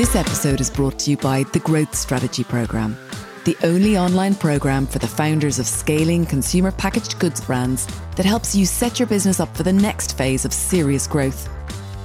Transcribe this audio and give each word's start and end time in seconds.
This 0.00 0.16
episode 0.16 0.62
is 0.62 0.70
brought 0.70 0.98
to 1.00 1.10
you 1.10 1.18
by 1.18 1.42
the 1.42 1.58
Growth 1.58 1.94
Strategy 1.94 2.42
Programme, 2.42 2.96
the 3.44 3.54
only 3.62 3.98
online 3.98 4.34
program 4.34 4.86
for 4.86 4.98
the 4.98 5.06
founders 5.06 5.58
of 5.58 5.66
scaling 5.66 6.24
consumer 6.24 6.72
packaged 6.72 7.18
goods 7.18 7.38
brands 7.42 7.86
that 8.16 8.24
helps 8.24 8.54
you 8.54 8.64
set 8.64 8.98
your 8.98 9.06
business 9.06 9.40
up 9.40 9.54
for 9.54 9.62
the 9.62 9.74
next 9.74 10.16
phase 10.16 10.46
of 10.46 10.54
serious 10.54 11.06
growth. 11.06 11.50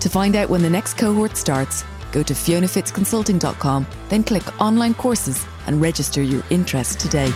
To 0.02 0.10
find 0.10 0.36
out 0.36 0.50
when 0.50 0.62
the 0.62 0.70
next 0.70 0.97
cohort 0.97 1.38
starts, 1.38 1.86
go 2.12 2.22
to 2.22 2.34
fionafitzconsulting.com, 2.34 3.88
then 4.10 4.26
click 4.26 4.62
online 4.62 4.94
courses 4.94 5.46
and 5.66 5.80
register 5.80 6.22
your 6.22 6.44
interest 6.50 7.00
today. 7.00 7.32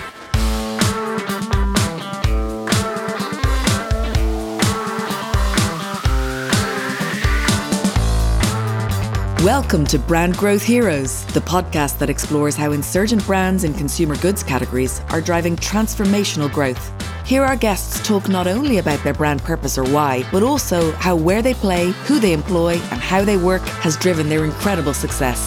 Welcome 9.43 9.85
to 9.85 9.98
Brand 9.98 10.35
Growth 10.35 10.61
Heroes, 10.61 11.23
the 11.27 11.39
podcast 11.39 11.97
that 11.99 12.09
explores 12.09 12.57
how 12.57 12.73
insurgent 12.73 13.25
brands 13.25 13.63
in 13.63 13.73
consumer 13.73 14.17
goods 14.17 14.43
categories 14.43 14.99
are 15.11 15.21
driving 15.21 15.55
transformational 15.55 16.52
growth. 16.52 16.91
Here, 17.25 17.45
our 17.45 17.55
guests 17.55 18.05
talk 18.05 18.27
not 18.27 18.47
only 18.47 18.80
about 18.80 19.02
their 19.02 19.13
brand 19.13 19.41
purpose 19.41 19.77
or 19.77 19.85
why, 19.85 20.25
but 20.30 20.44
also 20.44 20.91
how 20.91 21.16
where 21.16 21.41
they 21.41 21.53
play, 21.53 21.91
who 22.03 22.20
they 22.20 22.33
employ, 22.33 22.73
and 22.73 22.99
how 22.99 23.23
they 23.23 23.38
work 23.38 23.61
has 23.61 23.95
driven 23.95 24.27
their 24.27 24.44
incredible 24.44 24.94
success. 24.94 25.39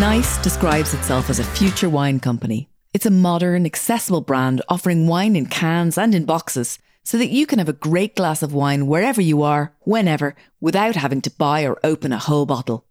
Nice 0.00 0.38
describes 0.38 0.94
itself 0.94 1.28
as 1.28 1.38
a 1.38 1.44
future 1.44 1.90
wine 1.90 2.18
company. 2.18 2.70
It's 2.94 3.04
a 3.04 3.10
modern, 3.10 3.66
accessible 3.66 4.22
brand 4.22 4.62
offering 4.70 5.06
wine 5.06 5.36
in 5.36 5.44
cans 5.44 5.98
and 5.98 6.14
in 6.14 6.24
boxes 6.24 6.78
so 7.04 7.18
that 7.18 7.30
you 7.30 7.46
can 7.46 7.58
have 7.58 7.68
a 7.68 7.74
great 7.74 8.16
glass 8.16 8.42
of 8.42 8.54
wine 8.54 8.86
wherever 8.86 9.20
you 9.20 9.42
are, 9.42 9.74
whenever, 9.80 10.34
without 10.60 10.96
having 10.96 11.20
to 11.22 11.30
buy 11.30 11.66
or 11.66 11.78
open 11.82 12.12
a 12.12 12.18
whole 12.18 12.46
bottle. 12.46 12.84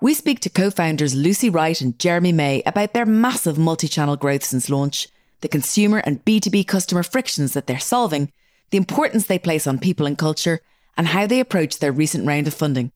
We 0.00 0.14
speak 0.14 0.40
to 0.40 0.50
co 0.50 0.70
founders 0.70 1.14
Lucy 1.14 1.50
Wright 1.50 1.80
and 1.80 1.98
Jeremy 1.98 2.32
May 2.32 2.62
about 2.64 2.92
their 2.92 3.06
massive 3.06 3.58
multi 3.58 3.88
channel 3.88 4.16
growth 4.16 4.44
since 4.44 4.70
launch, 4.70 5.08
the 5.40 5.48
consumer 5.48 5.98
and 5.98 6.24
B2B 6.24 6.66
customer 6.66 7.02
frictions 7.02 7.52
that 7.54 7.66
they're 7.66 7.80
solving, 7.80 8.30
the 8.70 8.78
importance 8.78 9.26
they 9.26 9.38
place 9.38 9.66
on 9.66 9.78
people 9.78 10.06
and 10.06 10.16
culture, 10.16 10.60
and 10.96 11.08
how 11.08 11.26
they 11.26 11.40
approach 11.40 11.78
their 11.78 11.92
recent 11.92 12.26
round 12.26 12.46
of 12.46 12.54
funding. 12.54 12.92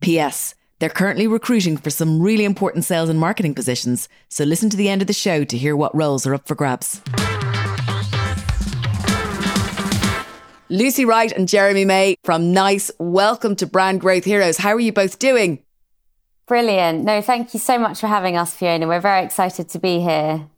P.S. 0.00 0.54
They're 0.78 0.90
currently 0.90 1.28
recruiting 1.28 1.76
for 1.76 1.90
some 1.90 2.20
really 2.20 2.44
important 2.44 2.84
sales 2.84 3.08
and 3.08 3.20
marketing 3.20 3.54
positions, 3.54 4.08
so 4.28 4.42
listen 4.42 4.68
to 4.70 4.76
the 4.76 4.88
end 4.88 5.00
of 5.00 5.06
the 5.06 5.14
show 5.14 5.44
to 5.44 5.56
hear 5.56 5.76
what 5.76 5.94
roles 5.94 6.26
are 6.26 6.34
up 6.34 6.48
for 6.48 6.56
grabs. 6.56 7.00
Lucy 10.72 11.04
Wright 11.04 11.30
and 11.30 11.46
Jeremy 11.46 11.84
May 11.84 12.16
from 12.24 12.54
NICE. 12.54 12.90
Welcome 12.98 13.56
to 13.56 13.66
Brand 13.66 14.00
Growth 14.00 14.24
Heroes. 14.24 14.56
How 14.56 14.70
are 14.70 14.80
you 14.80 14.90
both 14.90 15.18
doing? 15.18 15.62
Brilliant. 16.46 17.04
No, 17.04 17.20
thank 17.20 17.52
you 17.52 17.60
so 17.60 17.78
much 17.78 18.00
for 18.00 18.06
having 18.06 18.38
us, 18.38 18.54
Fiona. 18.54 18.88
We're 18.88 18.98
very 18.98 19.22
excited 19.22 19.68
to 19.68 19.78
be 19.78 20.00
here. 20.00 20.48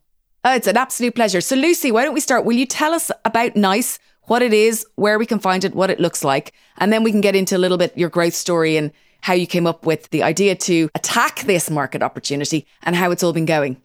Oh, 0.44 0.54
it's 0.54 0.68
an 0.68 0.76
absolute 0.76 1.16
pleasure. 1.16 1.40
So, 1.40 1.56
Lucy, 1.56 1.90
why 1.90 2.04
don't 2.04 2.14
we 2.14 2.20
start? 2.20 2.44
Will 2.44 2.54
you 2.54 2.64
tell 2.64 2.94
us 2.94 3.10
about 3.24 3.56
NICE, 3.56 3.98
what 4.26 4.40
it 4.40 4.52
is, 4.52 4.86
where 4.94 5.18
we 5.18 5.26
can 5.26 5.40
find 5.40 5.64
it, 5.64 5.74
what 5.74 5.90
it 5.90 5.98
looks 5.98 6.22
like, 6.22 6.52
and 6.78 6.92
then 6.92 7.02
we 7.02 7.10
can 7.10 7.20
get 7.20 7.34
into 7.34 7.56
a 7.56 7.58
little 7.58 7.76
bit 7.76 7.98
your 7.98 8.08
growth 8.08 8.34
story 8.34 8.76
and 8.76 8.92
how 9.22 9.34
you 9.34 9.48
came 9.48 9.66
up 9.66 9.84
with 9.84 10.10
the 10.10 10.22
idea 10.22 10.54
to 10.54 10.88
attack 10.94 11.40
this 11.40 11.68
market 11.68 12.04
opportunity 12.04 12.68
and 12.84 12.94
how 12.94 13.10
it's 13.10 13.24
all 13.24 13.32
been 13.32 13.46
going. 13.46 13.82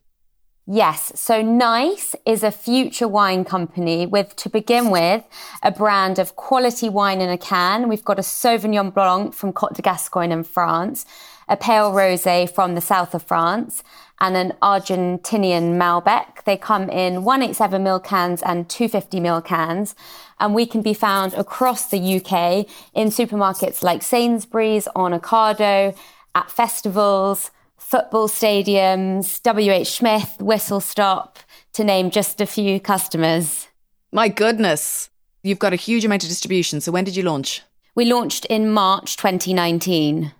Yes. 0.72 1.12
So 1.16 1.42
Nice 1.42 2.16
is 2.28 2.44
a 2.44 2.52
future 2.52 3.08
wine 3.08 3.44
company 3.44 4.06
with, 4.06 4.36
to 4.36 4.50
begin 4.50 4.92
with, 4.92 5.23
a 5.64 5.72
brand 5.72 6.20
of 6.20 6.36
quality 6.36 6.89
wine 6.89 7.22
in 7.22 7.30
a 7.30 7.39
can. 7.39 7.89
We've 7.89 8.06
got 8.06 8.20
a 8.20 8.22
Sauvignon 8.22 8.94
Blanc 8.94 9.34
from 9.34 9.52
Côte 9.52 9.73
de 9.73 9.81
Gascogne 9.81 10.31
in 10.31 10.44
France, 10.44 11.08
a 11.48 11.58
pale 11.58 11.92
rosé 11.92 12.48
from 12.48 12.76
the 12.76 12.81
south 12.81 13.16
of 13.16 13.23
France, 13.23 13.84
and 14.22 14.38
an 14.38 14.53
Argentinian 14.61 15.76
Malbec. 15.76 16.44
They 16.44 16.55
come 16.55 16.88
in 16.88 17.23
187ml 17.23 18.04
cans 18.04 18.44
and 18.44 18.70
250ml 18.70 19.44
cans. 19.44 19.95
And 20.39 20.54
we 20.54 20.67
can 20.67 20.83
be 20.83 20.94
found 20.94 21.33
across 21.33 21.89
the 21.89 21.98
UK 21.98 22.67
in 22.94 23.08
supermarkets 23.08 23.82
like 23.82 24.04
Sainsbury's, 24.04 24.88
on 24.95 25.20
Ocado, 25.20 25.98
at 26.36 26.52
festivals, 26.52 27.49
football 27.89 28.27
stadiums, 28.27 29.42
WH 29.42 29.88
Smith, 29.88 30.38
Whistle 30.39 30.80
Stop, 30.80 31.39
to 31.73 31.83
name 31.83 32.11
just 32.11 32.39
a 32.39 32.45
few 32.45 32.80
customers. 32.80 33.67
My 34.11 34.27
goodness. 34.27 35.10
You've 35.42 35.58
got 35.58 35.73
a 35.73 35.77
huge 35.77 36.05
amount 36.05 36.22
of 36.22 36.30
distribution. 36.30 36.82
So 36.82 36.92
when 36.92 37.04
did 37.04 37.16
you 37.16 37.23
launch? 37.23 37.64
We 37.95 38.05
launched 38.05 38.45
in 38.45 38.70
March 38.70 39.17
2019. 39.17 40.33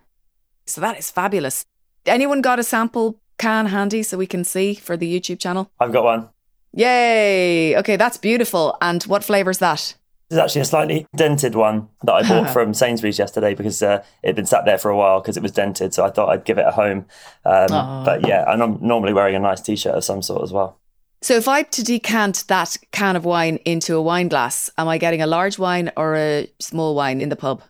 So 0.66 0.80
that 0.80 0.96
is 0.96 1.10
fabulous. 1.10 1.66
Anyone 2.06 2.40
got 2.40 2.60
a 2.60 2.62
sample 2.62 3.18
can 3.36 3.66
handy 3.66 4.04
so 4.04 4.16
we 4.16 4.28
can 4.28 4.44
see 4.44 4.74
for 4.74 4.96
the 4.96 5.12
YouTube 5.12 5.40
channel? 5.40 5.72
I've 5.80 5.92
got 5.92 6.04
one. 6.04 6.28
Yay. 6.72 7.76
Okay, 7.78 7.96
that's 7.96 8.16
beautiful. 8.16 8.76
And 8.80 9.02
what 9.04 9.24
flavour 9.24 9.50
is 9.50 9.58
that? 9.58 9.96
This 10.30 10.36
is 10.36 10.42
actually 10.42 10.60
a 10.60 10.64
slightly 10.64 11.06
dented 11.16 11.56
one 11.56 11.88
that 12.04 12.12
I 12.12 12.28
bought 12.28 12.50
from 12.52 12.72
Sainsbury's 12.72 13.18
yesterday 13.18 13.54
because 13.54 13.82
uh, 13.82 14.04
it 14.22 14.28
had 14.28 14.36
been 14.36 14.46
sat 14.46 14.64
there 14.64 14.78
for 14.78 14.88
a 14.88 14.96
while 14.96 15.20
because 15.20 15.36
it 15.36 15.42
was 15.42 15.50
dented. 15.50 15.92
So 15.92 16.04
I 16.04 16.10
thought 16.10 16.28
I'd 16.28 16.44
give 16.44 16.56
it 16.56 16.66
a 16.66 16.70
home. 16.70 17.06
Um, 17.44 18.04
but 18.04 18.26
yeah, 18.26 18.44
and 18.46 18.62
I'm 18.62 18.78
normally 18.80 19.12
wearing 19.12 19.34
a 19.34 19.40
nice 19.40 19.60
t 19.60 19.74
shirt 19.74 19.96
of 19.96 20.04
some 20.04 20.22
sort 20.22 20.42
as 20.44 20.52
well. 20.52 20.78
So 21.20 21.34
if 21.34 21.48
I 21.48 21.64
to 21.64 21.82
decant 21.82 22.44
that 22.46 22.76
can 22.92 23.16
of 23.16 23.24
wine 23.24 23.56
into 23.64 23.96
a 23.96 24.02
wine 24.02 24.28
glass, 24.28 24.70
am 24.78 24.86
I 24.86 24.98
getting 24.98 25.20
a 25.20 25.26
large 25.26 25.58
wine 25.58 25.90
or 25.96 26.14
a 26.14 26.48
small 26.60 26.94
wine 26.94 27.20
in 27.20 27.28
the 27.28 27.36
pub? 27.36 27.62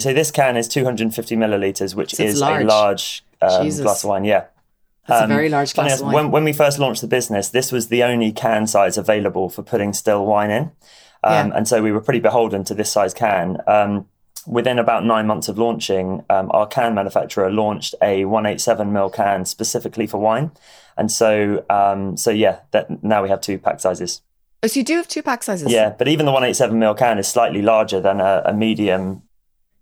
So 0.00 0.12
this 0.12 0.32
can 0.32 0.56
is 0.56 0.66
250 0.66 1.36
millilitres, 1.36 1.94
which 1.94 2.14
so 2.14 2.24
is 2.24 2.40
large. 2.40 2.62
a 2.62 2.66
large 2.66 3.24
um, 3.40 3.68
glass 3.68 4.02
of 4.02 4.10
wine. 4.10 4.24
Yeah. 4.24 4.46
That's 5.06 5.22
um, 5.22 5.30
a 5.30 5.34
very 5.34 5.48
large 5.48 5.74
glass 5.74 6.00
of 6.00 6.06
wine. 6.06 6.14
When, 6.14 6.30
when 6.30 6.44
we 6.44 6.52
first 6.52 6.78
launched 6.78 7.00
the 7.00 7.06
business, 7.06 7.48
this 7.48 7.70
was 7.70 7.88
the 7.88 8.02
only 8.02 8.32
can 8.32 8.66
size 8.66 8.98
available 8.98 9.48
for 9.48 9.62
putting 9.62 9.92
still 9.92 10.26
wine 10.26 10.50
in. 10.50 10.72
Um, 11.22 11.50
yeah. 11.50 11.56
And 11.56 11.68
so 11.68 11.82
we 11.82 11.92
were 11.92 12.00
pretty 12.00 12.20
beholden 12.20 12.64
to 12.64 12.74
this 12.74 12.90
size 12.90 13.14
can. 13.14 13.58
Um, 13.66 14.06
within 14.46 14.78
about 14.78 15.04
nine 15.04 15.26
months 15.26 15.48
of 15.48 15.58
launching, 15.58 16.24
um, 16.30 16.50
our 16.52 16.66
can 16.66 16.94
manufacturer 16.94 17.50
launched 17.50 17.94
a 18.02 18.24
187 18.24 18.90
ml 18.90 19.12
can 19.12 19.44
specifically 19.44 20.06
for 20.06 20.18
wine. 20.18 20.50
And 20.96 21.10
so, 21.10 21.64
um, 21.70 22.16
so 22.16 22.30
yeah, 22.30 22.60
that 22.72 23.02
now 23.02 23.22
we 23.22 23.28
have 23.28 23.40
two 23.40 23.58
pack 23.58 23.80
sizes. 23.80 24.22
Oh, 24.62 24.66
so 24.66 24.78
you 24.78 24.84
do 24.84 24.96
have 24.96 25.08
two 25.08 25.22
pack 25.22 25.42
sizes? 25.42 25.72
Yeah, 25.72 25.90
but 25.90 26.08
even 26.08 26.26
the 26.26 26.32
187 26.32 26.78
ml 26.78 26.96
can 26.96 27.18
is 27.18 27.28
slightly 27.28 27.62
larger 27.62 28.00
than 28.00 28.20
a, 28.20 28.42
a 28.46 28.52
medium. 28.52 29.22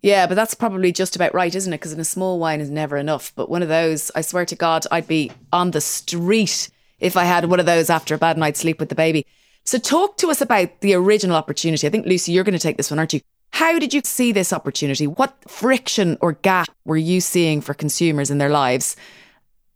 Yeah, 0.01 0.29
but 0.29 0.37
that's 0.37 0.55
probably 0.55 0.93
just 0.93 1.17
about 1.17 1.35
right, 1.35 1.53
isn't 1.53 1.73
it? 1.73 1.79
Because 1.79 1.93
in 1.93 1.99
a 1.99 2.05
small 2.05 2.39
wine 2.39 2.61
is 2.61 2.71
never 2.71 2.97
enough. 2.97 3.33
But 3.35 3.51
one 3.51 3.63
of 3.63 3.69
those, 3.69 4.13
I 4.15 4.21
swear 4.21 4.47
to 4.47 4.55
God, 4.55 4.87
I'd 4.93 5.09
be 5.09 5.33
on 5.53 5.73
the 5.73 5.81
street 5.81 6.71
if 7.01 7.17
I 7.17 7.25
had 7.25 7.47
one 7.47 7.59
of 7.59 7.67
those 7.67 7.91
after 7.91 8.15
a 8.15 8.19
bad 8.19 8.39
night's 8.39 8.61
sleep 8.61 8.79
with 8.79 8.91
the 8.91 8.95
baby. 8.95 9.27
So, 9.69 9.77
talk 9.77 10.17
to 10.17 10.31
us 10.31 10.41
about 10.41 10.81
the 10.81 10.95
original 10.95 11.37
opportunity. 11.37 11.87
I 11.87 11.91
think, 11.91 12.07
Lucy, 12.07 12.33
you're 12.33 12.43
going 12.43 12.55
to 12.55 12.59
take 12.59 12.79
this 12.79 12.91
one, 12.91 12.99
aren't 12.99 13.13
you? 13.13 13.21
How 13.51 13.79
did 13.79 13.93
you 13.93 14.01
see 14.03 14.33
this 14.33 14.51
opportunity? 14.51 15.07
What 15.07 15.37
friction 15.47 16.17
or 16.23 16.33
gap 16.33 16.71
were 16.87 16.97
you 16.97 17.21
seeing 17.21 17.61
for 17.61 17.75
consumers 17.75 18.31
in 18.31 18.39
their 18.39 18.49
lives? 18.49 18.97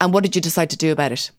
And 0.01 0.15
what 0.15 0.23
did 0.23 0.35
you 0.35 0.41
decide 0.41 0.71
to 0.71 0.79
do 0.79 0.93
about 0.93 1.13
it? 1.13 1.31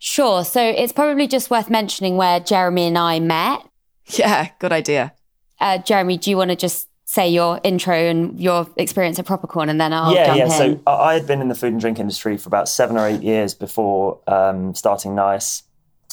Sure. 0.00 0.44
So, 0.44 0.60
it's 0.60 0.92
probably 0.92 1.28
just 1.28 1.52
worth 1.52 1.70
mentioning 1.70 2.16
where 2.16 2.40
Jeremy 2.40 2.88
and 2.88 2.98
I 2.98 3.20
met. 3.20 3.64
Yeah, 4.06 4.48
good 4.58 4.72
idea. 4.72 5.12
Uh, 5.60 5.78
Jeremy, 5.78 6.18
do 6.18 6.30
you 6.30 6.36
want 6.36 6.50
to 6.50 6.56
just 6.56 6.88
say 7.04 7.28
your 7.28 7.60
intro 7.62 7.94
and 7.94 8.40
your 8.40 8.66
experience 8.76 9.20
at 9.20 9.26
Propercorn, 9.26 9.68
and 9.68 9.80
then 9.80 9.92
I'll 9.92 10.12
yeah, 10.12 10.26
jump 10.26 10.38
yeah. 10.38 10.44
In. 10.44 10.50
So 10.50 10.82
I 10.88 11.14
had 11.14 11.28
been 11.28 11.40
in 11.40 11.46
the 11.46 11.54
food 11.54 11.74
and 11.74 11.80
drink 11.80 12.00
industry 12.00 12.38
for 12.38 12.48
about 12.48 12.68
seven 12.68 12.96
or 12.96 13.06
eight 13.06 13.22
years 13.22 13.54
before 13.54 14.18
um, 14.26 14.74
starting 14.74 15.14
Nice. 15.14 15.62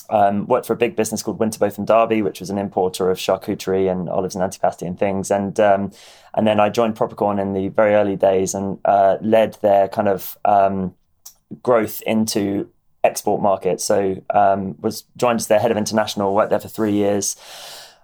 Um, 0.10 0.46
worked 0.48 0.68
for 0.68 0.74
a 0.74 0.78
big 0.78 0.96
business 0.96 1.24
called 1.24 1.40
Winterbotham 1.40 1.86
Darby, 1.86 2.22
which 2.22 2.40
was 2.40 2.50
an 2.50 2.58
importer 2.58 3.10
of 3.10 3.18
charcuterie 3.18 3.92
and 3.92 4.10
olives 4.10 4.36
and 4.36 4.44
antipasti 4.44 4.86
and 4.86 4.98
things. 4.98 5.32
And 5.32 5.60
um, 5.60 5.92
and 6.34 6.46
then 6.46 6.60
I 6.60 6.70
joined 6.70 6.96
Propercorn 6.96 7.40
in 7.40 7.54
the 7.54 7.70
very 7.70 7.96
early 7.96 8.16
days 8.16 8.54
and 8.54 8.80
uh, 8.86 9.18
led 9.22 9.58
their 9.62 9.88
kind 9.88 10.08
of 10.08 10.38
um, 10.46 10.94
growth 11.64 12.02
into 12.02 12.70
export 13.04 13.42
markets. 13.42 13.84
So 13.84 14.22
um, 14.32 14.76
was 14.82 15.04
joined 15.16 15.40
as 15.40 15.48
their 15.48 15.60
head 15.60 15.72
of 15.72 15.78
international, 15.78 16.36
worked 16.36 16.50
there 16.50 16.60
for 16.60 16.68
three 16.68 16.94
years. 16.94 17.36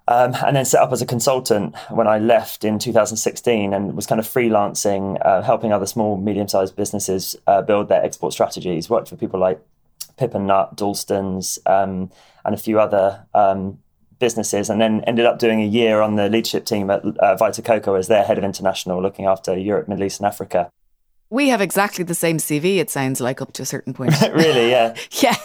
Um, 0.07 0.35
and 0.45 0.55
then 0.55 0.65
set 0.65 0.81
up 0.81 0.91
as 0.91 1.01
a 1.01 1.05
consultant 1.05 1.75
when 1.89 2.07
I 2.07 2.17
left 2.17 2.65
in 2.65 2.79
2016 2.79 3.73
and 3.73 3.95
was 3.95 4.07
kind 4.07 4.19
of 4.19 4.25
freelancing, 4.25 5.23
uh, 5.25 5.41
helping 5.41 5.71
other 5.71 5.85
small, 5.85 6.17
medium 6.17 6.47
sized 6.47 6.75
businesses 6.75 7.35
uh, 7.47 7.61
build 7.61 7.87
their 7.87 8.03
export 8.03 8.33
strategies. 8.33 8.89
Worked 8.89 9.09
for 9.09 9.15
people 9.15 9.39
like 9.39 9.61
Pip 10.17 10.33
and 10.33 10.47
Nut, 10.47 10.75
Dalston's, 10.75 11.59
um, 11.65 12.11
and 12.45 12.55
a 12.55 12.57
few 12.57 12.79
other 12.79 13.25
um, 13.33 13.79
businesses, 14.19 14.69
and 14.69 14.79
then 14.79 15.01
ended 15.05 15.25
up 15.25 15.39
doing 15.39 15.61
a 15.61 15.65
year 15.65 16.01
on 16.01 16.15
the 16.15 16.29
leadership 16.29 16.65
team 16.65 16.89
at 16.89 17.03
uh, 17.03 17.35
Vita 17.35 17.61
Coco 17.61 17.95
as 17.95 18.07
their 18.07 18.23
head 18.23 18.37
of 18.37 18.43
international, 18.43 19.01
looking 19.01 19.25
after 19.25 19.57
Europe, 19.57 19.87
Middle 19.87 20.05
East, 20.05 20.19
and 20.19 20.27
Africa. 20.27 20.69
We 21.29 21.49
have 21.49 21.61
exactly 21.61 22.03
the 22.03 22.15
same 22.15 22.37
CV, 22.37 22.77
it 22.77 22.89
sounds 22.89 23.21
like, 23.21 23.41
up 23.41 23.53
to 23.53 23.61
a 23.61 23.65
certain 23.65 23.93
point. 23.93 24.13
really, 24.33 24.69
yeah. 24.69 24.95
yeah. 25.11 25.35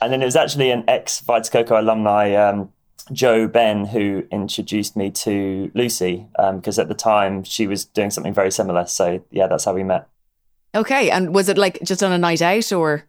And 0.00 0.12
then 0.12 0.22
it 0.22 0.26
was 0.26 0.36
actually 0.36 0.70
an 0.70 0.84
ex 0.88 1.20
Vita 1.20 1.50
Coco 1.50 1.80
alumni, 1.80 2.34
um, 2.34 2.72
Jo 3.12 3.48
Ben 3.48 3.86
who 3.86 4.24
introduced 4.30 4.96
me 4.96 5.10
to 5.10 5.70
Lucy 5.74 6.26
because 6.36 6.78
um, 6.78 6.82
at 6.82 6.88
the 6.88 6.94
time 6.94 7.42
she 7.42 7.66
was 7.66 7.84
doing 7.84 8.10
something 8.10 8.34
very 8.34 8.50
similar. 8.50 8.86
So 8.86 9.22
yeah, 9.30 9.46
that's 9.46 9.64
how 9.64 9.74
we 9.74 9.82
met. 9.82 10.08
Okay, 10.74 11.10
and 11.10 11.34
was 11.34 11.48
it 11.48 11.56
like 11.56 11.78
just 11.82 12.02
on 12.02 12.12
a 12.12 12.18
night 12.18 12.42
out 12.42 12.72
or? 12.72 13.04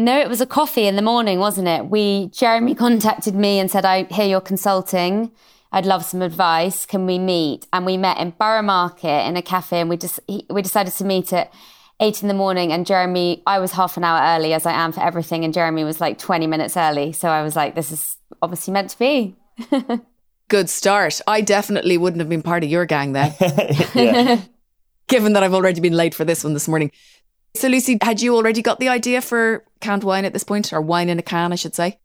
No, 0.00 0.18
it 0.18 0.30
was 0.30 0.40
a 0.40 0.46
coffee 0.46 0.86
in 0.86 0.96
the 0.96 1.02
morning, 1.02 1.38
wasn't 1.40 1.68
it? 1.68 1.86
We 1.86 2.28
Jeremy 2.28 2.74
contacted 2.86 3.34
me 3.34 3.58
and 3.58 3.70
said, 3.70 3.84
"I 3.84 4.04
hear 4.04 4.26
you're 4.26 4.40
consulting. 4.40 5.30
I'd 5.72 5.84
love 5.84 6.04
some 6.04 6.22
advice. 6.22 6.86
Can 6.86 7.04
we 7.04 7.18
meet?" 7.18 7.66
And 7.72 7.84
we 7.84 7.98
met 7.98 8.18
in 8.18 8.30
Borough 8.30 8.62
Market 8.62 9.26
in 9.28 9.36
a 9.36 9.42
cafe, 9.42 9.78
and 9.80 9.90
we 9.90 9.98
just 9.98 10.18
we 10.48 10.62
decided 10.62 10.94
to 10.94 11.04
meet 11.04 11.34
at 11.34 11.52
eight 12.00 12.22
in 12.22 12.28
the 12.28 12.34
morning. 12.34 12.72
And 12.72 12.86
Jeremy, 12.86 13.42
I 13.46 13.58
was 13.58 13.72
half 13.72 13.98
an 13.98 14.04
hour 14.04 14.36
early, 14.36 14.54
as 14.54 14.64
I 14.64 14.72
am 14.72 14.92
for 14.92 15.02
everything, 15.02 15.44
and 15.44 15.52
Jeremy 15.52 15.84
was 15.84 16.00
like 16.00 16.16
twenty 16.16 16.46
minutes 16.46 16.78
early. 16.78 17.12
So 17.12 17.28
I 17.28 17.42
was 17.42 17.54
like, 17.54 17.74
"This 17.74 17.92
is 17.92 18.16
obviously 18.40 18.72
meant 18.72 18.90
to 18.90 18.98
be." 18.98 19.36
Good 20.48 20.70
start. 20.70 21.20
I 21.26 21.42
definitely 21.42 21.98
wouldn't 21.98 22.20
have 22.20 22.28
been 22.30 22.42
part 22.42 22.64
of 22.64 22.70
your 22.70 22.86
gang 22.86 23.12
then. 23.12 23.34
Given 25.08 25.34
that 25.34 25.42
I've 25.42 25.54
already 25.54 25.80
been 25.80 25.92
late 25.92 26.14
for 26.14 26.24
this 26.24 26.42
one 26.42 26.54
this 26.54 26.66
morning. 26.66 26.90
So, 27.54 27.68
Lucy, 27.68 27.98
had 28.00 28.20
you 28.20 28.36
already 28.36 28.62
got 28.62 28.78
the 28.78 28.88
idea 28.88 29.20
for 29.20 29.64
canned 29.80 30.04
wine 30.04 30.24
at 30.24 30.32
this 30.32 30.44
point, 30.44 30.72
or 30.72 30.80
wine 30.80 31.08
in 31.08 31.18
a 31.18 31.22
can, 31.22 31.52
I 31.52 31.56
should 31.56 31.74
say? 31.74 31.98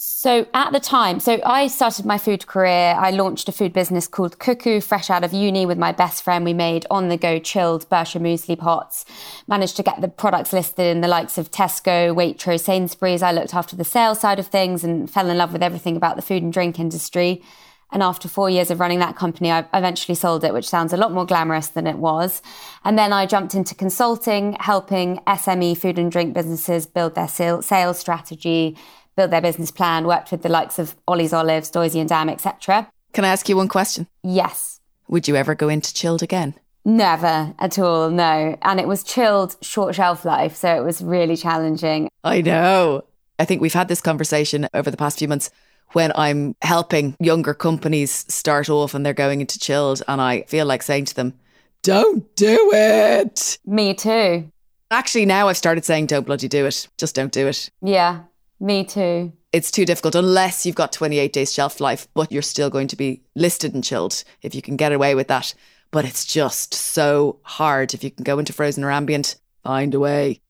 So 0.00 0.46
at 0.54 0.72
the 0.72 0.78
time, 0.78 1.18
so 1.18 1.40
I 1.44 1.66
started 1.66 2.06
my 2.06 2.18
food 2.18 2.46
career. 2.46 2.94
I 2.96 3.10
launched 3.10 3.48
a 3.48 3.52
food 3.52 3.72
business 3.72 4.06
called 4.06 4.38
Cuckoo, 4.38 4.80
fresh 4.80 5.10
out 5.10 5.24
of 5.24 5.32
uni 5.32 5.66
with 5.66 5.76
my 5.76 5.90
best 5.90 6.22
friend. 6.22 6.44
We 6.44 6.54
made 6.54 6.86
on 6.88 7.08
the 7.08 7.16
go 7.16 7.40
chilled 7.40 7.88
Bircher 7.90 8.20
muesli 8.20 8.56
pots, 8.56 9.04
managed 9.48 9.74
to 9.78 9.82
get 9.82 10.00
the 10.00 10.06
products 10.06 10.52
listed 10.52 10.86
in 10.86 11.00
the 11.00 11.08
likes 11.08 11.36
of 11.36 11.50
Tesco, 11.50 12.14
Waitrose, 12.14 12.60
Sainsbury's. 12.60 13.22
I 13.22 13.32
looked 13.32 13.54
after 13.54 13.74
the 13.74 13.82
sales 13.82 14.20
side 14.20 14.38
of 14.38 14.46
things 14.46 14.84
and 14.84 15.10
fell 15.10 15.28
in 15.28 15.36
love 15.36 15.52
with 15.52 15.64
everything 15.64 15.96
about 15.96 16.14
the 16.14 16.22
food 16.22 16.44
and 16.44 16.52
drink 16.52 16.78
industry. 16.78 17.42
And 17.90 18.02
after 18.02 18.28
four 18.28 18.50
years 18.50 18.70
of 18.70 18.80
running 18.80 18.98
that 18.98 19.16
company, 19.16 19.50
I 19.50 19.64
eventually 19.72 20.14
sold 20.14 20.44
it, 20.44 20.52
which 20.52 20.68
sounds 20.68 20.92
a 20.92 20.96
lot 20.96 21.12
more 21.12 21.24
glamorous 21.24 21.68
than 21.68 21.86
it 21.86 21.96
was. 21.96 22.42
And 22.84 22.98
then 22.98 23.12
I 23.12 23.24
jumped 23.24 23.54
into 23.54 23.74
consulting, 23.74 24.56
helping 24.60 25.18
SME 25.26 25.78
food 25.78 25.98
and 25.98 26.12
drink 26.12 26.34
businesses 26.34 26.86
build 26.86 27.14
their 27.14 27.28
sales 27.28 27.98
strategy, 27.98 28.76
build 29.16 29.30
their 29.30 29.40
business 29.40 29.70
plan, 29.70 30.06
worked 30.06 30.30
with 30.30 30.42
the 30.42 30.48
likes 30.48 30.78
of 30.78 30.94
Ollie's 31.08 31.32
Olives, 31.32 31.70
Doisy 31.70 32.00
and 32.00 32.08
Dam, 32.08 32.28
etc. 32.28 32.90
Can 33.14 33.24
I 33.24 33.28
ask 33.28 33.48
you 33.48 33.56
one 33.56 33.68
question? 33.68 34.06
Yes. 34.22 34.80
Would 35.08 35.26
you 35.26 35.36
ever 35.36 35.54
go 35.54 35.70
into 35.70 35.94
chilled 35.94 36.22
again? 36.22 36.54
Never 36.84 37.54
at 37.58 37.78
all, 37.78 38.10
no. 38.10 38.56
And 38.62 38.78
it 38.78 38.86
was 38.86 39.02
chilled, 39.02 39.56
short 39.62 39.94
shelf 39.94 40.24
life, 40.24 40.56
so 40.56 40.76
it 40.76 40.84
was 40.84 41.00
really 41.00 41.36
challenging. 41.36 42.10
I 42.22 42.42
know. 42.42 43.04
I 43.38 43.44
think 43.44 43.62
we've 43.62 43.72
had 43.72 43.88
this 43.88 44.00
conversation 44.00 44.68
over 44.74 44.90
the 44.90 44.96
past 44.96 45.18
few 45.18 45.28
months 45.28 45.50
when 45.92 46.12
I'm 46.14 46.54
helping 46.62 47.16
younger 47.20 47.54
companies 47.54 48.24
start 48.28 48.68
off 48.68 48.94
and 48.94 49.04
they're 49.04 49.14
going 49.14 49.40
into 49.40 49.58
chilled, 49.58 50.02
and 50.08 50.20
I 50.20 50.42
feel 50.42 50.66
like 50.66 50.82
saying 50.82 51.06
to 51.06 51.14
them, 51.14 51.34
don't 51.82 52.34
do 52.36 52.70
it. 52.72 53.58
Me 53.64 53.94
too. 53.94 54.50
Actually, 54.90 55.26
now 55.26 55.48
I've 55.48 55.56
started 55.56 55.84
saying, 55.84 56.06
don't 56.06 56.26
bloody 56.26 56.48
do 56.48 56.66
it. 56.66 56.88
Just 56.96 57.14
don't 57.14 57.32
do 57.32 57.46
it. 57.46 57.70
Yeah, 57.82 58.20
me 58.58 58.84
too. 58.84 59.32
It's 59.52 59.70
too 59.70 59.84
difficult 59.86 60.14
unless 60.14 60.66
you've 60.66 60.74
got 60.74 60.92
28 60.92 61.32
days 61.32 61.52
shelf 61.52 61.80
life, 61.80 62.08
but 62.14 62.30
you're 62.32 62.42
still 62.42 62.70
going 62.70 62.88
to 62.88 62.96
be 62.96 63.22
listed 63.34 63.74
and 63.74 63.84
chilled 63.84 64.24
if 64.42 64.54
you 64.54 64.62
can 64.62 64.76
get 64.76 64.92
away 64.92 65.14
with 65.14 65.28
that. 65.28 65.54
But 65.90 66.04
it's 66.04 66.26
just 66.26 66.74
so 66.74 67.38
hard. 67.42 67.94
If 67.94 68.04
you 68.04 68.10
can 68.10 68.24
go 68.24 68.38
into 68.38 68.52
frozen 68.52 68.84
or 68.84 68.90
ambient, 68.90 69.36
find 69.62 69.94
a 69.94 70.00
way. 70.00 70.40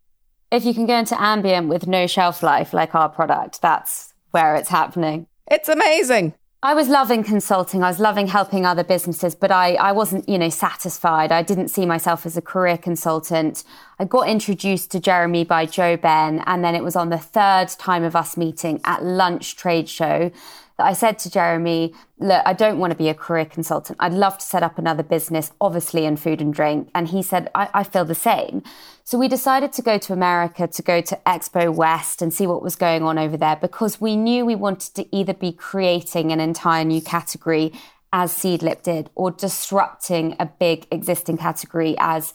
If 0.51 0.65
you 0.65 0.75
can 0.75 0.87
go 0.87 0.97
into 0.97 1.21
ambient 1.21 1.69
with 1.69 1.87
no 1.87 2.07
shelf 2.07 2.43
life, 2.43 2.73
like 2.73 2.95
our 2.95 3.09
product, 3.09 3.61
that's 3.61 4.08
where 4.31 4.55
it's 4.57 4.69
happening. 4.69 5.27
It's 5.51 5.69
amazing. 5.69 6.35
I 6.61 6.75
was 6.75 6.89
loving 6.89 7.23
consulting. 7.23 7.85
I 7.85 7.89
was 7.89 8.01
loving 8.01 8.27
helping 8.27 8.67
other 8.67 8.83
businesses, 8.83 9.37
but 9.37 9.53
I, 9.53 9.75
I 9.75 9.93
wasn't, 9.93 10.29
you 10.29 10.39
know, 10.39 10.49
satisfied. 10.49 11.31
I 11.31 11.41
didn't 11.41 11.69
see 11.69 11.87
myself 11.87 12.27
as 12.27 12.37
a 12.37 12.43
career 12.43 12.77
consultant. 12.77 13.63
I 14.01 14.05
got 14.05 14.29
introduced 14.29 14.91
to 14.91 14.99
Jeremy 14.99 15.45
by 15.45 15.67
Joe 15.67 15.97
Ben, 15.97 16.43
and 16.47 16.65
then 16.65 16.75
it 16.75 16.83
was 16.83 16.97
on 16.97 17.11
the 17.11 17.19
third 17.19 17.69
time 17.79 18.03
of 18.03 18.17
us 18.17 18.37
meeting 18.37 18.81
at 18.85 19.05
lunch 19.05 19.55
trade 19.55 19.89
show 19.89 20.33
that 20.79 20.87
I 20.87 20.93
said 20.93 21.19
to 21.21 21.31
Jeremy, 21.31 21.93
look, 22.19 22.41
I 22.47 22.53
don't 22.53 22.79
want 22.79 22.93
to 22.93 22.97
be 22.97 23.09
a 23.09 23.15
career 23.15 23.45
consultant. 23.45 23.99
I'd 24.01 24.13
love 24.13 24.39
to 24.39 24.47
set 24.47 24.63
up 24.63 24.79
another 24.79 25.03
business, 25.03 25.51
obviously 25.61 26.07
in 26.07 26.17
food 26.17 26.41
and 26.41 26.55
drink. 26.55 26.89
And 26.95 27.09
he 27.09 27.21
said, 27.21 27.51
I, 27.55 27.69
I 27.75 27.83
feel 27.83 28.05
the 28.05 28.15
same. 28.15 28.63
So 29.03 29.19
we 29.19 29.27
decided 29.27 29.73
to 29.73 29.83
go 29.83 29.99
to 29.99 30.13
America, 30.13 30.69
to 30.69 30.83
go 30.83 31.01
to 31.01 31.19
Expo 31.27 31.75
West 31.75 32.23
and 32.23 32.33
see 32.33 32.47
what 32.47 32.63
was 32.63 32.77
going 32.77 33.03
on 33.03 33.19
over 33.19 33.37
there 33.37 33.57
because 33.57 34.01
we 34.01 34.17
knew 34.17 34.47
we 34.47 34.55
wanted 34.55 34.95
to 34.95 35.17
either 35.17 35.35
be 35.35 35.51
creating 35.51 36.31
an 36.31 36.41
entire 36.41 36.85
new 36.85 37.03
category 37.03 37.73
as 38.13 38.33
Seedlip 38.33 38.83
did 38.83 39.11
or 39.17 39.33
disrupting 39.33 40.37
a 40.39 40.47
big 40.47 40.87
existing 40.93 41.39
category 41.39 41.97
as 41.99 42.33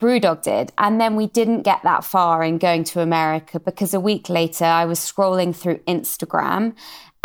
Brewdog 0.00 0.42
did. 0.42 0.72
And 0.76 1.00
then 1.00 1.16
we 1.16 1.26
didn't 1.26 1.62
get 1.62 1.82
that 1.82 2.04
far 2.04 2.42
in 2.42 2.58
going 2.58 2.84
to 2.84 3.00
America 3.00 3.58
because 3.58 3.94
a 3.94 4.00
week 4.00 4.28
later 4.28 4.64
I 4.64 4.84
was 4.84 4.98
scrolling 4.98 5.56
through 5.56 5.78
Instagram 5.88 6.74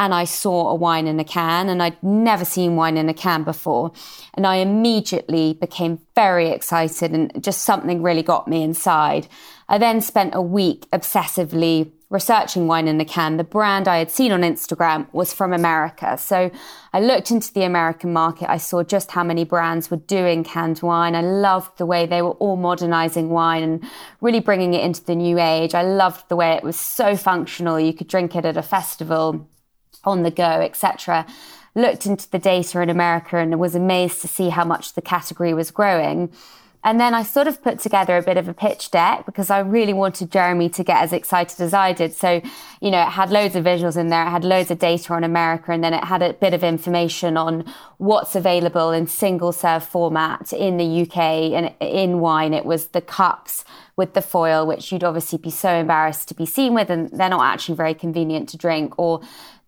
and 0.02 0.16
I 0.16 0.24
saw 0.24 0.70
a 0.70 0.74
wine 0.74 1.06
in 1.06 1.20
a 1.20 1.24
can 1.24 1.70
and 1.70 1.82
I'd 1.82 2.02
never 2.02 2.44
seen 2.44 2.76
wine 2.76 2.98
in 2.98 3.08
a 3.08 3.14
can 3.14 3.44
before. 3.44 3.92
And 4.34 4.48
I 4.48 4.56
immediately 4.56 5.54
became 5.54 6.00
very 6.16 6.50
excited 6.50 7.12
and 7.12 7.32
just 7.44 7.62
something 7.62 8.02
really 8.02 8.24
got 8.24 8.48
me 8.48 8.64
inside. 8.64 9.28
I 9.70 9.78
then 9.78 10.02
spent 10.02 10.34
a 10.34 10.42
week 10.42 10.90
obsessively 10.90 11.92
researching 12.10 12.66
wine 12.66 12.88
in 12.88 13.00
a 13.00 13.06
can. 13.06 13.38
The 13.38 13.44
brand 13.44 13.88
I 13.88 14.00
had 14.00 14.10
seen 14.10 14.32
on 14.32 14.42
Instagram 14.42 15.06
was 15.14 15.34
from 15.34 15.54
America. 15.54 16.18
So 16.18 16.50
I 16.94 17.00
looked 17.00 17.30
into 17.30 17.54
the 17.54 17.62
American 17.62 18.12
market. 18.12 18.50
I 18.50 18.58
saw 18.58 18.82
just 18.82 19.12
how 19.12 19.24
many 19.24 19.44
brands 19.44 19.92
were 19.92 19.98
doing 19.98 20.44
canned 20.44 20.82
wine. 20.82 21.14
I 21.14 21.22
loved 21.22 21.78
the 21.78 21.86
way 21.86 22.08
they 22.08 22.24
were 22.24 22.32
all 22.32 22.56
modernizing 22.56 23.30
wine 23.30 23.62
and 23.62 23.84
really 24.20 24.40
bringing 24.40 24.74
it 24.74 24.84
into 24.84 25.04
the 25.04 25.16
new 25.16 25.38
age. 25.38 25.76
I 25.76 25.84
loved 25.84 26.28
the 26.28 26.36
way 26.36 26.54
it 26.54 26.64
was 26.64 26.76
so 26.76 27.16
functional. 27.16 27.80
You 27.80 27.94
could 27.94 28.08
drink 28.08 28.36
it 28.36 28.46
at 28.46 28.58
a 28.58 28.64
festival 28.64 29.48
on 30.04 30.24
the 30.24 30.32
go, 30.32 30.62
etc. 30.62 31.26
Looked 31.76 32.06
into 32.06 32.30
the 32.30 32.40
data 32.40 32.82
in 32.82 32.90
America 32.90 33.38
and 33.38 33.60
was 33.60 33.76
amazed 33.76 34.22
to 34.22 34.28
see 34.28 34.50
how 34.50 34.66
much 34.66 34.94
the 34.94 35.02
category 35.02 35.54
was 35.54 35.72
growing. 35.72 36.32
And 36.84 37.00
then 37.00 37.14
I 37.14 37.22
sort 37.22 37.48
of 37.48 37.62
put 37.62 37.80
together 37.80 38.18
a 38.18 38.24
bit 38.24 38.38
of 38.38 38.48
a 38.48 38.56
pitch 38.56 38.90
deck 38.90 39.26
because 39.28 39.52
I 39.52 39.60
really 39.60 39.94
wanted 39.94 40.32
Jeremy 40.32 40.68
to 40.70 40.84
get 40.84 41.04
as 41.04 41.14
excited 41.14 41.62
as 41.62 41.76
I 41.76 41.94
did. 41.94 42.14
So, 42.14 42.42
you 42.82 42.90
know, 42.90 43.02
it 43.04 43.10
had 43.10 43.30
loads 43.30 43.56
of 43.56 43.64
visuals 43.64 43.98
in 43.98 44.10
there. 44.10 44.26
It 44.26 44.32
had 44.32 44.44
loads 44.44 44.72
of 44.72 44.80
data 44.80 45.14
on 45.14 45.24
America 45.24 45.72
and 45.72 45.84
then 45.84 45.94
it 45.94 46.04
had 46.04 46.24
a 46.24 46.34
bit 46.34 46.56
of 46.56 46.64
information 46.64 47.38
on 47.38 47.72
what's 47.98 48.36
available 48.36 48.92
in 48.92 49.06
single 49.06 49.52
serve 49.52 49.84
format 49.84 50.52
in 50.54 50.78
the 50.78 51.02
UK 51.04 51.18
and 51.54 51.72
in 51.80 52.20
wine. 52.20 52.54
It 52.54 52.66
was 52.66 52.88
the 52.88 53.02
cups 53.02 53.64
with 53.96 54.16
the 54.16 54.22
foil, 54.22 54.66
which 54.66 54.92
you'd 54.92 55.04
obviously 55.04 55.38
be 55.38 55.52
so 55.52 55.76
embarrassed 55.76 56.30
to 56.30 56.34
be 56.34 56.48
seen 56.48 56.74
with 56.74 56.90
and 56.90 57.12
they're 57.12 57.30
not 57.30 57.46
actually 57.46 57.76
very 57.76 57.94
convenient 57.94 58.50
to 58.50 58.58
drink 58.58 58.98
or 58.98 59.22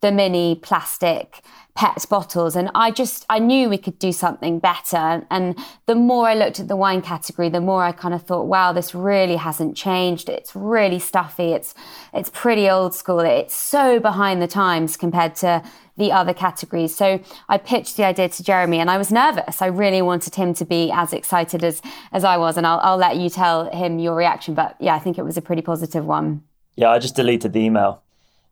the 0.04 0.12
mini 0.12 0.54
plastic 0.56 1.42
pet 1.76 2.06
bottles. 2.10 2.56
And 2.56 2.70
I 2.76 2.92
just 2.92 3.26
I 3.30 3.40
knew 3.40 3.70
we 3.70 3.78
could 3.78 3.98
do 3.98 4.12
something 4.12 4.60
better. 4.60 5.26
And 5.32 5.58
the 5.88 5.96
more 5.96 6.28
I 6.28 6.36
looked 6.36 6.60
at 6.60 6.68
the 6.68 6.76
wine 6.76 7.02
category 7.02 7.50
the 7.50 7.62
more 7.62 7.84
I 7.84 7.94
kind 7.94 8.14
of 8.14 8.22
thought 8.24 8.48
wow 8.48 8.74
this 8.74 8.94
really 8.94 9.38
hasn't 9.38 9.78
changed. 9.78 10.28
It's 10.28 10.56
really 10.56 11.00
stuffy. 11.00 11.54
It's 11.54 11.74
it's 12.14 12.30
pretty 12.30 12.70
old 12.70 12.94
school. 12.94 13.22
It's 13.22 13.56
so 13.56 14.00
behind 14.00 14.42
the 14.42 14.48
times 14.48 14.98
compared 14.98 15.36
to 15.38 15.64
the 15.96 16.12
other 16.12 16.34
categories. 16.34 16.94
So 16.94 17.22
I 17.48 17.58
pitched 17.58 17.96
the 17.96 18.04
idea 18.04 18.28
to 18.28 18.44
Jeremy 18.44 18.80
and 18.80 18.92
I 18.92 18.98
was 18.98 19.10
nervous. 19.10 19.62
I 19.62 19.68
really 19.68 20.02
wanted 20.02 20.36
him 20.36 20.54
to 20.56 20.66
be 20.66 20.92
as 20.92 21.14
excited 21.14 21.64
as 21.64 21.82
as 22.12 22.26
I 22.26 22.36
was. 22.38 22.58
And 22.58 22.68
I'll, 22.68 22.80
I'll 22.80 22.98
let 22.98 23.16
you 23.16 23.30
tell 23.30 23.72
him 23.72 24.00
your 24.00 24.16
reaction. 24.16 24.54
But 24.54 24.76
yeah 24.82 24.96
I 24.96 25.00
think 25.00 25.18
it 25.18 25.24
was 25.24 25.38
a 25.38 25.42
pretty 25.42 25.62
positive 25.62 26.06
one. 26.06 26.44
Yeah 26.76 26.90
I 26.90 27.00
just 27.00 27.16
deleted 27.16 27.54
the 27.54 27.62
email. 27.62 28.04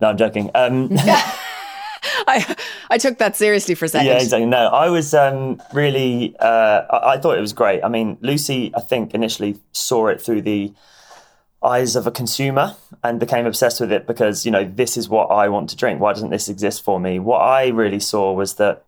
No, 0.01 0.09
I'm 0.09 0.17
joking. 0.17 0.49
Um, 0.55 0.89
I 2.27 2.55
I 2.89 2.97
took 2.97 3.17
that 3.17 3.35
seriously 3.35 3.75
for 3.75 3.85
a 3.85 3.89
second. 3.89 4.07
Yeah, 4.07 4.19
exactly. 4.21 4.45
No, 4.45 4.67
I 4.67 4.89
was 4.89 5.13
um, 5.13 5.61
really. 5.73 6.35
Uh, 6.39 6.83
I, 6.89 7.13
I, 7.13 7.17
thought 7.17 7.37
it 7.37 7.41
was 7.41 7.53
great. 7.53 7.83
I 7.83 7.89
mean, 7.89 8.17
Lucy, 8.21 8.71
I 8.75 8.81
think 8.81 9.13
initially 9.13 9.59
saw 9.71 10.07
it 10.07 10.21
through 10.21 10.43
the 10.43 10.73
eyes 11.63 11.95
of 11.95 12.07
a 12.07 12.11
consumer 12.11 12.75
and 13.03 13.19
became 13.19 13.45
obsessed 13.45 13.79
with 13.79 13.91
it 13.91 14.07
because 14.07 14.45
you 14.45 14.51
know 14.51 14.63
this 14.65 14.97
is 14.97 15.09
what 15.09 15.27
I 15.27 15.49
want 15.49 15.69
to 15.71 15.75
drink. 15.75 15.99
Why 15.99 16.13
doesn't 16.13 16.29
this 16.29 16.49
exist 16.49 16.83
for 16.83 16.99
me? 16.99 17.19
What 17.19 17.39
I 17.39 17.67
really 17.67 17.99
saw 17.99 18.33
was 18.33 18.55
that 18.55 18.83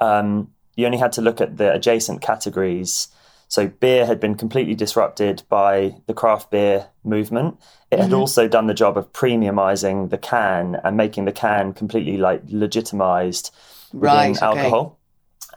um, 0.00 0.52
you 0.74 0.86
only 0.86 0.98
had 0.98 1.12
to 1.12 1.22
look 1.22 1.40
at 1.40 1.56
the 1.56 1.72
adjacent 1.72 2.20
categories 2.20 3.08
so 3.48 3.68
beer 3.68 4.06
had 4.06 4.20
been 4.20 4.34
completely 4.34 4.74
disrupted 4.74 5.42
by 5.48 5.96
the 6.06 6.14
craft 6.14 6.50
beer 6.50 6.88
movement. 7.04 7.58
It 7.90 7.98
had 7.98 8.10
mm-hmm. 8.10 8.18
also 8.18 8.48
done 8.48 8.66
the 8.66 8.74
job 8.74 8.98
of 8.98 9.12
premiumizing 9.12 10.10
the 10.10 10.18
can 10.18 10.80
and 10.82 10.96
making 10.96 11.24
the 11.24 11.32
can 11.32 11.72
completely 11.72 12.16
like 12.16 12.42
legitimized 12.48 13.54
right, 13.92 14.40
alcohol. 14.42 14.95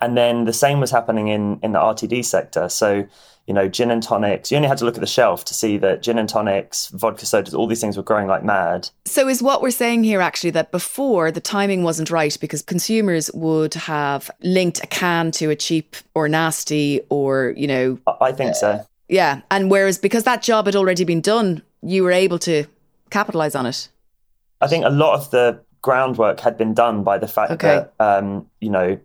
And 0.01 0.18
then 0.18 0.46
the 0.46 0.53
same 0.53 0.79
was 0.79 0.91
happening 0.91 1.27
in, 1.27 1.60
in 1.62 1.74
the 1.74 1.79
RTD 1.79 2.24
sector. 2.25 2.70
So, 2.70 3.08
you 3.48 3.53
know, 3.53 3.68
gin 3.68 3.91
and 3.91 4.01
tonics, 4.01 4.51
you 4.51 4.58
only 4.58 4.70
had 4.70 4.77
to 4.77 4.86
look 4.86 4.96
at 4.96 5.01
the 5.01 5.08
shelf 5.08 5.44
to 5.46 5.53
see 5.53 5.77
that 5.77 6.01
gin 6.01 6.18
and 6.18 6.29
tonics, 6.29 6.88
vodka 6.89 7.25
sodas, 7.25 7.53
all 7.53 7.68
these 7.68 7.82
things 7.82 7.98
were 7.98 8.03
growing 8.03 8.27
like 8.27 8.44
mad. 8.44 8.89
So, 9.06 9.27
is 9.27 9.41
what 9.41 9.62
we're 9.62 9.72
saying 9.72 10.03
here 10.03 10.22
actually 10.22 10.51
that 10.51 10.72
before 10.72 11.32
the 11.32 11.41
timing 11.41 11.84
wasn't 11.84 12.12
right 12.12 12.38
because 12.39 12.62
consumers 12.62 13.32
would 13.34 13.74
have 13.74 14.29
linked 14.41 14.84
a 14.84 14.88
can 14.88 15.32
to 15.32 15.50
a 15.50 15.56
cheap 15.56 15.96
or 16.13 16.29
nasty 16.29 17.01
or, 17.10 17.53
you 17.58 17.68
know. 17.68 17.98
I 18.22 18.32
think 18.32 18.56
so. 18.56 18.86
Yeah. 19.08 19.41
And 19.50 19.72
whereas 19.72 19.98
because 19.98 20.24
that 20.24 20.41
job 20.44 20.68
had 20.68 20.75
already 20.75 21.03
been 21.03 21.22
done, 21.22 21.63
you 21.82 22.03
were 22.03 22.12
able 22.12 22.39
to 22.39 22.65
capitalize 23.10 23.56
on 23.56 23.65
it. 23.65 23.89
I 24.62 24.68
think 24.68 24.86
a 24.86 24.89
lot 24.89 25.15
of 25.15 25.32
the 25.32 25.60
groundwork 25.82 26.39
had 26.39 26.58
been 26.58 26.74
done 26.74 27.03
by 27.03 27.18
the 27.18 27.27
fact 27.27 27.51
okay. 27.53 27.68
that, 27.68 27.94
um, 28.00 28.48
you 28.60 28.70
know, 28.70 29.00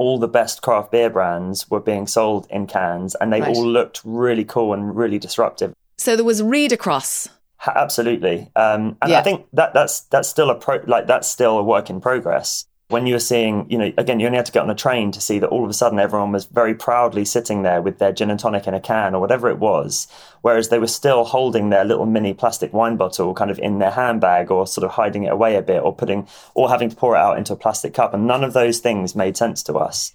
all 0.00 0.18
the 0.18 0.26
best 0.26 0.62
craft 0.62 0.90
beer 0.90 1.10
brands 1.10 1.68
were 1.68 1.78
being 1.78 2.06
sold 2.06 2.46
in 2.48 2.66
cans 2.66 3.14
and 3.16 3.30
they 3.30 3.42
right. 3.42 3.54
all 3.54 3.66
looked 3.66 4.00
really 4.02 4.46
cool 4.46 4.72
and 4.72 4.96
really 4.96 5.18
disruptive. 5.18 5.74
So 5.98 6.16
there 6.16 6.24
was 6.24 6.42
read 6.42 6.72
across. 6.72 7.28
Absolutely. 7.66 8.50
Um, 8.56 8.96
and 9.02 9.10
yeah. 9.10 9.18
I 9.18 9.22
think 9.22 9.44
that 9.52 9.74
that's 9.74 10.00
that's 10.00 10.26
still 10.26 10.48
a 10.48 10.54
pro 10.54 10.80
like 10.86 11.06
that's 11.06 11.28
still 11.28 11.58
a 11.58 11.62
work 11.62 11.90
in 11.90 12.00
progress 12.00 12.64
when 12.90 13.06
you 13.06 13.14
were 13.14 13.20
seeing, 13.20 13.70
you 13.70 13.78
know, 13.78 13.92
again, 13.96 14.18
you 14.18 14.26
only 14.26 14.36
had 14.36 14.46
to 14.46 14.52
get 14.52 14.64
on 14.64 14.70
a 14.70 14.74
train 14.74 15.12
to 15.12 15.20
see 15.20 15.38
that 15.38 15.48
all 15.48 15.62
of 15.64 15.70
a 15.70 15.74
sudden 15.74 16.00
everyone 16.00 16.32
was 16.32 16.46
very 16.46 16.74
proudly 16.74 17.24
sitting 17.24 17.62
there 17.62 17.80
with 17.80 17.98
their 17.98 18.12
gin 18.12 18.30
and 18.30 18.40
tonic 18.40 18.66
in 18.66 18.74
a 18.74 18.80
can 18.80 19.14
or 19.14 19.20
whatever 19.20 19.48
it 19.48 19.58
was, 19.58 20.08
whereas 20.42 20.68
they 20.68 20.78
were 20.78 20.88
still 20.88 21.24
holding 21.24 21.70
their 21.70 21.84
little 21.84 22.04
mini 22.04 22.34
plastic 22.34 22.72
wine 22.72 22.96
bottle 22.96 23.32
kind 23.32 23.50
of 23.50 23.60
in 23.60 23.78
their 23.78 23.92
handbag 23.92 24.50
or 24.50 24.66
sort 24.66 24.84
of 24.84 24.90
hiding 24.90 25.22
it 25.22 25.32
away 25.32 25.54
a 25.54 25.62
bit 25.62 25.82
or 25.82 25.94
putting, 25.94 26.26
or 26.54 26.68
having 26.68 26.90
to 26.90 26.96
pour 26.96 27.14
it 27.14 27.20
out 27.20 27.38
into 27.38 27.52
a 27.52 27.56
plastic 27.56 27.94
cup. 27.94 28.12
And 28.12 28.26
none 28.26 28.42
of 28.42 28.52
those 28.52 28.80
things 28.80 29.14
made 29.14 29.36
sense 29.36 29.62
to 29.64 29.74
us. 29.74 30.14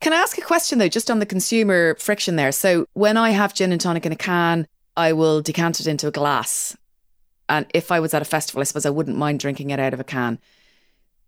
Can 0.00 0.12
I 0.12 0.16
ask 0.16 0.36
a 0.36 0.42
question 0.42 0.78
though, 0.78 0.88
just 0.88 1.10
on 1.10 1.20
the 1.20 1.26
consumer 1.26 1.94
friction 1.94 2.36
there? 2.36 2.52
So 2.52 2.86
when 2.92 3.16
I 3.16 3.30
have 3.30 3.54
gin 3.54 3.72
and 3.72 3.80
tonic 3.80 4.04
in 4.04 4.12
a 4.12 4.16
can, 4.16 4.66
I 4.94 5.14
will 5.14 5.40
decant 5.40 5.80
it 5.80 5.86
into 5.86 6.06
a 6.06 6.12
glass. 6.12 6.76
And 7.48 7.64
if 7.72 7.90
I 7.90 8.00
was 8.00 8.12
at 8.12 8.22
a 8.22 8.26
festival, 8.26 8.60
I 8.60 8.64
suppose 8.64 8.84
I 8.84 8.90
wouldn't 8.90 9.16
mind 9.16 9.40
drinking 9.40 9.70
it 9.70 9.80
out 9.80 9.94
of 9.94 10.00
a 10.00 10.04
can 10.04 10.38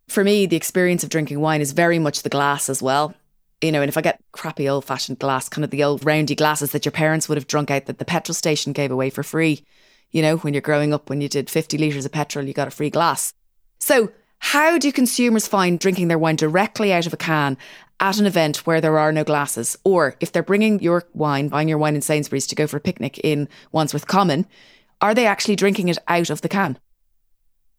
for 0.09 0.25
me, 0.25 0.47
the 0.47 0.57
experience 0.57 1.03
of 1.03 1.11
drinking 1.11 1.41
wine 1.41 1.61
is 1.61 1.73
very 1.73 1.99
much 1.99 2.23
the 2.23 2.29
glass 2.29 2.69
as 2.69 2.83
well. 2.83 3.15
You 3.63 3.73
know, 3.73 3.81
and 3.81 3.89
if 3.89 3.97
I 3.97 4.03
get 4.03 4.21
crappy 4.33 4.69
old 4.69 4.85
fashioned 4.85 5.19
glass, 5.19 5.49
kind 5.49 5.65
of 5.65 5.71
the 5.71 5.83
old 5.83 6.05
roundy 6.05 6.35
glasses 6.35 6.73
that 6.73 6.85
your 6.85 6.93
parents 6.93 7.29
would 7.29 7.39
have 7.39 7.47
drunk 7.47 7.71
out 7.71 7.87
that 7.87 7.99
the 7.99 8.05
petrol 8.05 8.35
station 8.35 8.73
gave 8.73 8.91
away 8.91 9.11
for 9.11 9.23
free, 9.23 9.65
you 10.11 10.23
know, 10.23 10.37
when 10.39 10.55
you're 10.55 10.61
growing 10.61 10.93
up, 10.93 11.09
when 11.09 11.21
you 11.21 11.29
did 11.29 11.51
50 11.51 11.79
litres 11.79 12.05
of 12.05 12.13
petrol, 12.13 12.47
you 12.47 12.53
got 12.53 12.69
a 12.69 12.73
free 12.73 12.91
glass. 12.91 13.33
So, 13.79 14.13
how 14.39 14.79
do 14.79 14.93
consumers 14.93 15.49
find 15.49 15.81
drinking 15.81 16.09
their 16.09 16.19
wine 16.19 16.37
directly 16.37 16.93
out 16.93 17.07
of 17.07 17.15
a 17.15 17.17
can 17.17 17.57
at 18.01 18.19
an 18.19 18.27
event 18.27 18.67
where 18.67 18.83
there 18.83 18.99
are 18.99 19.11
no 19.11 19.25
glasses? 19.25 19.77
Or 19.85 20.15
if 20.21 20.31
they're 20.31 20.43
bringing 20.43 20.81
your 20.81 21.05
wine, 21.15 21.49
buying 21.49 21.69
your 21.69 21.79
wine 21.79 21.95
in 21.95 22.03
Sainsbury's 22.03 22.47
to 22.49 22.55
go 22.55 22.67
for 22.67 22.77
a 22.77 22.81
picnic 22.81 23.19
in 23.25 23.49
Wandsworth 23.73 24.07
Common, 24.07 24.47
are 25.01 25.15
they 25.15 25.27
actually 25.27 25.57
drinking 25.57 25.89
it 25.89 25.99
out 26.07 26.31
of 26.31 26.43
the 26.43 26.49
can? 26.49 26.79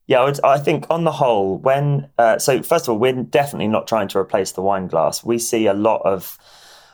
Yeah, 0.08 0.22
I, 0.22 0.26
would, 0.26 0.40
I, 0.44 0.58
think 0.58 0.86
on 0.90 1.04
the 1.04 1.12
whole, 1.12 1.58
when 1.58 2.10
uh, 2.18 2.40
so 2.40 2.64
first 2.64 2.86
of 2.86 2.94
all, 2.94 2.98
we're 2.98 3.12
definitely 3.12 3.68
not 3.68 3.88
trying 3.88 4.08
to 4.10 4.18
replace 4.18 4.54
the 4.54 4.62
wine 4.62 4.88
glass. 4.88 5.22
We 5.22 5.38
see 5.38 5.68
a 5.68 5.74
lot 5.74 6.02
of 6.06 6.38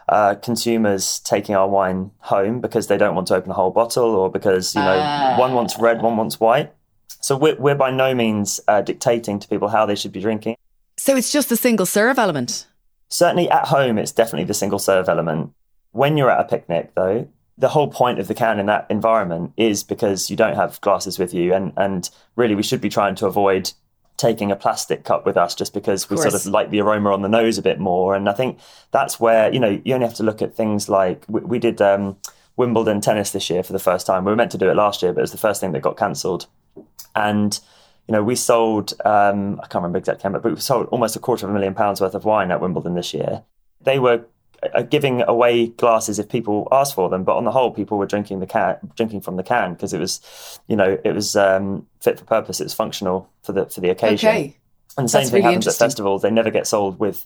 uh, 0.10 0.36
consumers 0.36 1.20
taking 1.20 1.53
our 1.53 1.70
wine 1.70 2.10
home 2.20 2.60
because 2.60 2.88
they 2.88 2.98
don't 2.98 3.13
want 3.13 3.27
to 3.27 3.36
open 3.36 3.51
a 3.51 3.53
whole 3.53 3.70
bottle, 3.70 4.15
or 4.15 4.32
because 4.32 4.74
you 4.74 4.82
know 4.82 4.98
uh. 4.98 5.38
one 5.38 5.53
wants 5.53 5.77
red, 5.79 6.01
one 6.01 6.17
wants 6.17 6.39
white. 6.39 6.74
So 7.22 7.38
we're, 7.38 7.55
we're 7.55 7.75
by 7.75 7.91
no 7.91 8.13
means 8.13 8.60
uh, 8.67 8.82
dictating 8.82 9.39
to 9.39 9.48
people 9.48 9.70
how 9.70 9.86
they 9.86 9.96
should 9.96 10.12
be 10.12 10.20
drinking. 10.20 10.58
So 10.98 11.15
it's 11.15 11.32
just 11.32 11.50
the 11.50 11.55
single 11.55 11.86
serve 11.86 12.20
element. 12.20 12.67
Certainly 13.10 13.50
at 13.50 13.67
home, 13.67 13.98
it's 13.98 14.12
definitely 14.12 14.46
the 14.46 14.53
single 14.53 14.79
serve 14.79 15.08
element. 15.08 15.53
When 15.91 16.17
you're 16.17 16.32
at 16.32 16.41
a 16.41 16.43
picnic, 16.43 16.91
though, 16.96 17.27
the 17.57 17.69
whole 17.69 17.88
point 17.88 18.19
of 18.19 18.27
the 18.27 18.33
can 18.33 18.60
in 18.60 18.65
that 18.65 18.88
environment 18.89 19.53
is 19.57 19.83
because 19.83 20.29
you 20.29 20.36
don't 20.36 20.55
have 20.55 20.81
glasses 20.81 21.19
with 21.19 21.33
you 21.33 21.53
and 21.53 21.72
and 21.77 22.10
really 22.36 22.55
we 22.55 22.63
should 22.63 22.81
be 22.81 22.89
trying 22.89 23.15
to 23.15 23.27
avoid 23.27 23.72
taking 24.17 24.51
a 24.51 24.55
plastic 24.55 25.03
cup 25.03 25.25
with 25.25 25.36
us 25.38 25.55
just 25.55 25.74
because 25.74 26.10
we 26.10 26.17
sort 26.17 26.33
of 26.33 26.45
like 26.45 26.69
the 26.69 26.79
aroma 26.79 27.12
on 27.12 27.22
the 27.24 27.29
nose 27.29 27.57
a 27.57 27.62
bit 27.62 27.79
more. 27.79 28.15
And 28.15 28.29
i 28.29 28.33
think 28.33 28.60
that's 28.91 29.19
where 29.19 29.51
you 29.53 29.60
know 29.60 29.81
you 29.83 29.93
only 29.93 30.05
have 30.05 30.15
to 30.15 30.24
look 30.24 30.41
at 30.41 30.55
things 30.55 30.88
like 30.88 31.25
we, 31.27 31.41
we 31.41 31.60
did 31.60 31.81
um, 31.81 32.17
wimbledon 32.55 33.01
tennis 33.01 33.31
this 33.31 33.50
year 33.50 33.63
for 33.63 33.74
the 33.74 33.79
first 33.79 34.05
time. 34.05 34.24
We 34.25 34.31
were 34.31 34.36
meant 34.36 34.51
to 34.51 34.57
do 34.57 34.69
it 34.69 34.75
last 34.75 35.01
year 35.01 35.13
but 35.13 35.19
it 35.19 35.24
was 35.24 35.31
the 35.31 35.38
first 35.38 35.62
thing 35.62 35.72
that 35.72 35.81
got 35.81 35.98
cancelled. 35.98 36.48
And 37.15 37.60
you 38.07 38.13
know 38.13 38.24
we 38.24 38.36
sold 38.36 38.93
um, 39.05 39.60
i 39.62 39.67
can't 39.67 39.81
remember 39.83 39.98
exactly 39.98 40.24
how 40.24 40.29
much, 40.29 40.43
but 40.43 40.53
we 40.53 40.60
sold 40.60 40.88
almost 40.88 41.15
a 41.15 41.19
quarter 41.19 41.45
of 41.45 41.50
a 41.50 41.53
million 41.53 41.74
pounds 41.74 42.01
worth 42.01 42.15
of 42.15 42.25
wine 42.25 42.51
at 42.51 42.62
wimbledon 42.62 42.95
this 42.95 43.13
year. 43.13 43.43
They 43.81 44.00
were 44.00 44.25
giving 44.89 45.22
away 45.24 45.67
glasses 45.67 46.20
if 46.20 46.29
people 46.29 46.67
ask 46.72 46.96
for 46.96 47.10
them, 47.10 47.24
but 47.24 47.36
on 47.36 47.43
the 47.43 47.51
whole, 47.51 47.72
people 47.72 47.98
were 47.98 48.05
drinking 48.05 48.39
the 48.39 48.48
can, 48.48 48.77
drinking 48.96 49.22
from 49.22 49.36
the 49.36 49.43
can 49.43 49.74
because 49.74 49.93
it 49.93 50.00
was, 50.00 50.60
you 50.67 50.75
know, 50.75 50.98
it 51.03 51.13
was 51.13 51.36
um, 51.36 51.86
fit 52.01 52.20
for 52.20 52.25
purpose. 52.25 52.60
It 52.60 52.65
was 52.65 52.74
functional 52.74 53.29
for 53.43 53.51
the 53.51 53.65
for 53.65 53.82
the 53.82 53.89
occasion. 53.89 54.29
Okay. 54.29 54.58
And 54.98 55.05
the 55.05 55.10
same 55.10 55.20
That's 55.20 55.32
thing 55.32 55.43
really 55.43 55.53
happens 55.53 55.67
at 55.67 55.75
festivals. 55.75 56.22
They 56.22 56.32
never 56.32 56.51
get 56.51 56.67
sold 56.67 57.00
with 57.00 57.25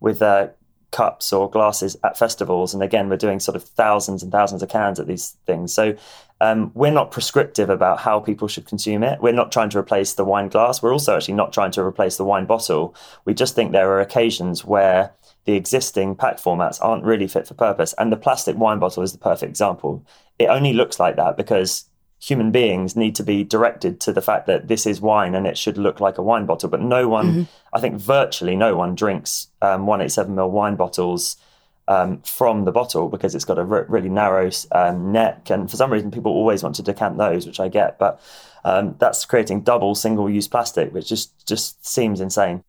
with 0.00 0.22
uh, 0.22 0.48
cups 0.90 1.32
or 1.32 1.50
glasses 1.50 1.96
at 2.04 2.18
festivals. 2.18 2.72
And 2.72 2.82
again, 2.82 3.08
we're 3.08 3.16
doing 3.16 3.40
sort 3.40 3.56
of 3.56 3.64
thousands 3.64 4.22
and 4.22 4.32
thousands 4.32 4.62
of 4.62 4.68
cans 4.68 4.98
at 4.98 5.06
these 5.06 5.36
things. 5.46 5.72
So 5.72 5.96
um, 6.40 6.70
we're 6.74 6.92
not 6.92 7.10
prescriptive 7.10 7.68
about 7.68 7.98
how 7.98 8.20
people 8.20 8.48
should 8.48 8.66
consume 8.66 9.02
it. 9.02 9.20
We're 9.20 9.32
not 9.32 9.52
trying 9.52 9.70
to 9.70 9.78
replace 9.78 10.14
the 10.14 10.24
wine 10.24 10.48
glass. 10.48 10.82
We're 10.82 10.92
also 10.92 11.16
actually 11.16 11.34
not 11.34 11.52
trying 11.52 11.72
to 11.72 11.82
replace 11.82 12.16
the 12.16 12.24
wine 12.24 12.46
bottle. 12.46 12.94
We 13.24 13.34
just 13.34 13.54
think 13.54 13.72
there 13.72 13.90
are 13.90 14.00
occasions 14.00 14.64
where 14.64 15.12
the 15.48 15.56
existing 15.56 16.14
pack 16.14 16.36
formats 16.36 16.78
aren't 16.82 17.04
really 17.04 17.26
fit 17.26 17.46
for 17.46 17.54
purpose. 17.54 17.94
And 17.96 18.12
the 18.12 18.18
plastic 18.18 18.58
wine 18.58 18.78
bottle 18.78 19.02
is 19.02 19.12
the 19.12 19.18
perfect 19.18 19.48
example. 19.48 20.04
It 20.38 20.48
only 20.48 20.74
looks 20.74 21.00
like 21.00 21.16
that 21.16 21.38
because 21.38 21.86
human 22.20 22.50
beings 22.50 22.94
need 22.94 23.14
to 23.14 23.22
be 23.22 23.44
directed 23.44 23.98
to 24.00 24.12
the 24.12 24.20
fact 24.20 24.46
that 24.46 24.68
this 24.68 24.86
is 24.86 25.00
wine 25.00 25.34
and 25.34 25.46
it 25.46 25.56
should 25.56 25.78
look 25.78 26.00
like 26.00 26.18
a 26.18 26.22
wine 26.22 26.44
bottle. 26.44 26.68
But 26.68 26.82
no 26.82 27.08
one, 27.08 27.26
mm-hmm. 27.30 27.42
I 27.72 27.80
think 27.80 27.98
virtually 27.98 28.56
no 28.56 28.76
one 28.76 28.94
drinks 28.94 29.48
um, 29.62 29.86
187ml 29.86 30.50
wine 30.50 30.76
bottles 30.76 31.38
um, 31.86 32.20
from 32.20 32.66
the 32.66 32.72
bottle 32.72 33.08
because 33.08 33.34
it's 33.34 33.46
got 33.46 33.58
a 33.58 33.64
re- 33.64 33.86
really 33.88 34.10
narrow 34.10 34.50
um, 34.72 35.12
neck. 35.12 35.48
And 35.48 35.70
for 35.70 35.78
some 35.78 35.90
reason, 35.90 36.10
people 36.10 36.32
always 36.32 36.62
want 36.62 36.74
to 36.74 36.82
decant 36.82 37.16
those, 37.16 37.46
which 37.46 37.58
I 37.58 37.68
get. 37.68 37.98
But 37.98 38.20
um, 38.66 38.96
that's 38.98 39.24
creating 39.24 39.62
double 39.62 39.94
single 39.94 40.28
use 40.28 40.46
plastic, 40.46 40.92
which 40.92 41.08
just, 41.08 41.46
just 41.46 41.86
seems 41.86 42.20
insane. 42.20 42.64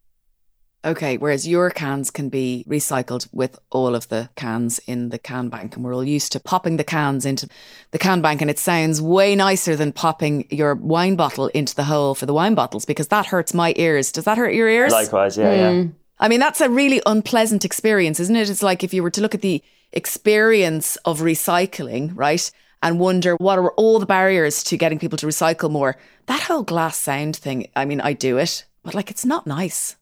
Okay, 0.86 1.18
whereas 1.18 1.46
your 1.46 1.70
cans 1.72 2.10
can 2.10 2.30
be 2.30 2.64
recycled 2.68 3.28
with 3.34 3.60
all 3.70 3.96
of 3.96 4.08
the 4.08 4.30
cans 4.38 4.80
in 4.88 5.10
the 5.10 5.20
can 5.20 5.50
bank, 5.50 5.76
and 5.76 5.84
we're 5.84 5.94
all 5.94 6.06
used 6.06 6.32
to 6.32 6.40
popping 6.40 6.78
the 6.78 6.86
cans 6.86 7.26
into 7.26 7.50
the 7.92 8.00
can 8.00 8.22
bank, 8.22 8.42
and 8.42 8.50
it 8.50 8.58
sounds 8.58 9.02
way 9.02 9.36
nicer 9.36 9.76
than 9.76 9.92
popping 9.92 10.48
your 10.50 10.76
wine 10.76 11.18
bottle 11.18 11.48
into 11.48 11.76
the 11.76 11.84
hole 11.84 12.16
for 12.16 12.26
the 12.26 12.34
wine 12.34 12.56
bottles 12.56 12.86
because 12.86 13.10
that 13.10 13.26
hurts 13.26 13.54
my 13.54 13.74
ears. 13.76 14.10
Does 14.10 14.24
that 14.24 14.38
hurt 14.38 14.54
your 14.54 14.70
ears? 14.70 14.94
Likewise, 14.94 15.38
yeah, 15.38 15.54
mm. 15.54 15.84
yeah. 15.86 15.92
I 16.18 16.30
mean, 16.30 16.40
that's 16.40 16.62
a 16.62 16.70
really 16.70 17.02
unpleasant 17.06 17.66
experience, 17.66 18.22
isn't 18.22 18.36
it? 18.36 18.50
It's 18.50 18.64
like 18.64 18.82
if 18.82 18.94
you 18.94 19.04
were 19.04 19.12
to 19.12 19.22
look 19.22 19.36
at 19.36 19.42
the 19.42 19.62
experience 19.92 20.96
of 20.98 21.20
recycling, 21.20 22.12
right? 22.16 22.50
And 22.82 23.02
wonder 23.02 23.36
what 23.36 23.60
are 23.60 23.72
all 23.72 24.00
the 24.00 24.06
barriers 24.06 24.64
to 24.66 24.78
getting 24.78 25.00
people 25.00 25.18
to 25.18 25.28
recycle 25.28 25.70
more. 25.70 25.98
That 26.28 26.44
whole 26.44 26.64
glass 26.64 26.98
sound 26.98 27.36
thing, 27.36 27.70
I 27.76 27.84
mean, 27.84 28.00
I 28.00 28.14
do 28.14 28.38
it, 28.38 28.64
but 28.84 28.94
like 28.94 29.12
it's 29.12 29.26
not 29.26 29.46
nice. 29.46 29.98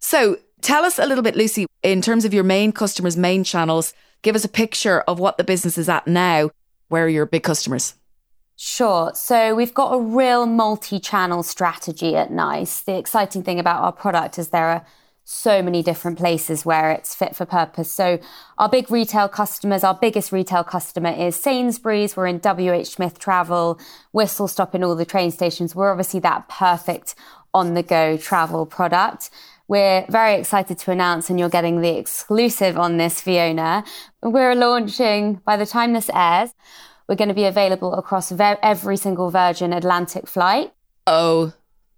So 0.00 0.38
tell 0.62 0.84
us 0.84 0.98
a 0.98 1.06
little 1.06 1.22
bit, 1.22 1.36
Lucy, 1.36 1.66
in 1.82 2.02
terms 2.02 2.24
of 2.24 2.34
your 2.34 2.44
main 2.44 2.72
customers, 2.72 3.16
main 3.16 3.44
channels, 3.44 3.94
give 4.22 4.34
us 4.34 4.44
a 4.44 4.48
picture 4.48 5.02
of 5.02 5.20
what 5.20 5.38
the 5.38 5.44
business 5.44 5.78
is 5.78 5.88
at 5.88 6.06
now. 6.06 6.50
Where 6.88 7.04
are 7.04 7.08
your 7.08 7.26
big 7.26 7.42
customers? 7.42 7.94
Sure. 8.56 9.12
So 9.14 9.54
we've 9.54 9.72
got 9.72 9.94
a 9.94 10.00
real 10.00 10.44
multi 10.44 10.98
channel 10.98 11.42
strategy 11.42 12.16
at 12.16 12.30
NICE. 12.30 12.80
The 12.80 12.98
exciting 12.98 13.42
thing 13.42 13.58
about 13.58 13.82
our 13.82 13.92
product 13.92 14.38
is 14.38 14.48
there 14.48 14.66
are 14.66 14.84
so 15.24 15.62
many 15.62 15.82
different 15.82 16.18
places 16.18 16.66
where 16.66 16.90
it's 16.90 17.14
fit 17.14 17.36
for 17.36 17.46
purpose. 17.46 17.90
So 17.90 18.18
our 18.58 18.68
big 18.68 18.90
retail 18.90 19.28
customers, 19.28 19.84
our 19.84 19.94
biggest 19.94 20.32
retail 20.32 20.64
customer 20.64 21.10
is 21.10 21.36
Sainsbury's. 21.36 22.16
We're 22.16 22.26
in 22.26 22.40
WH 22.40 22.86
Smith 22.86 23.18
Travel, 23.18 23.78
Whistle 24.12 24.48
Stop 24.48 24.74
in 24.74 24.82
all 24.82 24.96
the 24.96 25.04
train 25.04 25.30
stations. 25.30 25.74
We're 25.74 25.90
obviously 25.90 26.20
that 26.20 26.48
perfect 26.48 27.14
on 27.54 27.74
the 27.74 27.82
go 27.82 28.16
travel 28.16 28.66
product. 28.66 29.30
We're 29.70 30.04
very 30.08 30.34
excited 30.34 30.78
to 30.78 30.90
announce, 30.90 31.30
and 31.30 31.38
you're 31.38 31.48
getting 31.48 31.80
the 31.80 31.96
exclusive 31.96 32.76
on 32.76 32.96
this, 32.96 33.20
Fiona. 33.20 33.84
We're 34.20 34.56
launching, 34.56 35.34
by 35.44 35.56
the 35.56 35.64
time 35.64 35.92
this 35.92 36.10
airs, 36.12 36.50
we're 37.06 37.14
going 37.14 37.28
to 37.28 37.34
be 37.34 37.44
available 37.44 37.94
across 37.94 38.32
every 38.32 38.96
single 38.96 39.30
Virgin 39.30 39.72
Atlantic 39.72 40.26
flight. 40.26 40.72
Oh 41.06 41.52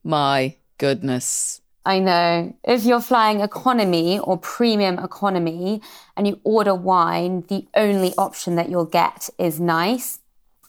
my 0.04 0.56
goodness. 0.76 1.62
I 1.86 1.98
know. 1.98 2.54
If 2.62 2.84
you're 2.84 3.00
flying 3.00 3.40
economy 3.40 4.18
or 4.18 4.36
premium 4.36 4.98
economy 4.98 5.80
and 6.14 6.28
you 6.28 6.40
order 6.44 6.74
wine, 6.74 7.44
the 7.48 7.66
only 7.74 8.12
option 8.18 8.54
that 8.56 8.68
you'll 8.68 8.84
get 8.84 9.30
is 9.38 9.58
nice. 9.58 10.18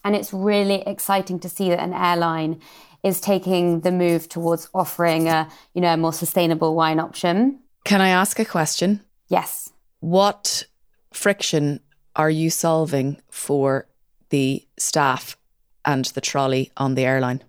And 0.04 0.16
it's 0.16 0.32
really 0.32 0.82
exciting 0.86 1.38
to 1.40 1.50
see 1.50 1.68
that 1.68 1.80
an 1.80 1.92
airline 1.92 2.62
is 3.04 3.20
taking 3.20 3.80
the 3.80 3.92
move 3.92 4.28
towards 4.28 4.68
offering 4.74 5.28
a, 5.28 5.48
you 5.74 5.80
know, 5.80 5.92
a 5.92 5.96
more 5.96 6.12
sustainable 6.12 6.74
wine 6.74 6.98
option. 6.98 7.60
Can 7.84 8.00
I 8.00 8.08
ask 8.08 8.38
a 8.38 8.44
question? 8.44 9.00
Yes. 9.28 9.70
What 10.00 10.64
friction 11.12 11.80
are 12.16 12.30
you 12.30 12.50
solving 12.50 13.20
for 13.30 13.86
the 14.30 14.66
staff 14.78 15.36
and 15.84 16.06
the 16.06 16.20
trolley 16.20 16.72
on 16.76 16.94
the 16.94 17.04
airline? 17.04 17.44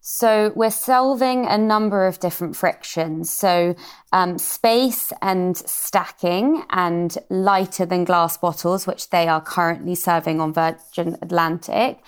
So 0.00 0.52
we're 0.54 0.70
solving 0.70 1.46
a 1.46 1.58
number 1.58 2.06
of 2.06 2.20
different 2.20 2.54
frictions. 2.54 3.28
So 3.28 3.74
um, 4.12 4.38
space 4.38 5.12
and 5.20 5.56
stacking 5.56 6.64
and 6.70 7.16
lighter 7.28 7.86
than 7.86 8.04
glass 8.04 8.36
bottles, 8.38 8.86
which 8.86 9.10
they 9.10 9.26
are 9.26 9.40
currently 9.40 9.96
serving 9.96 10.40
on 10.40 10.52
Virgin 10.52 11.16
Atlantic. 11.22 11.98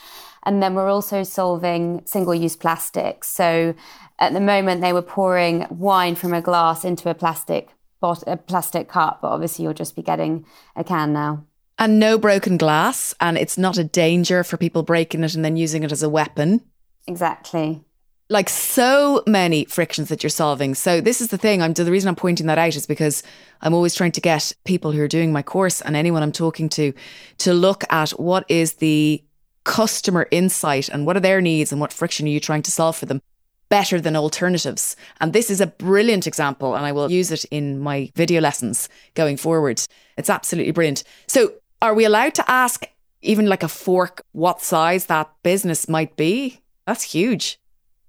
And 0.49 0.63
then 0.63 0.75
we're 0.75 0.89
also 0.89 1.25
solving 1.25 2.01
single 2.07 2.35
use 2.35 2.57
plastics. 2.57 3.29
So 3.29 3.75
at 4.19 4.33
the 4.33 4.41
moment, 4.41 4.81
they 4.81 4.95
were 4.95 5.03
pouring 5.03 5.67
wine 5.69 6.15
from 6.15 6.33
a 6.33 6.41
glass 6.41 6.87
into 6.87 7.11
a 7.11 7.15
plastic 7.15 7.69
bot- 8.01 8.25
a 8.27 8.39
plastic 8.39 8.89
cup, 8.89 9.19
but 9.21 9.29
obviously 9.29 9.65
you'll 9.65 9.75
just 9.75 9.95
be 9.95 10.01
getting 10.01 10.47
a 10.75 10.83
can 10.83 11.13
now. 11.13 11.45
And 11.79 12.01
no 12.01 12.17
broken 12.17 12.57
glass, 12.57 13.15
and 13.21 13.37
it's 13.37 13.59
not 13.59 13.77
a 13.77 13.85
danger 13.85 14.43
for 14.43 14.57
people 14.57 14.83
breaking 14.83 15.23
it 15.23 15.35
and 15.35 15.45
then 15.45 15.59
using 15.59 15.83
it 15.83 15.93
as 15.93 16.03
a 16.03 16.09
weapon. 16.09 16.63
Exactly 17.07 17.85
like 18.31 18.49
so 18.49 19.23
many 19.27 19.65
frictions 19.65 20.09
that 20.11 20.23
you're 20.23 20.31
solving. 20.31 20.75
So 20.75 21.01
this 21.01 21.21
is 21.21 21.29
the 21.29 21.39
thing. 21.39 21.63
I'm 21.63 21.73
the 21.73 21.91
reason 21.91 22.09
I'm 22.09 22.17
pointing 22.17 22.47
that 22.47 22.59
out 22.59 22.77
is 22.77 22.87
because 22.87 23.23
I'm 23.63 23.73
always 23.73 23.95
trying 23.95 24.13
to 24.13 24.21
get 24.21 24.53
people 24.65 24.93
who 24.93 25.01
are 25.01 25.09
doing 25.09 25.33
my 25.33 25.43
course 25.43 25.81
and 25.81 25.97
anyone 25.97 26.23
I'm 26.23 26.33
talking 26.33 26.69
to 26.71 26.93
to 27.39 27.55
look 27.55 27.85
at 27.91 28.11
what 28.11 28.45
is 28.49 28.75
the 28.75 29.23
customer 29.69 30.27
insight 30.31 30.89
and 30.89 31.05
what 31.05 31.15
are 31.15 31.21
their 31.21 31.43
needs 31.43 31.71
and 31.71 31.81
what 31.81 31.93
friction 31.93 32.27
are 32.27 32.31
you 32.31 32.41
trying 32.41 32.63
to 32.63 32.71
solve 32.71 32.97
for 32.97 33.05
them 33.05 33.21
better 33.69 34.01
than 34.01 34.17
alternatives. 34.17 34.97
And 35.21 35.35
this 35.35 35.51
is 35.51 35.61
a 35.61 35.67
brilliant 35.67 36.27
example 36.27 36.75
and 36.75 36.87
I 36.87 36.93
will 36.93 37.11
use 37.11 37.31
it 37.31 37.45
in 37.51 37.79
my 37.79 38.11
video 38.17 38.41
lessons 38.41 38.89
going 39.15 39.37
forward. 39.37 39.83
It's 40.17 40.31
absolutely 40.31 40.73
brilliant. 40.73 41.05
So 41.27 41.53
are 41.83 41.93
we 41.93 42.07
allowed 42.07 42.35
to 42.37 42.51
ask 42.51 42.87
even 43.21 43.47
like 43.47 43.63
a 43.63 43.69
fork 43.69 44.23
what 44.33 44.63
size 44.63 45.05
that 45.07 45.31
business 45.43 45.87
might 45.87 46.17
be? 46.17 46.63
That's 46.87 47.03
huge. 47.03 47.61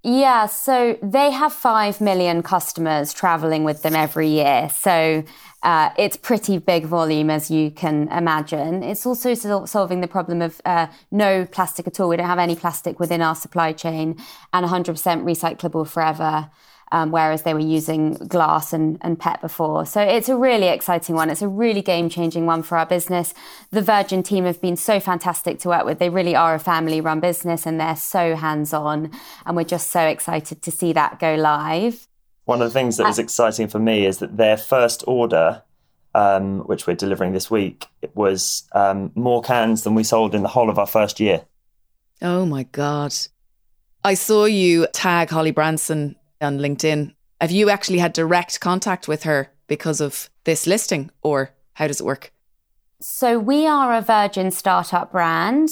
Yeah, 0.02 0.46
so 0.46 0.98
they 1.02 1.30
have 1.30 1.52
5 1.52 2.00
million 2.00 2.42
customers 2.42 3.12
traveling 3.12 3.64
with 3.64 3.82
them 3.82 3.94
every 3.94 4.28
year. 4.28 4.70
So 4.70 5.24
uh, 5.62 5.90
it's 5.98 6.16
pretty 6.16 6.56
big 6.56 6.86
volume, 6.86 7.28
as 7.28 7.50
you 7.50 7.70
can 7.70 8.08
imagine. 8.08 8.82
It's 8.82 9.04
also 9.04 9.34
sol- 9.34 9.66
solving 9.66 10.00
the 10.00 10.08
problem 10.08 10.40
of 10.40 10.58
uh, 10.64 10.86
no 11.10 11.44
plastic 11.44 11.86
at 11.86 12.00
all. 12.00 12.08
We 12.08 12.16
don't 12.16 12.26
have 12.26 12.38
any 12.38 12.56
plastic 12.56 12.98
within 12.98 13.20
our 13.20 13.34
supply 13.34 13.72
chain 13.74 14.16
and 14.54 14.66
100% 14.66 14.86
recyclable 15.22 15.86
forever 15.86 16.50
um, 16.92 17.10
whereas 17.10 17.42
they 17.42 17.54
were 17.54 17.60
using 17.60 18.14
glass 18.14 18.72
and, 18.72 18.98
and 19.00 19.18
PET 19.18 19.40
before. 19.40 19.86
So 19.86 20.00
it's 20.00 20.28
a 20.28 20.36
really 20.36 20.68
exciting 20.68 21.14
one. 21.14 21.30
It's 21.30 21.42
a 21.42 21.48
really 21.48 21.82
game 21.82 22.08
changing 22.08 22.46
one 22.46 22.62
for 22.62 22.76
our 22.76 22.86
business. 22.86 23.32
The 23.70 23.82
Virgin 23.82 24.22
team 24.22 24.44
have 24.44 24.60
been 24.60 24.76
so 24.76 24.98
fantastic 24.98 25.58
to 25.60 25.68
work 25.68 25.84
with. 25.84 25.98
They 25.98 26.10
really 26.10 26.34
are 26.34 26.54
a 26.54 26.58
family 26.58 27.00
run 27.00 27.20
business 27.20 27.66
and 27.66 27.80
they're 27.80 27.96
so 27.96 28.34
hands 28.34 28.72
on. 28.72 29.10
And 29.46 29.56
we're 29.56 29.64
just 29.64 29.90
so 29.90 30.00
excited 30.00 30.62
to 30.62 30.70
see 30.70 30.92
that 30.92 31.18
go 31.18 31.36
live. 31.36 32.08
One 32.44 32.60
of 32.60 32.68
the 32.68 32.74
things 32.74 32.96
that 32.96 33.06
was 33.06 33.18
uh, 33.18 33.22
exciting 33.22 33.68
for 33.68 33.78
me 33.78 34.04
is 34.06 34.18
that 34.18 34.36
their 34.36 34.56
first 34.56 35.04
order 35.06 35.62
um, 36.14 36.60
which 36.60 36.86
we're 36.86 36.96
delivering 36.96 37.32
this 37.32 37.50
week, 37.50 37.86
it 38.02 38.14
was 38.16 38.68
um, 38.72 39.12
more 39.14 39.42
cans 39.42 39.84
than 39.84 39.94
we 39.94 40.02
sold 40.02 40.34
in 40.34 40.42
the 40.42 40.48
whole 40.48 40.68
of 40.68 40.78
our 40.78 40.86
first 40.86 41.20
year. 41.20 41.44
Oh 42.20 42.44
my 42.44 42.64
God. 42.64 43.14
I 44.02 44.14
saw 44.14 44.46
you 44.46 44.86
tag 44.92 45.30
Holly 45.30 45.50
Branson 45.50 46.16
on 46.40 46.58
LinkedIn. 46.58 47.14
Have 47.40 47.50
you 47.50 47.70
actually 47.70 47.98
had 47.98 48.12
direct 48.12 48.60
contact 48.60 49.08
with 49.08 49.22
her 49.22 49.52
because 49.66 50.00
of 50.00 50.28
this 50.44 50.66
listing, 50.66 51.10
or 51.22 51.50
how 51.74 51.86
does 51.86 52.00
it 52.00 52.06
work? 52.06 52.32
So, 53.00 53.38
we 53.38 53.66
are 53.66 53.94
a 53.94 54.02
Virgin 54.02 54.50
startup 54.50 55.12
brand. 55.12 55.70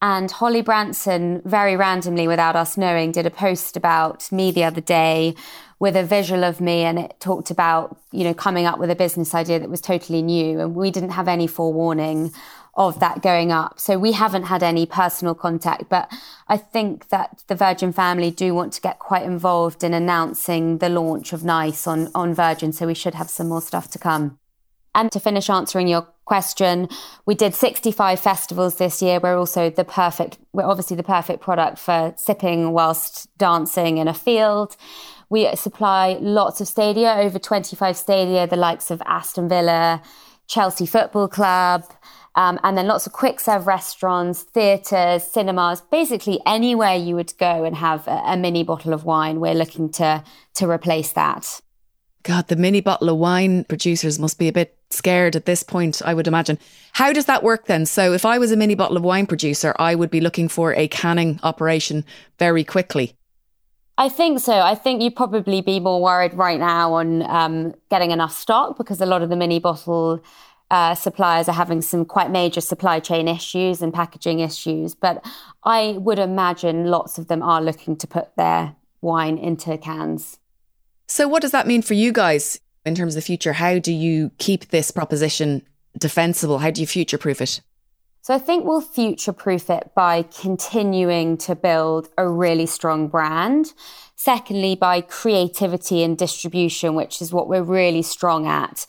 And 0.00 0.30
Holly 0.30 0.62
Branson, 0.62 1.42
very 1.44 1.74
randomly, 1.76 2.28
without 2.28 2.54
us 2.54 2.76
knowing, 2.76 3.10
did 3.10 3.26
a 3.26 3.30
post 3.30 3.76
about 3.76 4.30
me 4.30 4.52
the 4.52 4.62
other 4.62 4.80
day 4.80 5.34
with 5.80 5.96
a 5.96 6.04
visual 6.04 6.44
of 6.44 6.60
me 6.60 6.82
and 6.82 6.98
it 6.98 7.18
talked 7.20 7.50
about, 7.50 8.00
you 8.12 8.24
know, 8.24 8.34
coming 8.34 8.66
up 8.66 8.78
with 8.78 8.90
a 8.90 8.96
business 8.96 9.34
idea 9.34 9.58
that 9.58 9.70
was 9.70 9.80
totally 9.80 10.22
new. 10.22 10.60
And 10.60 10.74
we 10.74 10.90
didn't 10.90 11.10
have 11.10 11.28
any 11.28 11.46
forewarning 11.46 12.32
of 12.78 13.00
that 13.00 13.20
going 13.20 13.50
up. 13.50 13.80
So 13.80 13.98
we 13.98 14.12
haven't 14.12 14.44
had 14.44 14.62
any 14.62 14.86
personal 14.86 15.34
contact, 15.34 15.88
but 15.90 16.10
I 16.46 16.56
think 16.56 17.08
that 17.08 17.42
the 17.48 17.56
Virgin 17.56 17.92
family 17.92 18.30
do 18.30 18.54
want 18.54 18.72
to 18.74 18.80
get 18.80 19.00
quite 19.00 19.24
involved 19.24 19.82
in 19.82 19.92
announcing 19.92 20.78
the 20.78 20.88
launch 20.88 21.32
of 21.32 21.42
Nice 21.42 21.88
on, 21.88 22.08
on 22.14 22.32
Virgin. 22.32 22.72
So 22.72 22.86
we 22.86 22.94
should 22.94 23.14
have 23.14 23.28
some 23.28 23.48
more 23.48 23.60
stuff 23.60 23.90
to 23.90 23.98
come. 23.98 24.38
And 24.94 25.10
to 25.12 25.20
finish 25.20 25.50
answering 25.50 25.88
your 25.88 26.06
question, 26.24 26.88
we 27.26 27.34
did 27.34 27.54
65 27.54 28.20
festivals 28.20 28.76
this 28.76 29.02
year. 29.02 29.18
We're 29.20 29.36
also 29.36 29.70
the 29.70 29.84
perfect, 29.84 30.38
we're 30.52 30.64
obviously 30.64 30.96
the 30.96 31.02
perfect 31.02 31.40
product 31.40 31.78
for 31.78 32.14
sipping 32.16 32.70
whilst 32.70 33.28
dancing 33.38 33.98
in 33.98 34.06
a 34.06 34.14
field. 34.14 34.76
We 35.30 35.54
supply 35.56 36.16
lots 36.20 36.60
of 36.60 36.68
stadia, 36.68 37.16
over 37.18 37.38
25 37.38 37.96
stadia, 37.96 38.46
the 38.46 38.56
likes 38.56 38.90
of 38.90 39.02
Aston 39.04 39.48
Villa, 39.48 40.00
Chelsea 40.46 40.86
Football 40.86 41.28
Club, 41.28 41.84
um, 42.38 42.60
and 42.62 42.78
then 42.78 42.86
lots 42.86 43.04
of 43.04 43.12
quick 43.12 43.40
serve 43.40 43.66
restaurants, 43.66 44.44
theatres, 44.44 45.24
cinemas, 45.24 45.80
basically 45.80 46.38
anywhere 46.46 46.94
you 46.94 47.16
would 47.16 47.36
go 47.36 47.64
and 47.64 47.74
have 47.74 48.06
a, 48.06 48.22
a 48.26 48.36
mini 48.36 48.62
bottle 48.62 48.92
of 48.92 49.04
wine. 49.04 49.40
We're 49.40 49.54
looking 49.54 49.90
to 49.94 50.22
to 50.54 50.70
replace 50.70 51.12
that. 51.14 51.60
God, 52.22 52.46
the 52.46 52.54
mini 52.54 52.80
bottle 52.80 53.08
of 53.08 53.16
wine 53.16 53.64
producers 53.64 54.20
must 54.20 54.38
be 54.38 54.46
a 54.46 54.52
bit 54.52 54.78
scared 54.90 55.34
at 55.34 55.46
this 55.46 55.64
point, 55.64 56.00
I 56.04 56.14
would 56.14 56.28
imagine. 56.28 56.60
How 56.92 57.12
does 57.12 57.24
that 57.24 57.42
work 57.42 57.66
then? 57.66 57.86
So, 57.86 58.12
if 58.12 58.24
I 58.24 58.38
was 58.38 58.52
a 58.52 58.56
mini 58.56 58.76
bottle 58.76 58.96
of 58.96 59.02
wine 59.02 59.26
producer, 59.26 59.74
I 59.76 59.96
would 59.96 60.10
be 60.10 60.20
looking 60.20 60.48
for 60.48 60.72
a 60.74 60.86
canning 60.86 61.40
operation 61.42 62.04
very 62.38 62.62
quickly. 62.62 63.14
I 64.00 64.08
think 64.08 64.38
so. 64.38 64.52
I 64.52 64.76
think 64.76 65.02
you'd 65.02 65.16
probably 65.16 65.60
be 65.60 65.80
more 65.80 66.00
worried 66.00 66.34
right 66.34 66.60
now 66.60 66.94
on 66.94 67.22
um, 67.28 67.74
getting 67.90 68.12
enough 68.12 68.32
stock 68.32 68.78
because 68.78 69.00
a 69.00 69.06
lot 69.06 69.22
of 69.22 69.28
the 69.28 69.34
mini 69.34 69.58
bottle 69.58 70.22
uh, 70.70 70.94
suppliers 70.94 71.48
are 71.48 71.54
having 71.54 71.80
some 71.80 72.04
quite 72.04 72.30
major 72.30 72.60
supply 72.60 73.00
chain 73.00 73.28
issues 73.28 73.80
and 73.80 73.92
packaging 73.92 74.40
issues. 74.40 74.94
But 74.94 75.24
I 75.64 75.92
would 75.98 76.18
imagine 76.18 76.86
lots 76.86 77.18
of 77.18 77.28
them 77.28 77.42
are 77.42 77.62
looking 77.62 77.96
to 77.96 78.06
put 78.06 78.36
their 78.36 78.76
wine 79.00 79.38
into 79.38 79.76
cans. 79.78 80.38
So, 81.06 81.26
what 81.26 81.42
does 81.42 81.52
that 81.52 81.66
mean 81.66 81.82
for 81.82 81.94
you 81.94 82.12
guys 82.12 82.60
in 82.84 82.94
terms 82.94 83.14
of 83.14 83.22
the 83.22 83.26
future? 83.26 83.54
How 83.54 83.78
do 83.78 83.92
you 83.92 84.30
keep 84.38 84.68
this 84.68 84.90
proposition 84.90 85.62
defensible? 85.96 86.58
How 86.58 86.70
do 86.70 86.80
you 86.80 86.86
future 86.86 87.18
proof 87.18 87.40
it? 87.40 87.62
So, 88.20 88.34
I 88.34 88.38
think 88.38 88.66
we'll 88.66 88.82
future 88.82 89.32
proof 89.32 89.70
it 89.70 89.90
by 89.94 90.22
continuing 90.22 91.38
to 91.38 91.54
build 91.54 92.10
a 92.18 92.28
really 92.28 92.66
strong 92.66 93.08
brand. 93.08 93.72
Secondly, 94.20 94.74
by 94.74 95.00
creativity 95.00 96.02
and 96.02 96.18
distribution, 96.18 96.96
which 96.96 97.22
is 97.22 97.32
what 97.32 97.48
we're 97.48 97.62
really 97.62 98.02
strong 98.02 98.48
at 98.48 98.84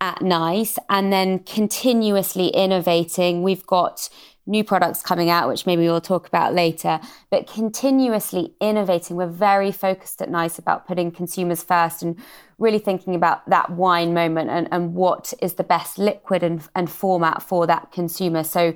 at 0.00 0.22
NICE 0.22 0.78
and 0.88 1.12
then 1.12 1.40
continuously 1.40 2.48
innovating. 2.48 3.42
We've 3.42 3.66
got 3.66 4.08
new 4.46 4.64
products 4.64 5.02
coming 5.02 5.28
out, 5.28 5.48
which 5.48 5.66
maybe 5.66 5.82
we'll 5.82 6.00
talk 6.00 6.26
about 6.26 6.54
later, 6.54 6.98
but 7.30 7.46
continuously 7.46 8.54
innovating. 8.58 9.16
We're 9.16 9.26
very 9.26 9.70
focused 9.70 10.22
at 10.22 10.30
NICE 10.30 10.58
about 10.58 10.86
putting 10.86 11.10
consumers 11.10 11.62
first 11.62 12.02
and 12.02 12.18
really 12.58 12.78
thinking 12.78 13.14
about 13.14 13.46
that 13.50 13.68
wine 13.68 14.14
moment 14.14 14.48
and, 14.48 14.66
and 14.72 14.94
what 14.94 15.34
is 15.42 15.54
the 15.54 15.62
best 15.62 15.98
liquid 15.98 16.42
and, 16.42 16.66
and 16.74 16.90
format 16.90 17.42
for 17.42 17.66
that 17.66 17.92
consumer. 17.92 18.44
So 18.44 18.72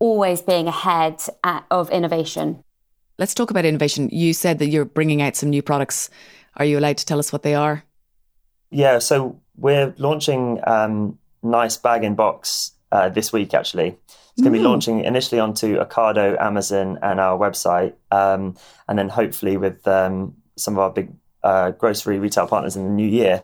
always 0.00 0.42
being 0.42 0.66
ahead 0.66 1.22
at, 1.44 1.64
of 1.70 1.88
innovation. 1.90 2.64
Let's 3.18 3.34
talk 3.34 3.50
about 3.50 3.64
innovation. 3.64 4.10
You 4.12 4.34
said 4.34 4.58
that 4.58 4.66
you're 4.66 4.84
bringing 4.84 5.22
out 5.22 5.36
some 5.36 5.48
new 5.48 5.62
products. 5.62 6.10
Are 6.56 6.64
you 6.64 6.78
allowed 6.78 6.98
to 6.98 7.06
tell 7.06 7.18
us 7.18 7.32
what 7.32 7.42
they 7.42 7.54
are? 7.54 7.82
Yeah, 8.70 8.98
so 8.98 9.40
we're 9.56 9.94
launching 9.96 10.60
um, 10.66 11.18
Nice 11.42 11.76
Bag 11.76 12.04
in 12.04 12.14
Box 12.14 12.72
uh, 12.92 13.08
this 13.08 13.32
week, 13.32 13.54
actually. 13.54 13.96
It's 14.36 14.42
going 14.42 14.52
to 14.52 14.58
be 14.58 14.62
mm. 14.62 14.68
launching 14.68 15.04
initially 15.04 15.40
onto 15.40 15.78
Ocado, 15.78 16.38
Amazon, 16.38 16.98
and 17.02 17.18
our 17.18 17.38
website, 17.38 17.94
um, 18.10 18.54
and 18.86 18.98
then 18.98 19.08
hopefully 19.08 19.56
with 19.56 19.86
um, 19.88 20.36
some 20.56 20.74
of 20.74 20.78
our 20.80 20.90
big 20.90 21.10
uh, 21.42 21.70
grocery 21.70 22.18
retail 22.18 22.46
partners 22.46 22.76
in 22.76 22.84
the 22.84 22.90
new 22.90 23.08
year. 23.08 23.42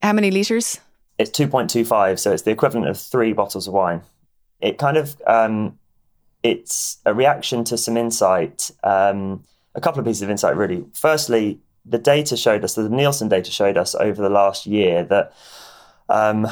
How 0.00 0.12
many 0.12 0.30
litres? 0.30 0.78
It's 1.18 1.30
2.25, 1.30 2.20
so 2.20 2.30
it's 2.32 2.42
the 2.42 2.52
equivalent 2.52 2.88
of 2.88 2.96
three 2.96 3.32
bottles 3.32 3.66
of 3.66 3.74
wine. 3.74 4.02
It 4.60 4.78
kind 4.78 4.96
of 4.96 5.20
um, 5.26 5.76
it's 6.42 6.98
a 7.04 7.14
reaction 7.14 7.64
to 7.64 7.76
some 7.76 7.96
insight, 7.96 8.70
um, 8.84 9.44
a 9.74 9.80
couple 9.80 10.00
of 10.00 10.06
pieces 10.06 10.22
of 10.22 10.30
insight, 10.30 10.56
really. 10.56 10.84
Firstly, 10.94 11.60
the 11.84 11.98
data 11.98 12.36
showed 12.36 12.64
us, 12.64 12.74
the 12.74 12.88
Nielsen 12.88 13.28
data 13.28 13.50
showed 13.50 13.76
us 13.76 13.94
over 13.94 14.22
the 14.22 14.28
last 14.28 14.66
year 14.66 15.04
that 15.04 15.32
um, 16.08 16.46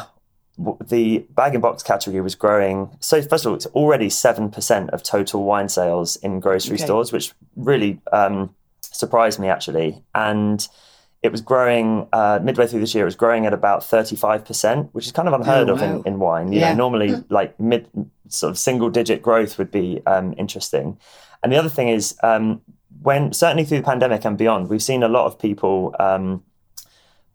the 0.59 1.19
bag 1.31 1.55
and 1.55 1.63
box 1.63 1.83
category 1.83 2.21
was 2.21 2.35
growing. 2.35 2.97
So, 3.01 3.21
first 3.23 3.45
of 3.45 3.51
all, 3.51 3.57
it's 3.57 3.67
already 3.67 4.09
7% 4.09 4.89
of 4.91 5.03
total 5.03 5.45
wine 5.45 5.69
sales 5.69 6.17
in 6.17 6.41
grocery 6.41 6.77
okay. 6.77 6.85
stores, 6.85 7.13
which 7.13 7.33
really 7.55 8.01
um, 8.13 8.55
surprised 8.81 9.39
me 9.39 9.49
actually. 9.49 10.03
And 10.15 10.67
it 11.27 11.33
was 11.33 11.41
growing 11.41 12.09
uh, 12.13 12.39
midway 12.43 12.67
through 12.67 12.81
this 12.81 12.95
year. 12.95 13.05
It 13.05 13.07
was 13.07 13.17
growing 13.17 13.47
at 13.47 13.53
about 13.53 13.85
thirty 13.85 14.17
five 14.17 14.45
percent, 14.45 14.89
which 14.93 15.07
is 15.07 15.13
kind 15.13 15.29
of 15.29 15.35
unheard 15.35 15.69
oh, 15.69 15.75
of 15.75 15.83
in, 15.83 16.03
in 16.07 16.19
wine. 16.19 16.53
You 16.53 16.61
yeah. 16.61 16.71
know, 16.71 16.77
normally 16.77 17.25
like 17.29 17.59
mid 17.61 17.89
sort 18.29 18.51
of 18.51 18.59
single 18.59 18.91
digit 18.91 19.23
growth 19.23 19.59
would 19.59 19.71
be 19.71 20.01
um, 20.07 20.35
interesting. 20.39 20.99
And 21.43 21.53
the 21.53 21.57
other 21.57 21.69
thing 21.69 21.89
is 21.89 22.17
um, 22.23 22.63
when 23.03 23.33
certainly 23.33 23.65
through 23.65 23.79
the 23.79 23.85
pandemic 23.85 24.25
and 24.25 24.39
beyond, 24.39 24.69
we've 24.69 24.83
seen 24.83 25.03
a 25.03 25.09
lot 25.09 25.27
of 25.27 25.39
people 25.39 25.95
um, 26.01 26.43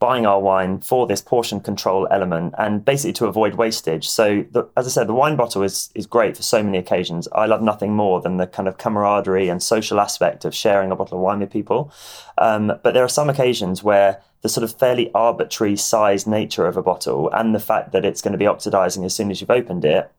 buying 0.02 0.26
our 0.26 0.42
wine 0.42 0.80
for 0.80 1.06
this 1.06 1.22
portion 1.22 1.60
control 1.60 2.08
element 2.10 2.56
and 2.58 2.84
basically 2.84 3.14
to 3.14 3.28
avoid 3.28 3.54
wastage. 3.54 4.10
So, 4.10 4.44
the, 4.50 4.68
as 4.76 4.88
I 4.88 4.90
said, 4.90 5.08
the 5.08 5.14
wine 5.14 5.36
bottle 5.36 5.62
is 5.62 5.92
is 5.94 6.08
great 6.08 6.36
for 6.36 6.42
so 6.42 6.64
many 6.64 6.80
occasions. 6.80 7.28
I 7.34 7.46
love 7.46 7.62
nothing 7.62 7.94
more 7.94 8.20
than 8.20 8.38
the 8.38 8.48
kind 8.48 8.68
of 8.68 8.80
camaraderie 8.80 9.48
and 9.48 9.62
social 9.62 10.00
aspect 10.00 10.44
of 10.44 10.56
sharing 10.56 10.90
a 10.90 10.96
bottle 10.96 11.20
of 11.20 11.24
wine 11.24 11.40
with 11.40 11.52
people. 11.52 11.94
Um, 12.40 12.74
but 12.84 12.96
there 12.96 13.04
are 13.04 13.16
some 13.20 13.30
occasions 13.30 13.84
where 13.84 14.22
the 14.42 14.50
sort 14.50 14.64
of 14.64 14.80
fairly 14.80 15.12
arbitrary 15.14 15.76
size 15.76 16.26
nature 16.26 16.66
of 16.66 16.78
a 16.78 16.82
bottle 16.82 17.30
and 17.32 17.54
the 17.54 17.60
fact 17.60 17.92
that 17.92 18.04
it's 18.04 18.24
going 18.24 18.32
to 18.32 18.40
be 18.40 18.48
oxidizing 18.48 19.06
as 19.06 19.16
soon 19.16 19.30
as 19.30 19.40
you've 19.40 19.52
opened 19.52 19.86
it 19.86 20.12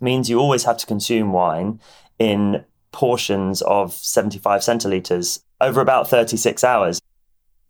means 0.00 0.30
you 0.30 0.38
always 0.38 0.64
have 0.64 0.78
to 0.78 0.86
consume 0.86 1.34
wine 1.34 1.78
in 2.18 2.64
portions 2.90 3.60
of 3.62 3.92
75 3.92 4.62
centiliters 4.62 5.42
over 5.60 5.82
about 5.82 6.08
36 6.08 6.64
hours. 6.64 7.02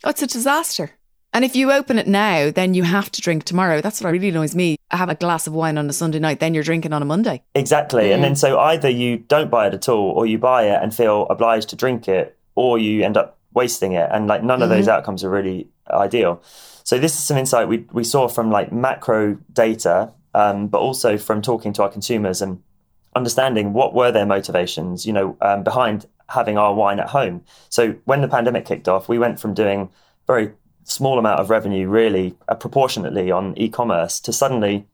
Oh, 0.05 0.11
it's 0.11 0.23
a 0.23 0.29
disaster. 0.29 0.93
And 1.37 1.45
if 1.45 1.55
you 1.55 1.71
open 1.71 1.99
it 1.99 2.07
now, 2.07 2.51
then 2.51 2.73
you 2.73 2.83
have 2.83 3.13
to 3.13 3.21
drink 3.21 3.45
tomorrow. 3.45 3.83
That's 3.83 4.01
what 4.01 4.11
really 4.11 4.31
annoys 4.31 4.55
me. 4.55 4.79
I 4.91 4.97
have 4.97 5.11
a 5.11 5.15
glass 5.15 5.47
of 5.47 5.53
wine 5.53 5.77
on 5.77 5.87
a 5.91 5.93
Sunday 5.93 6.19
night, 6.19 6.41
then 6.41 6.55
you're 6.55 6.63
drinking 6.65 6.95
on 6.95 7.03
a 7.03 7.05
Monday. 7.05 7.43
Exactly. 7.55 8.05
Mm. 8.05 8.15
And 8.15 8.25
then 8.25 8.37
so 8.37 8.59
either 8.59 8.89
you 8.89 9.19
don't 9.19 9.51
buy 9.51 9.67
it 9.67 9.75
at 9.75 9.87
all, 9.87 10.13
or 10.13 10.25
you 10.25 10.39
buy 10.39 10.63
it 10.63 10.83
and 10.83 10.95
feel 10.95 11.27
obliged 11.29 11.69
to 11.69 11.77
drink 11.77 12.09
it, 12.09 12.39
or 12.55 12.79
you 12.79 13.05
end 13.05 13.19
up 13.19 13.37
wasting 13.53 13.93
it. 13.93 14.09
And 14.11 14.27
like 14.27 14.43
none 14.43 14.63
of 14.63 14.71
mm-hmm. 14.71 14.79
those 14.79 14.89
outcomes 14.89 15.23
are 15.25 15.29
really 15.29 15.69
ideal. 15.91 16.43
So 16.85 16.99
this 16.99 17.13
is 17.13 17.23
some 17.23 17.37
insight 17.37 17.69
we, 17.69 17.85
we 17.93 18.03
saw 18.03 18.29
from 18.29 18.51
like 18.51 18.73
macro 18.73 19.37
data, 19.53 20.13
um, 20.33 20.69
but 20.69 20.79
also 20.79 21.19
from 21.19 21.43
talking 21.43 21.75
to 21.75 21.83
our 21.83 21.91
consumers 21.91 22.41
and 22.41 22.63
understanding 23.15 23.75
what 23.75 23.93
were 23.93 24.11
their 24.11 24.25
motivations, 24.25 25.05
you 25.05 25.13
know, 25.13 25.37
um, 25.43 25.65
behind 25.65 26.07
having 26.31 26.57
our 26.57 26.73
wine 26.73 26.99
at 26.99 27.11
home. 27.11 27.45
So 27.69 27.95
when 28.07 28.23
the 28.23 28.29
pandemic 28.29 28.65
kicked 28.65 28.89
off, 28.89 29.07
we 29.07 29.19
went 29.19 29.39
from 29.39 29.53
doing 29.53 29.91
very 30.27 30.53
small 30.87 31.19
amount 31.19 31.41
of 31.41 31.51
revenue, 31.51 31.89
really 31.89 32.35
uh, 32.49 32.55
proportionately 32.55 33.31
on 33.31 33.57
e-commerce, 33.59 34.21
to 34.21 34.33
suddenly 34.33 34.87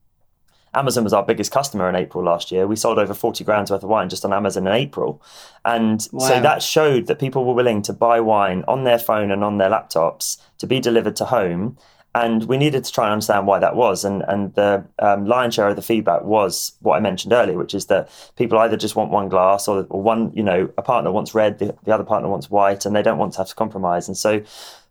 Amazon 0.74 1.04
was 1.04 1.12
our 1.12 1.22
biggest 1.22 1.52
customer 1.52 1.88
in 1.88 1.94
April 1.94 2.24
last 2.24 2.50
year. 2.50 2.66
We 2.66 2.76
sold 2.76 2.98
over 2.98 3.12
40 3.12 3.44
grams 3.44 3.70
worth 3.70 3.82
of 3.82 3.90
wine 3.90 4.08
just 4.08 4.24
on 4.24 4.32
Amazon 4.32 4.66
in 4.66 4.72
April. 4.72 5.22
And 5.64 6.06
wow. 6.12 6.28
so 6.28 6.40
that 6.40 6.62
showed 6.62 7.06
that 7.08 7.18
people 7.18 7.44
were 7.44 7.52
willing 7.52 7.82
to 7.82 7.92
buy 7.92 8.20
wine 8.20 8.64
on 8.66 8.84
their 8.84 8.98
phone 8.98 9.30
and 9.30 9.44
on 9.44 9.58
their 9.58 9.68
laptops 9.68 10.38
to 10.58 10.66
be 10.66 10.80
delivered 10.80 11.14
to 11.16 11.26
home. 11.26 11.76
And 12.14 12.44
we 12.44 12.58
needed 12.58 12.84
to 12.84 12.92
try 12.92 13.04
and 13.04 13.12
understand 13.12 13.46
why 13.46 13.58
that 13.58 13.74
was. 13.74 14.04
And, 14.04 14.22
and 14.28 14.54
the 14.54 14.84
um, 14.98 15.26
lion's 15.26 15.54
share 15.54 15.68
of 15.68 15.76
the 15.76 15.82
feedback 15.82 16.22
was 16.22 16.72
what 16.80 16.96
I 16.96 17.00
mentioned 17.00 17.32
earlier, 17.32 17.56
which 17.56 17.74
is 17.74 17.86
that 17.86 18.10
people 18.36 18.58
either 18.58 18.76
just 18.76 18.96
want 18.96 19.10
one 19.10 19.28
glass 19.28 19.66
or, 19.66 19.86
or 19.88 20.02
one, 20.02 20.30
you 20.34 20.42
know, 20.42 20.70
a 20.76 20.82
partner 20.82 21.10
wants 21.10 21.34
red, 21.34 21.58
the, 21.58 21.74
the 21.84 21.94
other 21.94 22.04
partner 22.04 22.28
wants 22.28 22.50
white, 22.50 22.84
and 22.84 22.94
they 22.94 23.02
don't 23.02 23.18
want 23.18 23.32
to 23.34 23.38
have 23.38 23.48
to 23.48 23.54
compromise. 23.54 24.08
And 24.08 24.16
so 24.16 24.42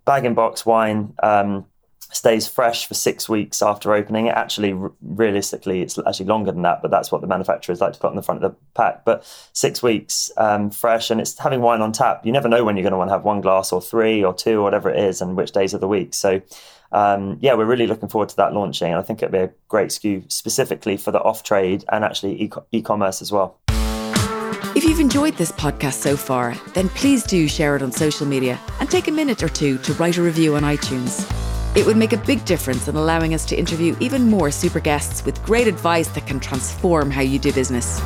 bag 0.06 0.26
in 0.26 0.34
box 0.34 0.66
wine 0.66 1.14
um, 1.22 1.66
stays 2.12 2.48
fresh 2.48 2.88
for 2.88 2.94
six 2.94 3.30
weeks 3.30 3.62
after 3.62 3.94
opening. 3.94 4.28
It 4.28 4.36
actually, 4.36 4.74
r- 4.74 4.92
realistically, 5.02 5.82
it's 5.82 5.98
actually 5.98 6.26
longer 6.26 6.52
than 6.52 6.64
that, 6.64 6.82
but 6.82 6.92
that's 6.92 7.12
what 7.12 7.22
the 7.22 7.28
manufacturers 7.28 7.82
like 7.82 7.94
to 7.94 8.00
put 8.00 8.10
on 8.10 8.16
the 8.16 8.22
front 8.22 8.44
of 8.44 8.52
the 8.52 8.58
pack. 8.74 9.06
But 9.06 9.24
six 9.54 9.82
weeks 9.82 10.32
um, 10.38 10.70
fresh, 10.70 11.10
and 11.10 11.22
it's 11.22 11.38
having 11.38 11.62
wine 11.62 11.82
on 11.82 11.92
tap. 11.92 12.26
You 12.26 12.32
never 12.32 12.50
know 12.50 12.64
when 12.64 12.76
you're 12.76 12.84
going 12.84 12.92
to 12.92 12.98
want 12.98 13.10
to 13.10 13.14
have 13.14 13.24
one 13.24 13.42
glass 13.42 13.72
or 13.72 13.82
three 13.82 14.24
or 14.24 14.34
two 14.34 14.60
or 14.60 14.64
whatever 14.64 14.90
it 14.90 15.00
is, 15.00 15.22
and 15.22 15.36
which 15.36 15.52
days 15.52 15.74
of 15.74 15.82
the 15.82 15.88
week. 15.88 16.14
So. 16.14 16.42
Um, 16.94 17.38
yeah, 17.40 17.54
we're 17.54 17.64
really 17.64 17.88
looking 17.88 18.10
forward 18.10 18.28
to 18.28 18.36
that 18.36 18.52
launching, 18.52 18.90
and 18.90 19.00
I 19.00 19.02
think 19.02 19.24
it'll 19.24 19.32
be 19.32 19.38
a 19.38 19.54
great 19.70 19.92
SKU 19.92 20.30
specifically 20.30 20.98
for 20.98 21.12
the 21.12 21.22
off 21.22 21.42
trade 21.42 21.86
and 21.90 22.04
actually 22.04 22.52
e 22.74 22.82
commerce 22.82 23.22
as 23.22 23.32
well. 23.32 23.61
If 24.92 24.98
you've 24.98 25.06
enjoyed 25.06 25.36
this 25.36 25.54
podcast 25.54 25.94
so 25.94 26.18
far, 26.18 26.54
then 26.74 26.90
please 26.90 27.24
do 27.24 27.48
share 27.48 27.78
it 27.78 27.82
on 27.82 27.94
social 27.94 28.28
media 28.28 28.60
and 28.82 28.92
take 28.92 29.08
a 29.08 29.12
minute 29.12 29.42
or 29.42 29.48
two 29.48 29.78
to 29.78 29.94
write 29.94 30.18
a 30.18 30.22
review 30.22 30.58
on 30.58 30.64
iTunes. 30.64 31.26
It 31.78 31.86
would 31.86 31.96
make 31.96 32.12
a 32.12 32.18
big 32.18 32.44
difference 32.44 32.90
in 32.90 32.98
allowing 32.98 33.34
us 33.34 33.46
to 33.46 33.56
interview 33.56 33.96
even 34.02 34.30
more 34.30 34.52
super 34.52 34.82
guests 34.82 35.24
with 35.24 35.42
great 35.46 35.66
advice 35.66 36.10
that 36.10 36.28
can 36.28 36.42
transform 36.42 37.10
how 37.10 37.22
you 37.22 37.40
do 37.40 37.54
business. 37.54 38.02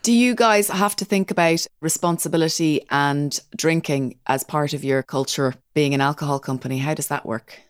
Do 0.00 0.14
you 0.14 0.34
guys 0.34 0.68
have 0.68 0.96
to 0.96 1.04
think 1.04 1.30
about 1.30 1.66
responsibility 1.82 2.80
and 2.88 3.38
drinking 3.54 4.18
as 4.26 4.44
part 4.44 4.72
of 4.72 4.82
your 4.82 5.02
culture, 5.02 5.56
being 5.74 5.92
an 5.92 6.00
alcohol 6.00 6.38
company? 6.38 6.78
How 6.78 6.94
does 6.94 7.08
that 7.08 7.26
work? 7.26 7.60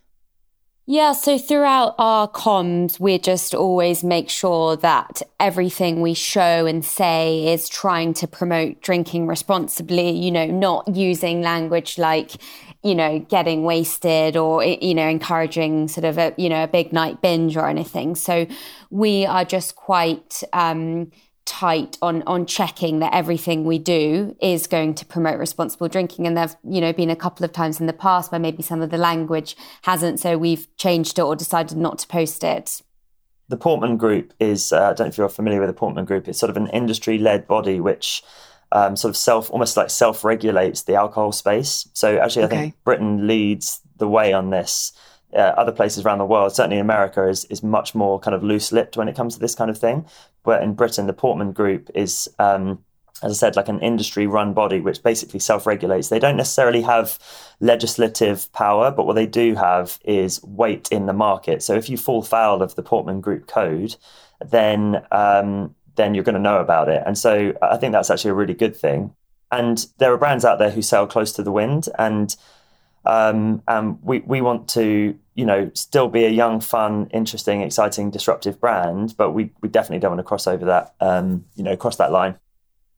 Yeah, 0.89 1.15
so 1.15 1.37
throughout 1.37 1.97
our 1.99 2.29
comms, 2.29 3.01
we 3.01 3.19
just 3.19 3.57
always 3.57 4.05
make 4.05 4.31
sure 4.31 4.77
that 4.77 5.21
everything 5.41 6.01
we 6.01 6.15
show 6.15 6.65
and 6.65 6.85
say 6.85 7.53
is 7.53 7.69
trying 7.69 8.15
to 8.15 8.29
promote 8.29 8.83
drinking 8.83 9.27
responsibly, 9.27 10.11
you 10.11 10.31
know, 10.31 10.47
not 10.47 10.95
using 10.95 11.43
language 11.43 11.99
like, 11.99 12.37
you 12.85 12.95
know, 12.95 13.19
getting 13.19 13.65
wasted 13.65 14.37
or, 14.37 14.63
you 14.63 14.95
know, 14.95 15.09
encouraging 15.09 15.89
sort 15.89 16.05
of 16.05 16.19
a, 16.19 16.33
you 16.37 16.49
know, 16.49 16.63
a 16.63 16.69
big 16.69 16.93
night 16.93 17.21
binge 17.21 17.57
or 17.57 17.69
anything. 17.69 18.15
So 18.15 18.47
we 18.89 19.27
are 19.27 19.45
just 19.45 19.75
quite, 19.75 20.45
um, 20.53 21.11
tight 21.47 21.97
on 22.03 22.23
on 22.27 22.45
checking 22.45 22.99
that 22.99 23.15
everything 23.15 23.65
we 23.65 23.79
do 23.79 24.37
is 24.43 24.67
going 24.67 24.95
to 24.95 25.07
promote 25.07 25.39
responsible 25.39 25.89
drinking. 25.89 26.27
And 26.27 26.37
there've 26.37 26.57
you 26.63 26.81
know 26.81 26.93
been 26.93 27.09
a 27.09 27.17
couple 27.17 27.45
of 27.45 27.53
times 27.53 27.81
in 27.81 27.87
the 27.87 27.93
past 27.93 28.31
where 28.31 28.41
maybe 28.41 28.63
some 28.63 28.83
of 28.83 28.91
the 28.91 28.99
language 28.99 29.57
hasn't 29.83 30.21
so 30.21 30.37
we've 30.37 30.69
changed 30.77 31.19
it 31.19 31.23
or 31.23 31.35
decided 31.35 31.79
not 31.79 31.99
to 32.01 32.07
post 32.09 32.45
it. 32.45 32.83
The 33.49 33.57
portman 33.57 33.97
group 33.97 34.35
is 34.41 34.73
uh, 34.73 34.77
i 34.77 34.87
don't 34.89 35.01
know 35.01 35.07
if 35.07 35.17
you're 35.17 35.29
familiar 35.29 35.61
with 35.61 35.69
the 35.69 35.75
portman 35.75 36.05
group 36.05 36.27
it's 36.27 36.39
sort 36.39 36.51
of 36.51 36.57
an 36.57 36.67
industry 36.69 37.17
led 37.17 37.47
body 37.47 37.79
which 37.79 38.23
um, 38.73 38.97
sort 38.97 39.11
of 39.11 39.17
self 39.17 39.49
almost 39.51 39.77
like 39.77 39.89
self 39.89 40.25
regulates 40.25 40.83
the 40.83 40.97
alcohol 40.97 41.31
space. 41.31 41.89
So 41.95 42.19
actually 42.19 42.45
i 42.45 42.49
think 42.49 42.85
britain 42.85 43.27
leads 43.27 43.81
the 43.97 44.09
way 44.09 44.33
on 44.33 44.51
this 44.51 44.93
uh, 45.35 45.39
other 45.57 45.73
places 45.73 46.05
around 46.05 46.19
the 46.19 46.27
world, 46.27 46.55
certainly 46.55 46.77
in 46.77 46.83
America, 46.83 47.29
is 47.29 47.45
is 47.47 47.63
much 47.63 47.95
more 47.95 48.19
kind 48.19 48.35
of 48.35 48.43
loose 48.43 48.73
lipped 48.73 48.97
when 48.97 49.09
it 49.09 49.17
comes 49.17 49.35
to 49.35 49.41
this 49.41 49.55
kind 49.55 49.71
of 49.71 49.79
thing. 49.79 50.07
But 50.43 50.63
in 50.63 50.75
Britain, 50.75 51.07
the 51.07 51.13
Portman 51.13 51.53
Group 51.53 51.91
is, 51.95 52.29
um, 52.39 52.85
as 53.23 53.33
I 53.33 53.35
said, 53.35 53.57
like 53.57 53.69
an 53.69 53.81
industry 53.81 54.27
run 54.27 54.55
body 54.55 54.81
which 54.81 55.03
basically 55.03 55.41
self 55.41 55.67
regulates. 55.67 56.09
They 56.09 56.19
don't 56.19 56.37
necessarily 56.37 56.83
have 56.83 57.19
legislative 57.61 58.53
power, 58.53 58.91
but 58.91 59.07
what 59.07 59.15
they 59.15 59.27
do 59.27 59.55
have 59.55 59.99
is 60.05 60.43
weight 60.43 60.89
in 60.91 61.07
the 61.07 61.13
market. 61.13 61.63
So 61.63 61.75
if 61.75 61.91
you 61.91 61.97
fall 61.97 62.23
foul 62.23 62.63
of 62.63 62.75
the 62.75 62.83
Portman 62.83 63.21
Group 63.21 63.47
code, 63.47 63.97
then 64.45 65.03
um, 65.11 65.75
then 65.97 66.15
you're 66.15 66.25
going 66.25 66.35
to 66.35 66.41
know 66.41 66.59
about 66.59 66.89
it. 66.89 67.03
And 67.05 67.19
so 67.19 67.55
I 67.61 67.77
think 67.77 67.93
that's 67.93 68.11
actually 68.11 68.31
a 68.31 68.35
really 68.35 68.55
good 68.55 68.77
thing. 68.77 69.15
And 69.51 69.87
there 69.99 70.13
are 70.13 70.19
brands 70.19 70.45
out 70.45 70.59
there 70.59 70.71
who 70.71 70.83
sell 70.83 71.07
close 71.07 71.33
to 71.33 71.43
the 71.43 71.53
wind 71.53 71.89
and 71.99 72.35
um, 73.07 73.63
and 73.69 74.03
we, 74.03 74.21
we 74.21 74.41
want 74.41 74.69
to, 74.71 75.17
you 75.35 75.47
know, 75.47 75.71
still 75.75 76.09
be 76.09 76.25
a 76.25 76.31
young, 76.31 76.61
fun, 76.61 77.09
interesting, 77.13 77.63
exciting, 77.63 78.11
disruptive 78.11 78.61
brand, 78.61 79.15
but 79.17 79.33
we, 79.33 79.53
we 79.63 79.69
definitely 79.69 80.01
don't 80.01 80.13
want 80.13 80.19
to 80.19 80.25
cross 80.25 80.47
over 80.47 80.65
that, 80.67 80.95
um, 81.01 81.45
you 81.55 81.63
know, 81.63 81.77
cross 81.77 81.97
that 81.97 82.13
line. 82.13 82.37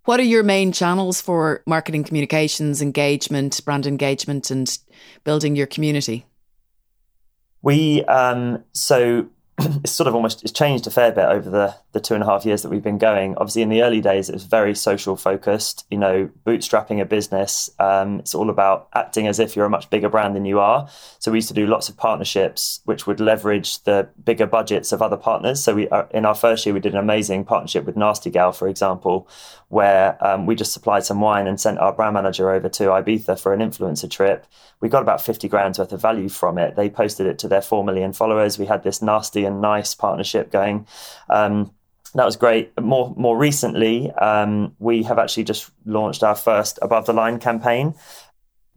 What 0.05 0.21
are 0.21 0.25
your 0.25 0.42
main 0.42 0.73
channels 0.73 1.21
for 1.21 1.62
marketing 1.66 2.05
communications, 2.05 2.81
engagement, 2.81 3.62
brand 3.64 3.87
engagement, 3.87 4.51
and 4.51 4.79
building 5.25 5.55
your 5.55 5.66
community? 5.66 6.25
We, 7.61 8.05
um, 8.05 8.64
so 8.73 9.29
it's 9.83 9.92
sort 9.92 10.07
of 10.07 10.14
almost 10.14 10.42
it's 10.42 10.53
changed 10.53 10.87
a 10.87 10.90
fair 10.90 11.11
bit 11.11 11.25
over 11.25 11.51
the 11.51 11.75
the 11.92 12.01
two 12.01 12.14
and 12.14 12.23
a 12.23 12.27
half 12.27 12.47
years 12.47 12.62
that 12.62 12.68
we've 12.68 12.83
been 12.83 12.99
going. 12.99 13.35
Obviously, 13.37 13.62
in 13.62 13.68
the 13.68 13.83
early 13.83 14.01
days, 14.01 14.29
it 14.29 14.33
was 14.33 14.44
very 14.44 14.75
social 14.75 15.16
focused. 15.16 15.85
You 15.90 15.99
know, 15.99 16.31
bootstrapping 16.47 17.01
a 17.01 17.05
business. 17.05 17.68
Um, 17.81 18.21
it's 18.21 18.35
all 18.35 18.51
about 18.51 18.88
acting 18.94 19.27
as 19.27 19.40
if 19.40 19.57
you're 19.57 19.66
a 19.66 19.71
much 19.71 19.90
bigger 19.90 20.09
brand 20.09 20.37
than 20.37 20.44
you 20.44 20.61
are. 20.61 20.88
So 21.18 21.33
we 21.33 21.38
used 21.38 21.49
to 21.49 21.55
do 21.55 21.66
lots 21.66 21.88
of 21.88 21.97
partnerships, 21.97 22.81
which 22.85 23.07
would 23.07 23.18
leverage 23.18 23.83
the 23.83 24.09
bigger 24.23 24.47
budgets 24.47 24.92
of 24.92 25.03
other 25.03 25.16
partners. 25.16 25.62
So 25.62 25.75
we, 25.75 25.88
uh, 25.88 26.05
in 26.11 26.25
our 26.25 26.35
first 26.35 26.64
year, 26.64 26.75
we 26.75 26.81
did 26.81 26.92
an 26.92 27.01
amazing 27.01 27.44
partnership 27.44 27.85
with 27.85 27.97
Nasty 27.97 28.31
Gal, 28.31 28.53
for 28.53 28.68
example, 28.68 29.29
where 29.68 30.25
um, 30.25 30.47
we 30.47 30.55
just 30.55 30.73
supplied 30.73 31.05
some 31.05 31.21
wine 31.21 31.47
and 31.47 31.61
sent 31.61 31.79
our 31.79 31.92
brand 31.92 32.14
manager 32.14 32.51
over 32.51 32.68
to 32.68 32.85
Ibiza 32.85 33.40
for 33.40 33.53
an 33.53 33.61
influencer 33.61 34.09
trip. 34.09 34.47
We 34.81 34.88
got 34.88 35.03
about 35.03 35.21
50 35.21 35.49
grand's 35.49 35.79
worth 35.79 35.92
of 35.92 36.01
value 36.01 36.29
from 36.29 36.59
it. 36.59 36.77
They 36.77 36.88
posted 36.88 37.27
it 37.27 37.38
to 37.40 37.49
their 37.49 37.61
4 37.61 37.85
million 37.85 38.12
followers. 38.12 38.59
We 38.59 38.66
had 38.66 38.85
this 38.85 39.03
nasty 39.03 39.44
and 39.48 39.61
nice 39.61 39.94
partnership 39.94 40.52
going. 40.52 40.87
Um, 41.28 41.72
that 42.14 42.24
was 42.24 42.37
great. 42.37 42.78
More 42.80 43.12
more 43.16 43.37
recently, 43.37 44.11
um, 44.12 44.74
we 44.78 45.02
have 45.02 45.18
actually 45.18 45.44
just 45.44 45.70
launched 45.84 46.22
our 46.22 46.34
first 46.34 46.78
above 46.80 47.06
the 47.06 47.12
line 47.12 47.38
campaign. 47.38 47.94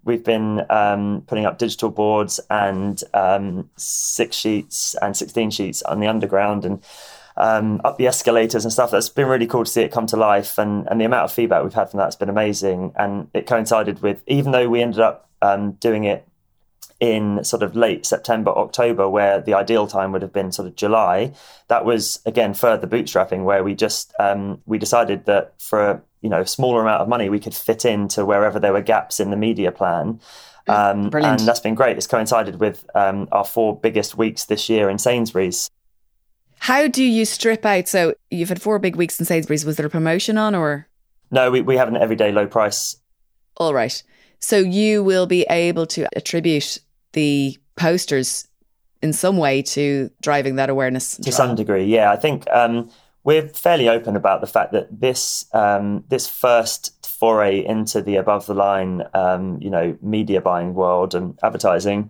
We've 0.04 0.24
been 0.24 0.66
um, 0.70 1.24
putting 1.28 1.46
up 1.46 1.58
digital 1.58 1.92
boards 1.92 2.40
and 2.50 3.02
um, 3.14 3.70
six 3.78 4.36
sheets 4.36 4.96
and 5.02 5.16
sixteen 5.16 5.52
sheets 5.52 5.82
on 5.84 6.00
the 6.00 6.08
underground 6.08 6.66
and 6.66 6.84
um, 7.38 7.80
up 7.84 7.98
the 7.98 8.08
escalators 8.08 8.66
and 8.66 8.74
stuff. 8.74 8.92
That's 8.92 9.10
been 9.10 9.28
really 9.28 9.48
cool 9.48 9.64
to 9.64 9.72
see 9.72 9.84
it 9.84 9.92
come 9.92 10.08
to 10.08 10.18
life, 10.18 10.58
and 10.58 10.88
and 10.90 11.00
the 11.00 11.06
amount 11.06 11.26
of 11.26 11.32
feedback 11.32 11.64
we've 11.64 11.74
had 11.74 11.90
from 11.90 12.00
that's 12.00 12.16
been 12.18 12.30
amazing. 12.30 12.94
And 12.96 13.30
it 13.34 13.48
coincided 13.48 14.02
with 14.02 14.22
even 14.28 14.52
though 14.52 14.68
we 14.68 14.82
ended 14.82 15.00
up 15.00 15.30
um, 15.42 15.74
doing 15.74 16.04
it 16.04 16.28
in 17.02 17.44
sort 17.44 17.64
of 17.64 17.76
late 17.76 18.06
September, 18.06 18.52
October, 18.52 19.10
where 19.10 19.42
the 19.42 19.56
ideal 19.56 19.88
time 19.88 20.12
would 20.12 20.22
have 20.22 20.32
been 20.32 20.52
sort 20.52 20.68
of 20.68 20.76
July. 20.76 21.34
That 21.68 21.84
was 21.84 22.22
again 22.26 22.54
further 22.54 22.88
bootstrapping, 22.88 23.44
where 23.44 23.64
we 23.64 23.74
just 23.74 24.14
um, 24.20 24.62
we 24.68 24.78
decided 24.78 25.26
that 25.26 25.56
for 25.60 26.02
you 26.22 26.30
know 26.30 26.42
a 26.42 26.48
smaller 26.48 26.82
amount 26.82 27.02
of 27.02 27.10
money 27.10 27.28
we 27.28 27.40
could 27.40 27.56
fit 27.56 27.84
into 27.84 28.24
wherever 28.24 28.60
there 28.60 28.72
were 28.72 28.84
gaps 28.84 29.20
in 29.20 29.32
the 29.32 29.36
media 29.36 29.72
plan. 29.72 30.22
Um, 30.68 31.10
and 31.16 31.40
that's 31.40 31.60
been 31.60 31.74
great. 31.74 31.98
It's 31.98 32.06
coincided 32.06 32.60
with 32.60 32.86
um, 32.94 33.28
our 33.32 33.44
four 33.44 33.78
biggest 33.78 34.16
weeks 34.16 34.46
this 34.46 34.70
year 34.70 34.90
in 34.90 35.00
Sainsbury's. 35.00 35.70
How 36.60 36.88
do 36.88 37.04
you 37.04 37.26
strip 37.26 37.66
out? 37.66 37.88
So 37.88 38.14
you've 38.30 38.50
had 38.50 38.62
four 38.62 38.78
big 38.78 38.96
weeks 38.96 39.20
in 39.20 39.26
Sainsbury's. 39.26 39.66
Was 39.66 39.78
there 39.78 39.88
a 39.88 39.90
promotion 39.90 40.38
on 40.38 40.54
or? 40.54 40.88
No, 41.32 41.50
we, 41.50 41.62
we 41.62 41.78
have 41.78 41.88
an 41.88 41.98
everyday 41.98 42.32
low 42.32 42.46
price. 42.46 42.96
All 43.58 43.74
right. 43.74 44.04
So 44.38 44.60
you 44.60 45.04
will 45.04 45.26
be 45.26 45.48
able 45.50 45.88
to 45.88 46.08
attribute 46.16 46.80
the 47.14 47.58
posters 47.76 48.48
in 49.02 49.14
some 49.14 49.38
way 49.38 49.62
to 49.62 50.10
driving 50.22 50.56
that 50.56 50.70
awareness. 50.70 51.18
To 51.18 51.32
some 51.32 51.56
degree, 51.56 51.86
yeah. 51.86 52.12
I 52.12 52.16
think 52.16 52.50
um, 52.52 52.90
we're 53.24 53.48
fairly 53.48 53.90
open 53.90 54.16
about 54.16 54.42
the 54.42 54.48
fact 54.48 54.72
that 54.74 54.88
this 55.02 55.46
um, 55.54 56.04
this 56.10 56.28
first 56.28 57.06
foray 57.06 57.64
into 57.66 58.02
the 58.02 58.16
above 58.16 58.46
the 58.46 58.54
line, 58.54 59.04
um, 59.14 59.60
you 59.62 59.70
know, 59.70 59.98
media 60.02 60.42
buying 60.42 60.74
world 60.74 61.14
and 61.16 61.38
advertising 61.44 62.10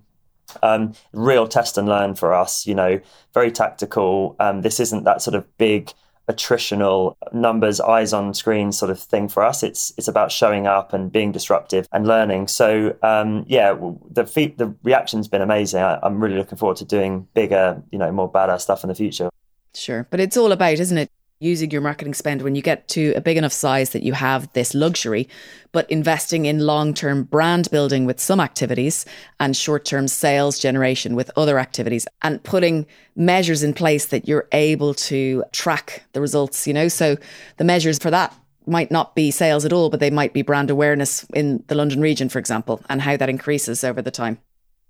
um, 0.63 0.93
real 1.13 1.47
test 1.47 1.77
and 1.77 1.87
learn 1.87 2.15
for 2.15 2.33
us, 2.33 2.65
you 2.65 2.75
know, 2.75 2.99
very 3.33 3.51
tactical. 3.51 4.35
Um, 4.39 4.61
this 4.61 4.79
isn't 4.79 5.03
that 5.03 5.21
sort 5.21 5.35
of 5.35 5.57
big 5.57 5.91
attritional 6.31 7.15
numbers, 7.33 7.79
eyes 7.79 8.13
on 8.13 8.33
screen 8.33 8.71
sort 8.71 8.91
of 8.91 8.99
thing 8.99 9.27
for 9.27 9.43
us. 9.43 9.63
It's 9.63 9.93
it's 9.97 10.07
about 10.07 10.31
showing 10.31 10.67
up 10.67 10.93
and 10.93 11.11
being 11.11 11.31
disruptive 11.31 11.87
and 11.91 12.07
learning. 12.07 12.47
So 12.47 12.95
um, 13.03 13.45
yeah, 13.47 13.73
the 14.09 14.23
the 14.57 14.75
reaction's 14.83 15.27
been 15.27 15.41
amazing. 15.41 15.81
I, 15.81 15.99
I'm 16.03 16.21
really 16.21 16.37
looking 16.37 16.57
forward 16.57 16.77
to 16.77 16.85
doing 16.85 17.27
bigger, 17.33 17.81
you 17.91 17.99
know, 17.99 18.11
more 18.11 18.31
badass 18.31 18.61
stuff 18.61 18.83
in 18.83 18.87
the 18.87 18.95
future. 18.95 19.29
Sure, 19.73 20.07
but 20.09 20.19
it's 20.19 20.37
all 20.37 20.51
about, 20.51 20.79
isn't 20.79 20.97
it? 20.97 21.09
Using 21.41 21.71
your 21.71 21.81
marketing 21.81 22.13
spend 22.13 22.43
when 22.43 22.55
you 22.55 22.61
get 22.61 22.87
to 22.87 23.13
a 23.15 23.21
big 23.21 23.35
enough 23.35 23.51
size 23.51 23.89
that 23.89 24.03
you 24.03 24.13
have 24.13 24.51
this 24.53 24.73
luxury, 24.73 25.27
but 25.71 25.89
investing 25.89 26.45
in 26.45 26.59
long 26.59 26.93
term 26.93 27.23
brand 27.23 27.69
building 27.71 28.05
with 28.05 28.19
some 28.19 28.39
activities 28.39 29.05
and 29.39 29.57
short 29.57 29.83
term 29.83 30.07
sales 30.07 30.59
generation 30.59 31.15
with 31.15 31.31
other 31.35 31.59
activities 31.59 32.07
and 32.21 32.41
putting 32.43 32.85
measures 33.15 33.63
in 33.63 33.73
place 33.73 34.05
that 34.05 34.27
you're 34.27 34.47
able 34.51 34.93
to 34.93 35.43
track 35.51 36.03
the 36.13 36.21
results, 36.21 36.67
you 36.67 36.73
know? 36.73 36.87
So 36.87 37.17
the 37.57 37.63
measures 37.63 37.97
for 37.97 38.11
that 38.11 38.33
might 38.67 38.91
not 38.91 39.15
be 39.15 39.31
sales 39.31 39.65
at 39.65 39.73
all, 39.73 39.89
but 39.89 39.99
they 39.99 40.11
might 40.11 40.33
be 40.33 40.43
brand 40.43 40.69
awareness 40.69 41.25
in 41.33 41.63
the 41.67 41.75
London 41.75 41.99
region, 41.99 42.29
for 42.29 42.37
example, 42.37 42.81
and 42.87 43.01
how 43.01 43.17
that 43.17 43.29
increases 43.29 43.83
over 43.83 44.01
the 44.01 44.11
time 44.11 44.37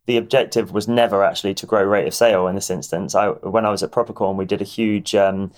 the 0.08 0.18
objective 0.18 0.72
was 0.72 0.88
never 0.88 1.24
actually 1.24 1.54
to 1.54 1.68
grow 1.68 1.84
rate 1.84 2.08
of 2.08 2.14
sale 2.14 2.48
in 2.48 2.56
this 2.56 2.72
instance. 2.72 3.14
I, 3.14 3.28
when 3.30 3.66
I 3.66 3.70
was 3.70 3.84
at 3.84 3.92
Propercorn, 3.92 4.36
we 4.36 4.46
did 4.46 4.60
a 4.60 4.66
huge 4.66 5.14
um, 5.14 5.52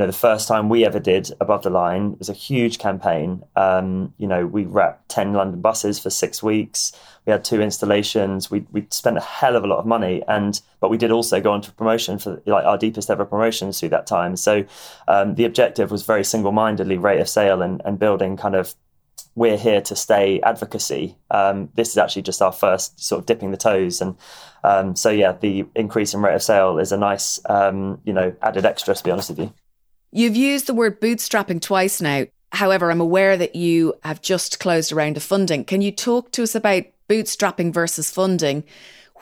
know, 0.00 0.06
the 0.06 0.12
first 0.12 0.48
time 0.48 0.68
we 0.68 0.84
ever 0.84 0.98
did 0.98 1.30
Above 1.40 1.62
the 1.62 1.70
Line 1.70 2.16
was 2.18 2.28
a 2.28 2.32
huge 2.32 2.78
campaign. 2.78 3.44
Um, 3.56 4.12
you 4.18 4.26
know, 4.26 4.46
we 4.46 4.64
wrapped 4.64 5.08
10 5.08 5.32
London 5.34 5.60
buses 5.60 5.98
for 5.98 6.10
six 6.10 6.42
weeks. 6.42 6.92
We 7.26 7.32
had 7.32 7.44
two 7.44 7.60
installations. 7.60 8.50
We, 8.50 8.66
we 8.72 8.86
spent 8.90 9.18
a 9.18 9.20
hell 9.20 9.56
of 9.56 9.64
a 9.64 9.66
lot 9.66 9.78
of 9.78 9.86
money. 9.86 10.22
And, 10.26 10.60
but 10.80 10.90
we 10.90 10.96
did 10.96 11.10
also 11.10 11.40
go 11.40 11.52
on 11.52 11.60
to 11.62 11.72
promotion 11.72 12.18
for 12.18 12.42
like 12.46 12.64
our 12.64 12.78
deepest 12.78 13.10
ever 13.10 13.24
promotions 13.24 13.78
through 13.78 13.90
that 13.90 14.06
time. 14.06 14.36
So 14.36 14.64
um, 15.06 15.36
the 15.36 15.44
objective 15.44 15.90
was 15.90 16.02
very 16.02 16.24
single 16.24 16.52
mindedly 16.52 16.98
rate 16.98 17.20
of 17.20 17.28
sale 17.28 17.62
and, 17.62 17.80
and 17.84 17.98
building 17.98 18.36
kind 18.36 18.54
of 18.54 18.74
we're 19.34 19.56
here 19.56 19.80
to 19.80 19.96
stay 19.96 20.40
advocacy. 20.40 21.16
Um, 21.30 21.70
this 21.74 21.90
is 21.90 21.98
actually 21.98 22.22
just 22.22 22.42
our 22.42 22.52
first 22.52 23.02
sort 23.02 23.20
of 23.20 23.26
dipping 23.26 23.52
the 23.52 23.56
toes, 23.56 24.00
and 24.00 24.16
um, 24.64 24.96
so 24.96 25.10
yeah, 25.10 25.32
the 25.32 25.66
increase 25.74 26.14
in 26.14 26.20
rate 26.20 26.34
of 26.34 26.42
sale 26.42 26.78
is 26.78 26.92
a 26.92 26.96
nice, 26.96 27.40
um, 27.48 28.00
you 28.04 28.12
know, 28.12 28.34
added 28.42 28.66
extra. 28.66 28.94
To 28.94 29.04
be 29.04 29.10
honest 29.10 29.30
with 29.30 29.38
you. 29.38 29.54
You've 30.12 30.36
used 30.36 30.66
the 30.66 30.74
word 30.74 31.00
bootstrapping 31.00 31.60
twice 31.60 32.00
now. 32.00 32.26
However, 32.52 32.90
I'm 32.90 33.00
aware 33.00 33.36
that 33.36 33.54
you 33.54 33.94
have 34.02 34.20
just 34.20 34.58
closed 34.58 34.90
a 34.90 34.96
round 34.96 35.16
of 35.16 35.22
funding. 35.22 35.64
Can 35.64 35.82
you 35.82 35.92
talk 35.92 36.32
to 36.32 36.42
us 36.42 36.56
about 36.56 36.82
bootstrapping 37.08 37.72
versus 37.72 38.10
funding? 38.10 38.64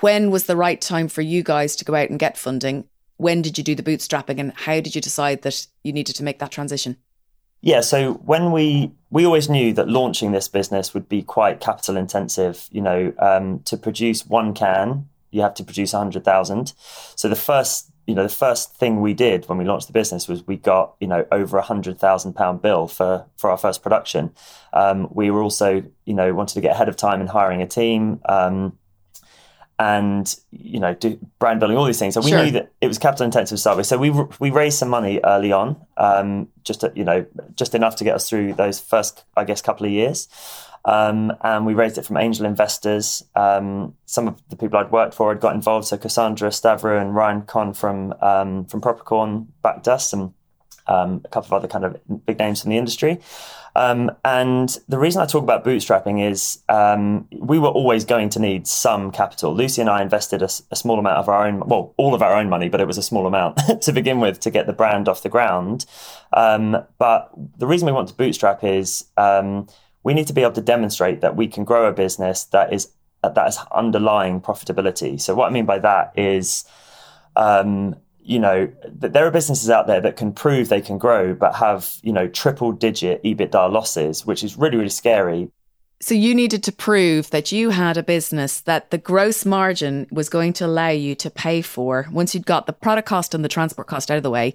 When 0.00 0.30
was 0.30 0.46
the 0.46 0.56
right 0.56 0.80
time 0.80 1.08
for 1.08 1.20
you 1.20 1.42
guys 1.42 1.76
to 1.76 1.84
go 1.84 1.94
out 1.94 2.08
and 2.08 2.18
get 2.18 2.38
funding? 2.38 2.84
When 3.18 3.42
did 3.42 3.58
you 3.58 3.64
do 3.64 3.74
the 3.74 3.82
bootstrapping 3.82 4.38
and 4.38 4.52
how 4.54 4.80
did 4.80 4.94
you 4.94 5.00
decide 5.00 5.42
that 5.42 5.66
you 5.82 5.92
needed 5.92 6.16
to 6.16 6.24
make 6.24 6.38
that 6.38 6.52
transition? 6.52 6.96
Yeah, 7.60 7.80
so 7.80 8.14
when 8.14 8.52
we 8.52 8.92
we 9.10 9.26
always 9.26 9.50
knew 9.50 9.72
that 9.74 9.88
launching 9.88 10.32
this 10.32 10.48
business 10.48 10.94
would 10.94 11.08
be 11.08 11.22
quite 11.22 11.60
capital 11.60 11.96
intensive. 11.96 12.68
You 12.70 12.82
know, 12.82 13.12
um, 13.18 13.60
to 13.64 13.76
produce 13.76 14.24
one 14.24 14.54
can, 14.54 15.08
you 15.32 15.42
have 15.42 15.54
to 15.54 15.64
produce 15.64 15.92
hundred 15.92 16.24
thousand. 16.24 16.72
So 17.16 17.28
the 17.28 17.36
first 17.36 17.87
you 18.08 18.14
know, 18.14 18.22
the 18.22 18.30
first 18.30 18.74
thing 18.74 19.02
we 19.02 19.12
did 19.12 19.46
when 19.50 19.58
we 19.58 19.66
launched 19.66 19.86
the 19.86 19.92
business 19.92 20.26
was 20.26 20.44
we 20.46 20.56
got, 20.56 20.94
you 20.98 21.06
know, 21.06 21.26
over 21.30 21.58
a 21.58 21.62
hundred 21.62 21.98
thousand 21.98 22.32
pound 22.32 22.62
bill 22.62 22.88
for 22.88 23.26
for 23.36 23.50
our 23.50 23.58
first 23.58 23.82
production. 23.82 24.32
Um, 24.72 25.08
we 25.10 25.30
were 25.30 25.42
also, 25.42 25.84
you 26.06 26.14
know, 26.14 26.32
wanted 26.32 26.54
to 26.54 26.62
get 26.62 26.72
ahead 26.72 26.88
of 26.88 26.96
time 26.96 27.20
in 27.20 27.26
hiring 27.26 27.60
a 27.60 27.66
team. 27.66 28.20
Um, 28.26 28.78
and 29.78 30.34
you 30.50 30.80
know, 30.80 30.94
do 30.94 31.18
brand 31.38 31.60
building, 31.60 31.76
all 31.76 31.84
these 31.84 31.98
things. 31.98 32.14
So 32.14 32.22
we 32.22 32.30
sure. 32.30 32.44
knew 32.44 32.50
that 32.52 32.72
it 32.80 32.88
was 32.88 32.96
capital 32.96 33.26
intensive 33.26 33.56
to 33.56 33.60
start 33.60 33.76
with. 33.76 33.86
So 33.86 33.98
we 33.98 34.10
we 34.40 34.50
raised 34.50 34.78
some 34.78 34.88
money 34.88 35.20
early 35.22 35.52
on, 35.52 35.76
um, 35.98 36.48
just 36.64 36.80
to, 36.80 36.90
you 36.96 37.04
know, 37.04 37.26
just 37.56 37.74
enough 37.74 37.96
to 37.96 38.04
get 38.04 38.14
us 38.14 38.26
through 38.26 38.54
those 38.54 38.80
first, 38.80 39.24
I 39.36 39.44
guess, 39.44 39.60
couple 39.60 39.84
of 39.84 39.92
years. 39.92 40.28
Um, 40.88 41.34
and 41.42 41.66
we 41.66 41.74
raised 41.74 41.98
it 41.98 42.06
from 42.06 42.16
angel 42.16 42.46
investors. 42.46 43.22
Um, 43.34 43.94
some 44.06 44.26
of 44.26 44.40
the 44.48 44.56
people 44.56 44.78
I'd 44.78 44.90
worked 44.90 45.12
for 45.12 45.30
had 45.30 45.38
got 45.38 45.54
involved. 45.54 45.86
So 45.86 45.98
Cassandra 45.98 46.48
Stavrou 46.48 46.98
and 46.98 47.14
Ryan 47.14 47.42
Kohn 47.42 47.74
from 47.74 48.14
um, 48.22 48.64
from 48.64 48.80
Propercorn 48.80 49.48
backed 49.62 49.86
us, 49.86 50.14
and 50.14 50.32
um, 50.86 51.20
a 51.26 51.28
couple 51.28 51.48
of 51.48 51.52
other 51.52 51.68
kind 51.68 51.84
of 51.84 52.24
big 52.24 52.38
names 52.38 52.62
from 52.62 52.70
the 52.70 52.78
industry. 52.78 53.20
Um, 53.76 54.10
and 54.24 54.76
the 54.88 54.98
reason 54.98 55.20
I 55.20 55.26
talk 55.26 55.42
about 55.42 55.62
bootstrapping 55.62 56.26
is 56.26 56.62
um, 56.70 57.28
we 57.32 57.58
were 57.58 57.68
always 57.68 58.06
going 58.06 58.30
to 58.30 58.40
need 58.40 58.66
some 58.66 59.12
capital. 59.12 59.54
Lucy 59.54 59.82
and 59.82 59.90
I 59.90 60.00
invested 60.00 60.40
a, 60.40 60.48
a, 60.70 60.74
small 60.74 60.98
amount 60.98 61.18
of 61.18 61.28
our 61.28 61.46
own, 61.46 61.60
well, 61.60 61.94
all 61.98 62.14
of 62.14 62.22
our 62.22 62.34
own 62.34 62.48
money, 62.48 62.70
but 62.70 62.80
it 62.80 62.86
was 62.86 62.98
a 62.98 63.02
small 63.02 63.26
amount 63.26 63.60
to 63.82 63.92
begin 63.92 64.20
with 64.20 64.40
to 64.40 64.50
get 64.50 64.66
the 64.66 64.72
brand 64.72 65.06
off 65.06 65.22
the 65.22 65.28
ground. 65.28 65.84
but 66.32 67.30
the 67.58 67.66
reason 67.66 67.86
we 67.86 67.92
want 67.92 68.08
to 68.08 68.14
bootstrap 68.14 68.64
is 68.64 69.04
we 70.02 70.14
need 70.14 70.26
to 70.26 70.32
be 70.32 70.42
able 70.42 70.52
to 70.52 70.60
demonstrate 70.60 71.20
that 71.20 71.36
we 71.36 71.46
can 71.48 71.64
grow 71.64 71.88
a 71.88 71.92
business 71.92 72.44
that 72.44 72.72
is 72.72 72.90
that 73.22 73.48
is 73.48 73.58
underlying 73.72 74.40
profitability. 74.40 75.20
So 75.20 75.34
what 75.34 75.48
I 75.48 75.50
mean 75.50 75.66
by 75.66 75.80
that 75.80 76.12
is, 76.16 76.64
um, 77.36 77.96
you 78.20 78.38
know, 78.38 78.70
there 78.88 79.26
are 79.26 79.30
businesses 79.30 79.70
out 79.70 79.86
there 79.86 80.00
that 80.00 80.16
can 80.16 80.32
prove 80.32 80.68
they 80.68 80.80
can 80.80 80.98
grow, 80.98 81.34
but 81.34 81.54
have 81.56 81.96
you 82.02 82.12
know 82.12 82.28
triple 82.28 82.72
digit 82.72 83.22
EBITDA 83.22 83.72
losses, 83.72 84.24
which 84.24 84.44
is 84.44 84.56
really 84.56 84.76
really 84.76 84.88
scary. 84.88 85.50
So 86.00 86.14
you 86.14 86.32
needed 86.32 86.62
to 86.62 86.70
prove 86.70 87.30
that 87.30 87.50
you 87.50 87.70
had 87.70 87.96
a 87.96 88.04
business 88.04 88.60
that 88.60 88.92
the 88.92 88.98
gross 88.98 89.44
margin 89.44 90.06
was 90.12 90.28
going 90.28 90.52
to 90.54 90.66
allow 90.66 90.90
you 90.90 91.16
to 91.16 91.28
pay 91.28 91.60
for 91.60 92.06
once 92.12 92.34
you'd 92.34 92.46
got 92.46 92.66
the 92.66 92.72
product 92.72 93.08
cost 93.08 93.34
and 93.34 93.44
the 93.44 93.48
transport 93.48 93.88
cost 93.88 94.08
out 94.08 94.16
of 94.16 94.22
the 94.22 94.30
way 94.30 94.54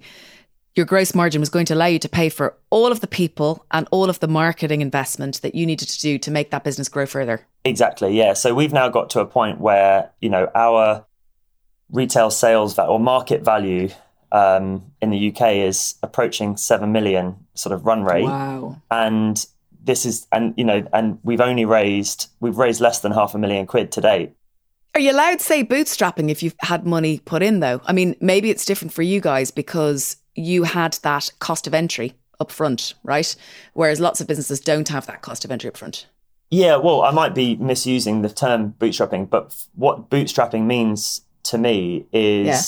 your 0.76 0.86
gross 0.86 1.14
margin 1.14 1.40
was 1.40 1.50
going 1.50 1.66
to 1.66 1.74
allow 1.74 1.86
you 1.86 1.98
to 2.00 2.08
pay 2.08 2.28
for 2.28 2.56
all 2.70 2.90
of 2.90 3.00
the 3.00 3.06
people 3.06 3.64
and 3.70 3.86
all 3.90 4.10
of 4.10 4.18
the 4.20 4.28
marketing 4.28 4.80
investment 4.80 5.40
that 5.42 5.54
you 5.54 5.66
needed 5.66 5.88
to 5.88 6.00
do 6.00 6.18
to 6.18 6.30
make 6.30 6.50
that 6.50 6.64
business 6.64 6.88
grow 6.88 7.06
further. 7.06 7.46
Exactly. 7.64 8.16
Yeah. 8.16 8.32
So 8.32 8.54
we've 8.54 8.72
now 8.72 8.88
got 8.88 9.10
to 9.10 9.20
a 9.20 9.26
point 9.26 9.60
where, 9.60 10.10
you 10.20 10.28
know, 10.28 10.50
our 10.54 11.06
retail 11.90 12.30
sales 12.30 12.78
or 12.78 12.98
market 12.98 13.44
value 13.44 13.90
um, 14.32 14.90
in 15.00 15.10
the 15.10 15.30
UK 15.30 15.54
is 15.56 15.94
approaching 16.02 16.56
7 16.56 16.90
million 16.90 17.36
sort 17.54 17.72
of 17.72 17.86
run 17.86 18.02
rate. 18.02 18.24
Wow. 18.24 18.82
And 18.90 19.44
this 19.84 20.04
is, 20.04 20.26
and, 20.32 20.54
you 20.56 20.64
know, 20.64 20.84
and 20.92 21.20
we've 21.22 21.40
only 21.40 21.64
raised, 21.64 22.30
we've 22.40 22.58
raised 22.58 22.80
less 22.80 22.98
than 22.98 23.12
half 23.12 23.34
a 23.34 23.38
million 23.38 23.66
quid 23.66 23.92
to 23.92 24.00
date. 24.00 24.32
Are 24.94 25.00
you 25.00 25.12
allowed 25.12 25.38
to 25.38 25.44
say 25.44 25.64
bootstrapping 25.64 26.30
if 26.30 26.42
you've 26.42 26.54
had 26.60 26.84
money 26.86 27.20
put 27.20 27.42
in 27.42 27.60
though? 27.60 27.80
I 27.84 27.92
mean, 27.92 28.16
maybe 28.20 28.50
it's 28.50 28.64
different 28.64 28.92
for 28.92 29.02
you 29.02 29.20
guys 29.20 29.50
because 29.50 30.16
you 30.34 30.64
had 30.64 30.94
that 31.02 31.30
cost 31.38 31.66
of 31.66 31.74
entry 31.74 32.14
up 32.40 32.50
front, 32.50 32.94
right? 33.02 33.34
Whereas 33.72 34.00
lots 34.00 34.20
of 34.20 34.26
businesses 34.26 34.60
don't 34.60 34.88
have 34.88 35.06
that 35.06 35.22
cost 35.22 35.44
of 35.44 35.50
entry 35.50 35.68
up 35.68 35.76
front. 35.76 36.06
Yeah, 36.50 36.76
well, 36.76 37.02
I 37.02 37.10
might 37.10 37.34
be 37.34 37.56
misusing 37.56 38.22
the 38.22 38.28
term 38.28 38.74
bootstrapping, 38.78 39.28
but 39.28 39.54
what 39.74 40.10
bootstrapping 40.10 40.66
means 40.66 41.22
to 41.44 41.58
me 41.58 42.06
is 42.12 42.46
yeah. 42.46 42.62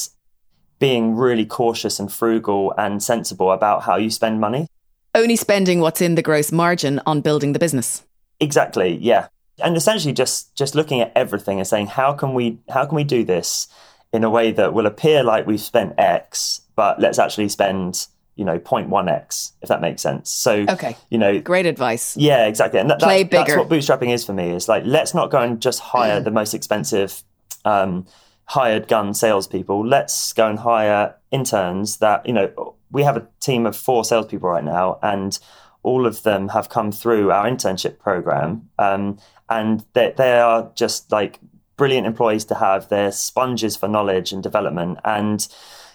being 0.79 1.15
really 1.15 1.47
cautious 1.47 2.01
and 2.01 2.13
frugal 2.13 2.75
and 2.77 3.03
sensible 3.03 3.53
about 3.53 3.83
how 3.83 3.97
you 3.97 4.11
spend 4.11 4.41
money. 4.41 4.67
Only 5.15 5.37
spending 5.37 5.81
what's 5.81 6.01
in 6.01 6.15
the 6.15 6.23
gross 6.23 6.53
margin 6.53 7.01
on 7.07 7.21
building 7.21 7.53
the 7.53 7.59
business. 7.59 8.05
Exactly, 8.41 8.97
yeah. 8.97 9.29
And 9.63 9.77
essentially 9.77 10.13
just 10.13 10.55
just 10.55 10.75
looking 10.75 11.01
at 11.01 11.13
everything 11.17 11.59
and 11.59 11.67
saying 11.67 11.87
how 11.87 12.13
can 12.13 12.35
we 12.35 12.59
how 12.69 12.85
can 12.85 12.97
we 12.97 13.05
do 13.05 13.25
this 13.25 13.69
in 14.13 14.25
a 14.25 14.31
way 14.31 14.53
that 14.53 14.75
will 14.75 14.85
appear 14.85 15.23
like 15.23 15.47
we've 15.47 15.61
spent 15.61 15.95
X, 15.97 16.61
but 16.77 17.01
let's 17.01 17.19
actually 17.19 17.49
spend 17.49 18.07
you 18.37 18.45
know 18.45 18.59
0.1x 18.59 19.53
if 19.63 19.69
that 19.69 19.81
makes 19.81 20.03
sense 20.03 20.31
so 20.31 20.67
okay 20.69 20.95
you 21.09 21.17
know 21.17 21.41
great 21.41 21.65
advice 21.65 22.15
yeah 22.19 22.47
exactly 22.47 22.79
and 22.79 22.91
that, 22.91 23.01
Play 23.01 23.23
that's, 23.23 23.31
bigger. 23.31 23.57
that's 23.57 23.59
what 23.59 23.69
bootstrapping 23.69 24.13
is 24.13 24.25
for 24.25 24.35
me 24.35 24.51
is 24.51 24.69
like 24.69 24.83
let's 24.85 25.15
not 25.15 25.31
go 25.31 25.41
and 25.41 25.61
just 25.61 25.81
hire 25.81 26.21
the 26.21 26.31
most 26.31 26.53
expensive 26.53 27.23
um, 27.65 28.07
hired 28.47 28.89
gun 28.89 29.13
salespeople. 29.13 29.87
Let's 29.87 30.33
go 30.33 30.49
and 30.49 30.59
hire 30.59 31.17
interns 31.31 31.99
that, 31.99 32.27
you 32.27 32.33
know, 32.33 32.75
we 32.91 33.03
have 33.03 33.17
a 33.17 33.29
team 33.41 33.67
of 33.67 33.77
four 33.77 34.05
salespeople 34.05 34.49
right 34.49 34.65
now, 34.65 34.99
and 35.03 35.39
all 35.83 36.07
of 36.07 36.23
them 36.23 36.49
have 36.49 36.69
come 36.69 36.91
through 36.93 37.31
our 37.31 37.47
internship 37.47 37.99
program. 37.99 38.71
Um, 38.79 39.19
and 39.49 39.85
they, 39.93 40.15
they 40.17 40.39
are 40.39 40.71
just 40.75 41.13
like 41.13 41.41
brilliant 41.77 42.07
employees 42.07 42.45
to 42.47 42.55
have. 42.55 42.89
They're 42.89 43.13
sponges 43.13 43.77
for 43.77 43.89
knowledge 43.89 44.33
and 44.33 44.43
development. 44.43 44.99
And 45.05 45.47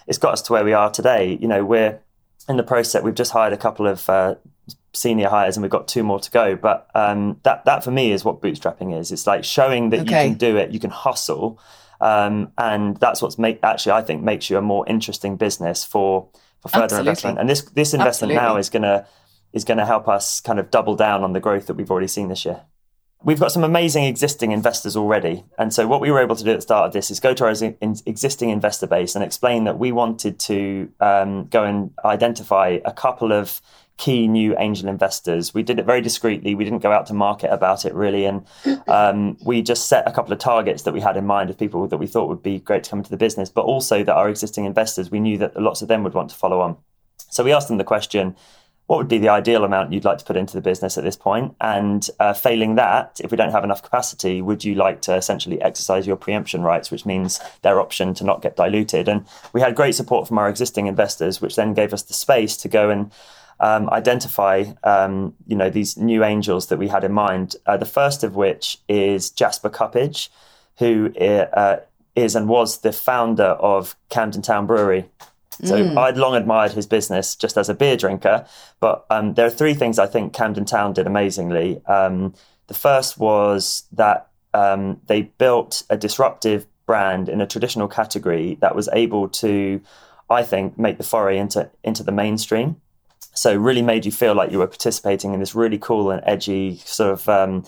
it's 0.06 0.18
got 0.18 0.32
us 0.32 0.42
to 0.42 0.52
where 0.52 0.64
we 0.64 0.72
are 0.72 0.90
today. 0.90 1.38
You 1.40 1.48
know, 1.48 1.64
we're 1.64 2.00
in 2.48 2.56
the 2.56 2.62
process, 2.62 3.02
we've 3.02 3.14
just 3.14 3.32
hired 3.32 3.52
a 3.52 3.56
couple 3.56 3.86
of 3.86 4.08
uh, 4.08 4.34
senior 4.92 5.28
hires 5.28 5.56
and 5.56 5.62
we've 5.62 5.70
got 5.70 5.88
two 5.88 6.02
more 6.02 6.20
to 6.20 6.30
go. 6.30 6.56
But 6.56 6.88
um, 6.94 7.40
that, 7.44 7.64
that 7.64 7.84
for 7.84 7.90
me 7.90 8.12
is 8.12 8.24
what 8.24 8.40
bootstrapping 8.40 8.98
is. 8.98 9.12
It's 9.12 9.26
like 9.26 9.44
showing 9.44 9.90
that 9.90 10.00
okay. 10.00 10.24
you 10.24 10.30
can 10.30 10.38
do 10.38 10.56
it, 10.56 10.70
you 10.70 10.80
can 10.80 10.90
hustle. 10.90 11.60
Um, 12.00 12.52
and 12.58 12.96
that's 12.96 13.22
what's 13.22 13.38
make 13.38 13.60
actually 13.62 13.92
I 13.92 14.02
think 14.02 14.22
makes 14.22 14.50
you 14.50 14.58
a 14.58 14.62
more 14.62 14.84
interesting 14.88 15.36
business 15.36 15.84
for 15.84 16.28
for 16.60 16.68
further 16.68 16.84
Absolutely. 16.84 17.08
investment. 17.08 17.38
And 17.38 17.48
this 17.48 17.62
this 17.62 17.94
investment 17.94 18.32
Absolutely. 18.32 18.54
now 18.54 18.56
is 18.56 18.70
gonna 18.70 19.06
is 19.52 19.64
gonna 19.64 19.86
help 19.86 20.08
us 20.08 20.40
kind 20.40 20.58
of 20.58 20.70
double 20.72 20.96
down 20.96 21.22
on 21.22 21.32
the 21.32 21.38
growth 21.38 21.68
that 21.68 21.74
we've 21.74 21.90
already 21.90 22.08
seen 22.08 22.26
this 22.26 22.44
year. 22.44 22.62
We've 23.24 23.38
got 23.38 23.52
some 23.52 23.62
amazing 23.62 24.04
existing 24.04 24.50
investors 24.50 24.96
already. 24.96 25.44
And 25.56 25.72
so, 25.72 25.86
what 25.86 26.00
we 26.00 26.10
were 26.10 26.20
able 26.20 26.34
to 26.34 26.42
do 26.44 26.50
at 26.50 26.56
the 26.56 26.62
start 26.62 26.86
of 26.86 26.92
this 26.92 27.10
is 27.10 27.20
go 27.20 27.34
to 27.34 27.44
our 27.44 27.52
existing 28.06 28.50
investor 28.50 28.86
base 28.86 29.14
and 29.14 29.24
explain 29.24 29.64
that 29.64 29.78
we 29.78 29.92
wanted 29.92 30.40
to 30.40 30.90
um, 31.00 31.46
go 31.46 31.62
and 31.62 31.92
identify 32.04 32.80
a 32.84 32.92
couple 32.92 33.32
of 33.32 33.60
key 33.96 34.26
new 34.26 34.56
angel 34.58 34.88
investors. 34.88 35.54
We 35.54 35.62
did 35.62 35.78
it 35.78 35.86
very 35.86 36.00
discreetly. 36.00 36.56
We 36.56 36.64
didn't 36.64 36.80
go 36.80 36.90
out 36.90 37.06
to 37.06 37.14
market 37.14 37.52
about 37.52 37.84
it 37.84 37.94
really. 37.94 38.24
And 38.24 38.44
um, 38.88 39.36
we 39.44 39.62
just 39.62 39.86
set 39.86 40.08
a 40.08 40.12
couple 40.12 40.32
of 40.32 40.40
targets 40.40 40.82
that 40.82 40.92
we 40.92 41.00
had 41.00 41.16
in 41.16 41.24
mind 41.24 41.50
of 41.50 41.58
people 41.58 41.86
that 41.86 41.98
we 41.98 42.08
thought 42.08 42.28
would 42.28 42.42
be 42.42 42.58
great 42.58 42.82
to 42.84 42.90
come 42.90 42.98
into 43.00 43.10
the 43.10 43.16
business, 43.16 43.50
but 43.50 43.64
also 43.64 44.02
that 44.02 44.14
our 44.14 44.28
existing 44.28 44.64
investors, 44.64 45.10
we 45.10 45.20
knew 45.20 45.38
that 45.38 45.60
lots 45.60 45.82
of 45.82 45.88
them 45.88 46.02
would 46.02 46.14
want 46.14 46.30
to 46.30 46.36
follow 46.36 46.60
on. 46.60 46.76
So 47.30 47.44
we 47.44 47.52
asked 47.52 47.68
them 47.68 47.78
the 47.78 47.84
question 47.84 48.34
what 48.92 48.98
would 48.98 49.08
be 49.08 49.16
the 49.16 49.30
ideal 49.30 49.64
amount 49.64 49.90
you'd 49.90 50.04
like 50.04 50.18
to 50.18 50.24
put 50.26 50.36
into 50.36 50.52
the 50.52 50.60
business 50.60 50.98
at 50.98 51.02
this 51.02 51.16
point? 51.16 51.56
And 51.62 52.06
uh, 52.20 52.34
failing 52.34 52.74
that, 52.74 53.22
if 53.24 53.30
we 53.30 53.38
don't 53.38 53.50
have 53.50 53.64
enough 53.64 53.82
capacity, 53.82 54.42
would 54.42 54.64
you 54.64 54.74
like 54.74 55.00
to 55.02 55.16
essentially 55.16 55.58
exercise 55.62 56.06
your 56.06 56.16
preemption 56.16 56.60
rights, 56.60 56.90
which 56.90 57.06
means 57.06 57.40
their 57.62 57.80
option 57.80 58.12
to 58.12 58.22
not 58.22 58.42
get 58.42 58.54
diluted? 58.54 59.08
And 59.08 59.24
we 59.54 59.62
had 59.62 59.74
great 59.74 59.94
support 59.94 60.28
from 60.28 60.36
our 60.36 60.46
existing 60.46 60.88
investors, 60.88 61.40
which 61.40 61.56
then 61.56 61.72
gave 61.72 61.94
us 61.94 62.02
the 62.02 62.12
space 62.12 62.54
to 62.58 62.68
go 62.68 62.90
and 62.90 63.10
um, 63.60 63.88
identify, 63.88 64.64
um, 64.84 65.34
you 65.46 65.56
know, 65.56 65.70
these 65.70 65.96
new 65.96 66.22
angels 66.22 66.66
that 66.66 66.76
we 66.76 66.88
had 66.88 67.02
in 67.02 67.12
mind. 67.12 67.56
Uh, 67.64 67.78
the 67.78 67.86
first 67.86 68.22
of 68.22 68.36
which 68.36 68.76
is 68.90 69.30
Jasper 69.30 69.70
Cuppage, 69.70 70.28
who 70.80 71.14
uh, 71.18 71.76
is 72.14 72.36
and 72.36 72.46
was 72.46 72.82
the 72.82 72.92
founder 72.92 73.56
of 73.58 73.96
Camden 74.10 74.42
Town 74.42 74.66
Brewery. 74.66 75.08
So 75.62 75.76
mm. 75.76 75.96
I'd 75.96 76.16
long 76.16 76.34
admired 76.34 76.72
his 76.72 76.86
business 76.86 77.36
just 77.36 77.56
as 77.56 77.68
a 77.68 77.74
beer 77.74 77.96
drinker, 77.96 78.46
but 78.80 79.04
um, 79.10 79.34
there 79.34 79.46
are 79.46 79.50
three 79.50 79.74
things 79.74 79.98
I 79.98 80.06
think 80.06 80.32
Camden 80.32 80.64
Town 80.64 80.92
did 80.92 81.06
amazingly. 81.06 81.84
Um, 81.86 82.34
the 82.68 82.74
first 82.74 83.18
was 83.18 83.84
that 83.92 84.28
um, 84.54 85.00
they 85.06 85.22
built 85.22 85.82
a 85.90 85.96
disruptive 85.96 86.66
brand 86.86 87.28
in 87.28 87.40
a 87.40 87.46
traditional 87.46 87.88
category 87.88 88.56
that 88.60 88.74
was 88.74 88.88
able 88.92 89.28
to, 89.28 89.80
I 90.28 90.42
think, 90.42 90.78
make 90.78 90.98
the 90.98 91.04
foray 91.04 91.38
into 91.38 91.70
into 91.84 92.02
the 92.02 92.12
mainstream. 92.12 92.80
So 93.34 93.54
really 93.54 93.82
made 93.82 94.04
you 94.04 94.12
feel 94.12 94.34
like 94.34 94.50
you 94.50 94.58
were 94.58 94.66
participating 94.66 95.32
in 95.32 95.40
this 95.40 95.54
really 95.54 95.78
cool 95.78 96.10
and 96.10 96.22
edgy 96.26 96.76
sort 96.84 97.12
of 97.12 97.28
um, 97.28 97.64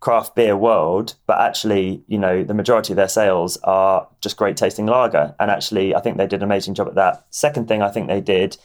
craft 0.00 0.34
beer 0.34 0.56
world, 0.56 1.14
but 1.26 1.40
actually, 1.40 2.02
you 2.06 2.18
know, 2.18 2.44
the 2.44 2.54
majority 2.54 2.92
of 2.92 2.96
their 2.96 3.08
sales 3.08 3.56
are 3.64 4.06
just 4.20 4.36
great 4.36 4.56
tasting 4.56 4.86
lager. 4.86 5.34
And 5.40 5.50
actually, 5.50 5.94
I 5.94 6.00
think 6.00 6.16
they 6.16 6.26
did 6.26 6.40
an 6.40 6.44
amazing 6.44 6.74
job 6.74 6.88
at 6.88 6.94
that. 6.96 7.26
Second 7.30 7.68
thing 7.68 7.82
I 7.82 7.90
think 7.90 8.08
they 8.08 8.20
did, 8.20 8.56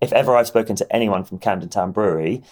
if 0.00 0.12
ever 0.12 0.36
I've 0.36 0.46
spoken 0.46 0.76
to 0.76 0.94
anyone 0.94 1.24
from 1.24 1.38
Camden 1.38 1.68
Town 1.68 1.92
Brewery 1.92 2.42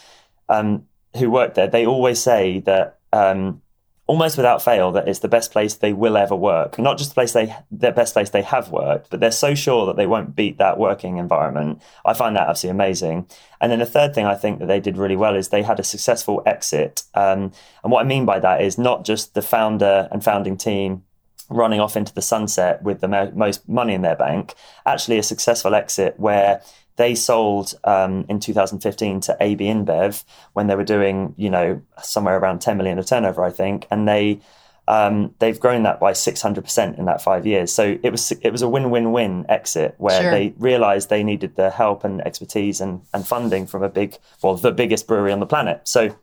um, 0.49 0.87
who 1.17 1.31
worked 1.31 1.55
there, 1.55 1.69
they 1.69 1.87
always 1.87 2.21
say 2.21 2.61
that 2.61 2.99
um, 3.13 3.63
almost 4.07 4.37
without 4.37 4.63
fail 4.63 4.93
that 4.93 5.09
it's 5.09 5.19
the 5.19 5.29
best 5.29 5.51
place 5.51 5.75
they 5.75 5.93
will 5.93 6.17
ever 6.17 6.37
work. 6.37 6.79
Not 6.79 6.99
just 6.99 7.11
the 7.11 7.15
place 7.15 7.33
they 7.33 7.55
the 7.71 7.91
best 7.91 8.13
place 8.13 8.31
they 8.31 8.43
have 8.43 8.71
worked, 8.71 9.11
but 9.11 9.21
they're 9.21 9.33
so 9.33 9.55
sure 9.55 9.87
that 9.87 9.97
they 9.97 10.07
won't 10.07 10.37
beat 10.37 10.59
that 10.59 10.79
working 10.79 11.19
environment. 11.19 11.83
I 12.05 12.15
find 12.15 12.37
that 12.37 12.49
absolutely 12.49 12.77
amazing. 12.77 13.27
And 13.61 13.73
then 13.73 13.81
the 13.81 13.87
third 13.87 14.15
thing 14.15 14.27
I 14.27 14.35
think 14.35 14.61
that 14.61 14.67
they 14.67 14.81
did 14.81 14.97
really 14.97 15.17
well 15.17 15.35
is 15.35 15.49
they 15.49 15.63
had 15.63 15.81
a 15.81 15.85
successful 15.85 16.43
exit. 16.47 17.03
Um, 17.15 17.53
and 17.83 17.93
what 17.93 18.05
I 18.05 18.09
mean 18.09 18.25
by 18.25 18.39
that 18.41 18.63
is 18.63 18.79
not 18.79 19.05
just 19.05 19.35
the 19.35 19.43
founder 19.43 20.09
and 20.13 20.23
founding 20.23 20.57
team 20.57 21.03
running 21.49 21.81
off 21.81 21.97
into 21.97 22.15
the 22.15 22.23
sunset 22.23 22.83
with 22.83 23.01
the 23.01 23.09
mo- 23.09 23.33
most 23.35 23.69
money 23.69 23.95
in 23.95 24.03
their 24.03 24.17
bank, 24.17 24.55
actually 24.85 25.19
a 25.19 25.23
successful 25.23 25.75
exit 25.75 26.19
where 26.19 26.61
they 26.97 27.15
sold 27.15 27.75
um, 27.85 28.25
in 28.29 28.41
2015 28.41 29.21
to 29.21 29.37
AB 29.41 29.65
InBev 29.65 30.25
when 30.55 30.67
they 30.67 30.75
were 30.75 30.85
doing, 30.85 31.35
you 31.37 31.51
know, 31.51 31.83
somewhere 32.03 32.39
around 32.39 32.61
10 32.61 32.77
million 32.77 32.99
of 32.99 33.07
turnover, 33.07 33.45
I 33.45 33.51
think, 33.51 33.87
and 33.91 34.09
they 34.09 34.41
um, 34.89 35.35
they've 35.41 35.59
grown 35.59 35.83
that 35.83 35.99
by 35.99 36.13
600% 36.13 36.99
in 36.99 37.05
that 37.07 37.21
five 37.21 37.45
years. 37.45 37.73
So 37.73 37.99
it 38.03 38.11
was 38.11 38.33
it 38.33 38.51
was 38.51 38.63
a 38.63 38.69
win-win-win 38.69 39.47
exit 39.49 39.95
where 39.99 40.23
sure. 40.23 40.31
they 40.31 40.55
realised 40.59 41.11
they 41.11 41.25
needed 41.25 41.57
the 41.57 41.71
help 41.71 42.05
and 42.05 42.21
expertise 42.21 42.81
and, 42.81 43.03
and 43.13 43.27
funding 43.27 43.67
from 43.67 43.83
a 43.83 43.89
big, 43.89 44.17
well, 44.43 44.55
the 44.55 44.71
biggest 44.71 45.07
brewery 45.09 45.33
on 45.33 45.41
the 45.41 45.47
planet. 45.47 45.81
So, 45.89 46.17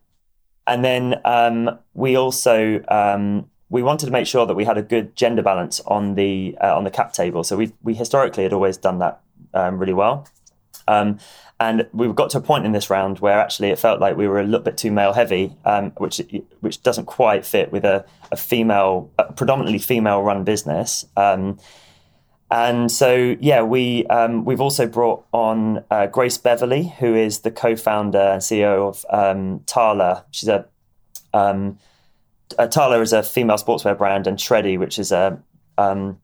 and 0.65 0.83
then 0.83 1.19
um, 1.25 1.77
we 1.93 2.15
also 2.15 2.81
um, 2.87 3.49
we 3.69 3.83
wanted 3.83 4.05
to 4.05 4.11
make 4.11 4.27
sure 4.27 4.45
that 4.45 4.55
we 4.55 4.63
had 4.63 4.77
a 4.77 4.81
good 4.81 5.15
gender 5.15 5.41
balance 5.41 5.81
on 5.81 6.15
the 6.15 6.57
uh, 6.61 6.75
on 6.75 6.85
the 6.85 6.91
cap 6.91 7.11
table. 7.11 7.43
So 7.43 7.57
we 7.57 7.73
we 7.81 7.93
historically 7.93 8.43
had 8.43 8.53
always 8.53 8.77
done 8.77 8.99
that 8.99 9.21
um, 9.53 9.77
really 9.77 9.93
well. 9.93 10.25
Um, 10.87 11.19
and 11.59 11.87
we 11.93 12.11
got 12.11 12.29
to 12.31 12.39
a 12.39 12.41
point 12.41 12.65
in 12.65 12.71
this 12.71 12.89
round 12.89 13.19
where 13.19 13.39
actually 13.39 13.69
it 13.69 13.79
felt 13.79 14.01
like 14.01 14.17
we 14.17 14.27
were 14.27 14.39
a 14.39 14.43
little 14.43 14.59
bit 14.59 14.77
too 14.77 14.91
male 14.91 15.13
heavy, 15.13 15.55
um, 15.65 15.91
which 15.91 16.21
which 16.59 16.83
doesn't 16.83 17.05
quite 17.05 17.45
fit 17.45 17.71
with 17.71 17.85
a, 17.85 18.05
a 18.31 18.37
female, 18.37 19.11
a 19.17 19.31
predominantly 19.31 19.79
female 19.79 20.21
run 20.21 20.43
business. 20.43 21.05
Um, 21.15 21.59
and 22.51 22.91
so, 22.91 23.35
yeah, 23.39 23.63
we 23.63 24.05
um, 24.07 24.45
we've 24.45 24.61
also 24.61 24.85
brought 24.85 25.25
on 25.31 25.83
uh, 25.89 26.07
Grace 26.07 26.37
Beverley, 26.37 26.93
who 26.99 27.15
is 27.15 27.39
the 27.39 27.49
co-founder 27.49 28.19
and 28.19 28.41
CEO 28.41 28.87
of 28.89 29.05
um, 29.09 29.61
Tala. 29.65 30.25
She's 30.31 30.49
a 30.49 30.67
um, 31.33 31.79
uh, 32.59 32.67
Tala 32.67 33.01
is 33.01 33.13
a 33.13 33.23
female 33.23 33.57
sportswear 33.57 33.97
brand, 33.97 34.27
and 34.27 34.37
Shreddy, 34.37 34.77
which 34.77 34.99
is 34.99 35.11
a 35.11 35.41
um, 35.77 36.19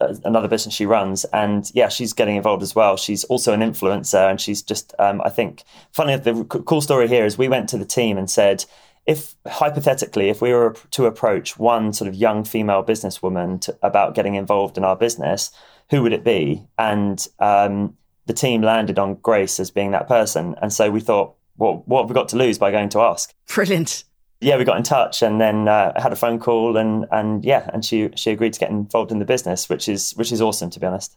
another 0.00 0.48
business 0.48 0.74
she 0.74 0.86
runs. 0.86 1.24
And 1.26 1.70
yeah 1.74 1.88
she's 1.88 2.12
getting 2.12 2.36
involved 2.36 2.62
as 2.62 2.74
well. 2.74 2.96
She's 2.96 3.24
also 3.24 3.52
an 3.52 3.60
influencer 3.60 4.28
and 4.28 4.40
she's 4.40 4.62
just 4.62 4.94
um, 4.98 5.20
i 5.24 5.28
think 5.28 5.62
funny 5.92 6.16
the 6.16 6.44
cool 6.44 6.80
story 6.80 7.08
here 7.08 7.24
is 7.24 7.38
we 7.38 7.48
went 7.48 7.68
to 7.68 7.78
the 7.78 7.84
team 7.84 8.18
and 8.18 8.30
said 8.30 8.64
if 9.06 9.34
hypothetically 9.46 10.28
if 10.28 10.40
we 10.40 10.52
were 10.52 10.76
to 10.90 11.06
approach 11.06 11.58
one 11.58 11.92
sort 11.92 12.08
of 12.08 12.14
young 12.14 12.44
female 12.44 12.84
businesswoman 12.84 13.60
to, 13.60 13.76
about 13.82 14.14
getting 14.14 14.34
involved 14.34 14.76
in 14.76 14.84
our 14.84 14.96
business 14.96 15.50
who 15.90 16.02
would 16.02 16.12
it 16.12 16.24
be? 16.24 16.64
And 16.78 17.26
um, 17.38 17.96
the 18.24 18.32
team 18.32 18.62
landed 18.62 18.98
on 18.98 19.16
grace 19.16 19.60
as 19.60 19.70
being 19.70 19.90
that 19.90 20.08
person. 20.08 20.54
And 20.62 20.72
so 20.72 20.90
we 20.90 21.00
thought 21.00 21.34
well 21.56 21.82
what 21.86 22.02
have 22.02 22.10
we 22.10 22.14
got 22.14 22.28
to 22.30 22.36
lose 22.36 22.58
by 22.58 22.70
going 22.70 22.88
to 22.90 23.00
ask? 23.00 23.34
Brilliant 23.48 24.04
yeah, 24.42 24.56
we 24.56 24.64
got 24.64 24.76
in 24.76 24.82
touch 24.82 25.22
and 25.22 25.40
then 25.40 25.68
uh, 25.68 25.98
had 26.00 26.12
a 26.12 26.16
phone 26.16 26.38
call 26.38 26.76
and 26.76 27.06
and 27.10 27.44
yeah, 27.44 27.70
and 27.72 27.84
she 27.84 28.10
she 28.14 28.30
agreed 28.30 28.52
to 28.54 28.60
get 28.60 28.70
involved 28.70 29.12
in 29.12 29.18
the 29.18 29.24
business, 29.24 29.68
which 29.68 29.88
is 29.88 30.12
which 30.12 30.32
is 30.32 30.42
awesome 30.42 30.70
to 30.70 30.80
be 30.80 30.86
honest. 30.86 31.16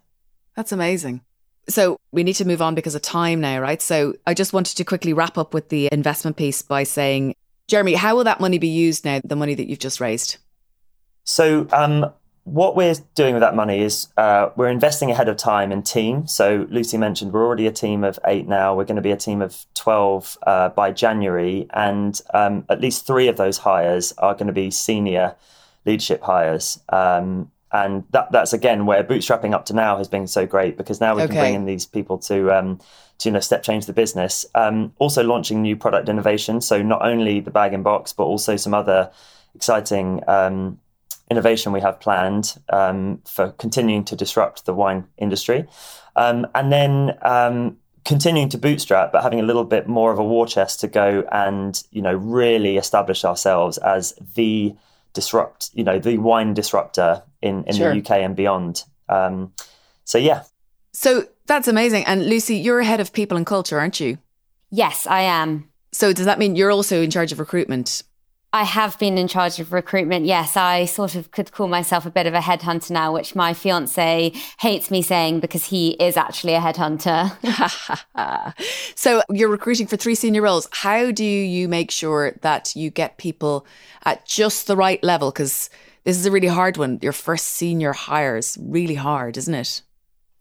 That's 0.55 0.71
amazing. 0.71 1.21
So 1.67 1.97
we 2.11 2.23
need 2.23 2.33
to 2.33 2.45
move 2.45 2.61
on 2.61 2.75
because 2.75 2.93
of 2.93 3.01
time 3.01 3.41
now, 3.41 3.59
right? 3.59 3.81
So 3.81 4.13
I 4.27 4.35
just 4.35 4.53
wanted 4.53 4.77
to 4.77 4.83
quickly 4.83 5.13
wrap 5.13 5.38
up 5.38 5.53
with 5.53 5.69
the 5.69 5.89
investment 5.91 6.38
piece 6.38 6.61
by 6.61 6.83
saying, 6.83 7.33
Jeremy, 7.67 7.95
how 7.95 8.15
will 8.15 8.23
that 8.25 8.39
money 8.39 8.59
be 8.59 8.67
used 8.67 9.03
now? 9.03 9.19
The 9.23 9.35
money 9.35 9.55
that 9.55 9.67
you've 9.67 9.79
just 9.79 9.99
raised. 9.99 10.38
So 11.23 11.67
um, 11.73 12.11
what 12.45 12.75
we're 12.75 12.93
doing 13.15 13.34
with 13.34 13.41
that 13.41 13.55
money 13.55 13.81
is 13.81 14.08
uh, 14.17 14.49
we're 14.55 14.69
investing 14.69 15.10
ahead 15.10 15.27
of 15.27 15.36
time 15.36 15.71
in 15.71 15.81
team. 15.81 16.27
So 16.27 16.67
Lucy 16.69 16.95
mentioned 16.95 17.34
we're 17.34 17.43
already 17.43 17.65
a 17.65 17.71
team 17.71 18.03
of 18.03 18.19
eight 18.23 18.47
now. 18.47 18.75
We're 18.75 18.86
going 18.86 18.97
to 18.97 19.01
be 19.01 19.12
a 19.12 19.17
team 19.17 19.41
of 19.41 19.65
12 19.73 20.38
uh, 20.45 20.69
by 20.69 20.91
January. 20.91 21.67
And 21.73 22.19
um, 22.36 22.63
at 22.69 22.79
least 22.79 23.08
three 23.08 23.27
of 23.27 23.38
those 23.38 23.58
hires 23.58 24.13
are 24.19 24.36
going 24.36 24.45
to 24.45 24.53
be 24.53 24.69
senior 24.69 25.36
leadership 25.86 26.21
hires. 26.21 26.80
Um, 26.89 27.51
and 27.72 28.03
that, 28.11 28.32
that's 28.32 28.53
again 28.53 28.86
where 28.86 29.03
bootstrapping 29.03 29.53
up 29.53 29.65
to 29.65 29.74
now 29.74 29.97
has 29.97 30.07
been 30.07 30.28
so 30.28 30.45
great 30.45 30.78
because 30.78 31.01
now 31.01 31.15
we 31.15 31.24
okay. 31.24 31.34
can 31.34 31.41
bring 31.41 31.53
in 31.55 31.65
these 31.65 31.88
people 31.88 32.19
to, 32.19 32.55
um, 32.55 32.80
to 33.17 33.30
you 33.30 33.34
know, 33.34 33.39
step 33.39 33.63
change 33.63 33.88
the 33.88 33.93
business. 33.93 34.45
Um, 34.53 34.93
also 34.99 35.24
launching 35.24 35.63
new 35.63 35.76
product 35.76 36.09
innovation. 36.09 36.61
So 36.61 36.84
not 36.84 37.03
only 37.03 37.39
the 37.39 37.51
bag 37.51 37.74
and 37.74 37.84
box, 37.84 38.13
but 38.13 38.26
also 38.26 38.55
some 38.55 38.76
other 38.76 39.11
exciting 39.55 40.22
um, 40.28 40.80
innovation 41.30 41.71
we 41.71 41.82
have 41.82 41.99
planned 41.99 42.57
um, 42.69 43.19
for 43.26 43.51
continuing 43.53 44.03
to 44.05 44.15
disrupt 44.15 44.65
the 44.65 44.73
wine 44.73 45.05
industry. 45.17 45.65
Um, 46.15 46.47
and 46.55 46.71
then 46.71 47.17
um, 47.23 47.78
continuing 48.05 48.49
to 48.49 48.57
bootstrap, 48.57 49.11
but 49.11 49.23
having 49.23 49.39
a 49.39 49.43
little 49.43 49.63
bit 49.63 49.88
more 49.88 50.11
of 50.11 50.19
a 50.19 50.23
war 50.23 50.45
chest 50.45 50.80
to 50.82 50.88
go 50.88 51.28
and, 51.32 51.84
you 51.91 52.01
know, 52.01 52.13
really 52.13 52.78
establish 52.78 53.26
ourselves 53.26 53.78
as 53.80 54.13
the 54.36 54.76
disrupt, 55.13 55.71
you 55.73 55.84
know, 55.84 55.97
the 55.97 56.17
wine 56.19 56.53
disruptor 56.53 57.23
in, 57.41 57.63
in 57.65 57.76
sure. 57.76 57.91
the 57.91 57.99
UK 57.99 58.11
and 58.11 58.36
beyond. 58.36 58.84
Um, 59.09 59.53
so, 60.03 60.17
yeah. 60.17 60.43
So 60.93 61.28
that's 61.47 61.67
amazing. 61.67 62.05
And 62.05 62.30
Lucy, 62.30 62.57
you're 62.57 62.82
head 62.84 62.99
of 62.99 63.11
people 63.11 63.36
and 63.36 63.45
culture, 63.45 63.80
aren't 63.80 63.99
you? 63.99 64.19
Yes, 64.69 65.07
I 65.07 65.21
am. 65.21 65.69
So 65.91 66.13
does 66.13 66.26
that 66.26 66.39
mean 66.39 66.55
you're 66.55 66.71
also 66.71 67.01
in 67.01 67.09
charge 67.09 67.32
of 67.32 67.39
recruitment? 67.39 68.03
I 68.56 68.64
have 68.64 68.97
been 68.99 69.18
in 69.18 69.28
charge 69.28 69.60
of 69.60 69.74
recruitment. 69.74 70.26
Yes, 70.26 70.56
I 70.56 70.86
sort 70.86 71.16
of 71.16 71.30
could 71.32 71.51
call 71.51 71.68
myself 71.68 72.06
a 72.06 72.10
bit 72.10 72.26
of 72.26 72.34
a 72.34 72.39
headhunter 72.39 72.89
now, 72.89 73.12
which 73.12 73.36
my 73.36 73.53
fiance 73.53 74.32
hates 74.60 74.89
me 74.89 75.01
saying 75.01 75.41
because 75.41 75.66
he 75.66 75.89
is 75.99 76.16
actually 76.16 76.53
a 76.53 76.62
headhunter. 76.62 77.36
so 78.95 79.22
you're 79.30 79.49
recruiting 79.49 79.88
for 79.88 79.97
three 79.97 80.16
senior 80.16 80.41
roles. 80.41 80.70
How 80.72 81.12
do 81.12 81.26
you 81.26 81.68
make 81.68 81.91
sure 81.91 82.32
that 82.43 82.74
you 82.78 82.91
get 82.91 83.18
people 83.18 83.68
at 84.06 84.26
just 84.26 84.68
the 84.68 84.78
right 84.78 85.03
level? 85.03 85.32
Because 85.32 85.70
this 86.06 86.18
is 86.18 86.26
a 86.26 86.32
really 86.32 86.47
hard 86.47 86.78
one. 86.78 86.99
Your 87.01 87.12
first 87.12 87.47
senior 87.47 87.91
hire 87.91 88.38
is 88.38 88.58
really 88.62 88.95
hard, 88.95 89.36
isn't 89.36 89.53
it? 89.53 89.82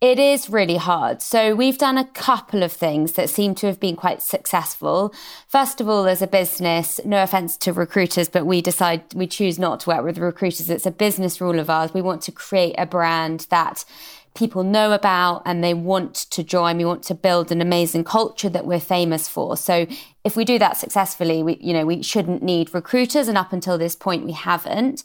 It 0.05 0.19
is 0.19 0.51
really 0.51 0.77
hard. 0.77 1.23
So, 1.23 1.55
we've 1.55 1.79
done 1.79 1.97
a 1.97 2.05
couple 2.05 2.63
of 2.63 2.71
things 2.71 3.13
that 3.13 3.31
seem 3.31 3.55
to 3.55 3.67
have 3.67 3.81
been 3.81 3.97
quite 3.97 4.21
successful. 4.21 5.15
First 5.49 5.81
of 5.81 5.89
all, 5.89 6.07
as 6.07 6.21
a 6.21 6.27
business, 6.27 7.01
no 7.07 7.23
offense 7.23 7.57
to 7.57 7.73
recruiters, 7.73 8.29
but 8.29 8.45
we 8.45 8.61
decide 8.61 9.03
we 9.15 9.27
choose 9.27 9.59
not 9.59 9.81
to 9.81 9.89
work 9.89 10.05
with 10.05 10.19
recruiters. 10.19 10.69
It's 10.69 10.85
a 10.85 10.91
business 10.91 11.41
rule 11.41 11.59
of 11.59 11.71
ours. 11.71 11.95
We 11.95 12.03
want 12.03 12.21
to 12.25 12.33
create 12.33 12.75
a 12.77 12.85
brand 12.85 13.47
that 13.49 13.87
people 14.35 14.63
know 14.63 14.93
about 14.93 15.41
and 15.47 15.65
they 15.65 15.73
want 15.73 16.15
to 16.15 16.43
join. 16.43 16.77
We 16.77 16.85
want 16.85 17.05
to 17.05 17.15
build 17.15 17.51
an 17.51 17.63
amazing 17.63 18.05
culture 18.05 18.51
that 18.51 18.67
we're 18.67 18.81
famous 18.81 19.27
for. 19.27 19.57
So 19.57 19.87
if 20.23 20.37
we 20.37 20.45
do 20.45 20.59
that 20.59 20.77
successfully, 20.77 21.43
we, 21.43 21.57
you 21.63 21.73
know, 21.73 21.87
we 21.87 22.03
shouldn't 22.03 22.43
need 22.43 22.75
recruiters. 22.75 23.27
And 23.27 23.39
up 23.39 23.55
until 23.55 23.79
this 23.79 23.97
point, 23.97 24.27
we 24.27 24.33
haven't. 24.33 25.03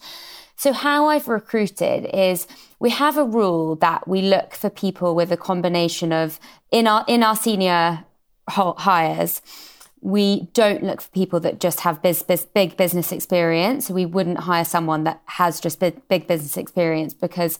So 0.59 0.73
how 0.73 1.07
I've 1.07 1.29
recruited 1.29 2.09
is 2.13 2.45
we 2.79 2.89
have 2.89 3.17
a 3.17 3.23
rule 3.23 3.77
that 3.77 4.09
we 4.09 4.21
look 4.21 4.53
for 4.53 4.69
people 4.69 5.15
with 5.15 5.31
a 5.31 5.37
combination 5.37 6.11
of 6.11 6.37
in 6.69 6.85
our 6.85 7.05
in 7.07 7.23
our 7.23 7.37
senior 7.37 8.03
hires 8.49 9.41
we 10.01 10.49
don't 10.53 10.83
look 10.83 10.99
for 10.99 11.09
people 11.11 11.39
that 11.41 11.61
just 11.61 11.81
have 11.81 12.01
biz, 12.01 12.23
biz, 12.23 12.45
big 12.45 12.75
business 12.75 13.13
experience. 13.13 13.89
We 13.89 14.05
wouldn't 14.05 14.39
hire 14.39 14.65
someone 14.65 15.05
that 15.05 15.21
has 15.25 15.61
just 15.61 15.79
big, 15.79 16.05
big 16.09 16.27
business 16.27 16.57
experience 16.57 17.13
because 17.13 17.57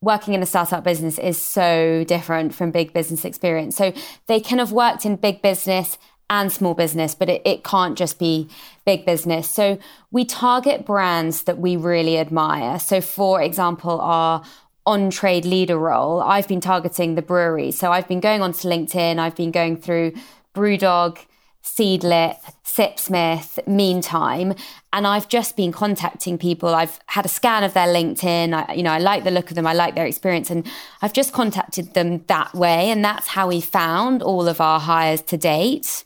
working 0.00 0.32
in 0.32 0.42
a 0.42 0.46
startup 0.46 0.84
business 0.84 1.18
is 1.18 1.38
so 1.38 2.04
different 2.04 2.54
from 2.54 2.70
big 2.70 2.92
business 2.94 3.24
experience. 3.24 3.76
So 3.76 3.92
they 4.26 4.40
can 4.40 4.58
have 4.58 4.72
worked 4.72 5.04
in 5.04 5.16
big 5.16 5.42
business 5.42 5.98
and 6.30 6.52
small 6.52 6.74
business, 6.74 7.14
but 7.14 7.28
it, 7.28 7.42
it 7.44 7.64
can't 7.64 7.96
just 7.96 8.18
be 8.18 8.48
big 8.84 9.04
business. 9.04 9.50
So 9.50 9.78
we 10.10 10.24
target 10.24 10.84
brands 10.84 11.42
that 11.44 11.58
we 11.58 11.76
really 11.76 12.18
admire. 12.18 12.78
So, 12.78 13.00
for 13.00 13.40
example, 13.42 14.00
our 14.00 14.42
on 14.86 15.10
trade 15.10 15.44
leader 15.44 15.78
role, 15.78 16.20
I've 16.20 16.48
been 16.48 16.60
targeting 16.60 17.14
the 17.14 17.22
brewery. 17.22 17.70
So 17.70 17.92
I've 17.92 18.08
been 18.08 18.20
going 18.20 18.40
onto 18.40 18.68
LinkedIn, 18.68 19.18
I've 19.18 19.36
been 19.36 19.50
going 19.50 19.76
through 19.76 20.12
Brewdog, 20.54 21.18
Seedlip, 21.62 22.38
Sipsmith, 22.64 23.66
Meantime, 23.66 24.54
and 24.92 25.06
I've 25.06 25.28
just 25.28 25.56
been 25.56 25.72
contacting 25.72 26.38
people. 26.38 26.74
I've 26.74 26.98
had 27.06 27.26
a 27.26 27.28
scan 27.28 27.64
of 27.64 27.74
their 27.74 27.86
LinkedIn. 27.86 28.54
I, 28.54 28.72
you 28.74 28.82
know, 28.82 28.92
I 28.92 28.98
like 28.98 29.24
the 29.24 29.30
look 29.30 29.50
of 29.50 29.56
them. 29.56 29.66
I 29.66 29.74
like 29.74 29.94
their 29.94 30.06
experience, 30.06 30.50
and 30.50 30.66
I've 31.02 31.12
just 31.12 31.32
contacted 31.32 31.94
them 31.94 32.24
that 32.28 32.54
way. 32.54 32.90
And 32.90 33.04
that's 33.04 33.28
how 33.28 33.48
we 33.48 33.60
found 33.60 34.22
all 34.22 34.48
of 34.48 34.60
our 34.60 34.80
hires 34.80 35.20
to 35.22 35.36
date. 35.36 36.04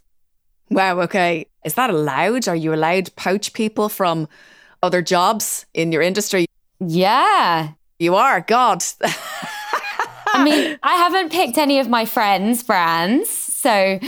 Wow, 0.73 1.01
okay. 1.01 1.47
Is 1.65 1.75
that 1.75 1.91
allowed? 1.91 2.49
Are 2.49 2.57
you 2.57 2.75
allowed 2.75 3.07
to 3.07 3.13
poach 3.13 3.53
people 3.53 3.89
from 3.89 4.29
other 4.83 5.03
jobs 5.03 5.67
in 5.75 5.93
your 5.93 6.03
industry? 6.03 6.47
Yeah. 6.81 7.73
You 7.99 8.17
are? 8.17 8.41
God. 8.41 8.83
I 9.03 10.43
mean, 10.43 10.79
I 10.83 10.95
haven't 10.95 11.31
picked 11.31 11.59
any 11.59 11.79
of 11.79 11.89
my 11.89 12.05
friends' 12.05 12.63
brands. 12.63 13.29
So 13.31 14.01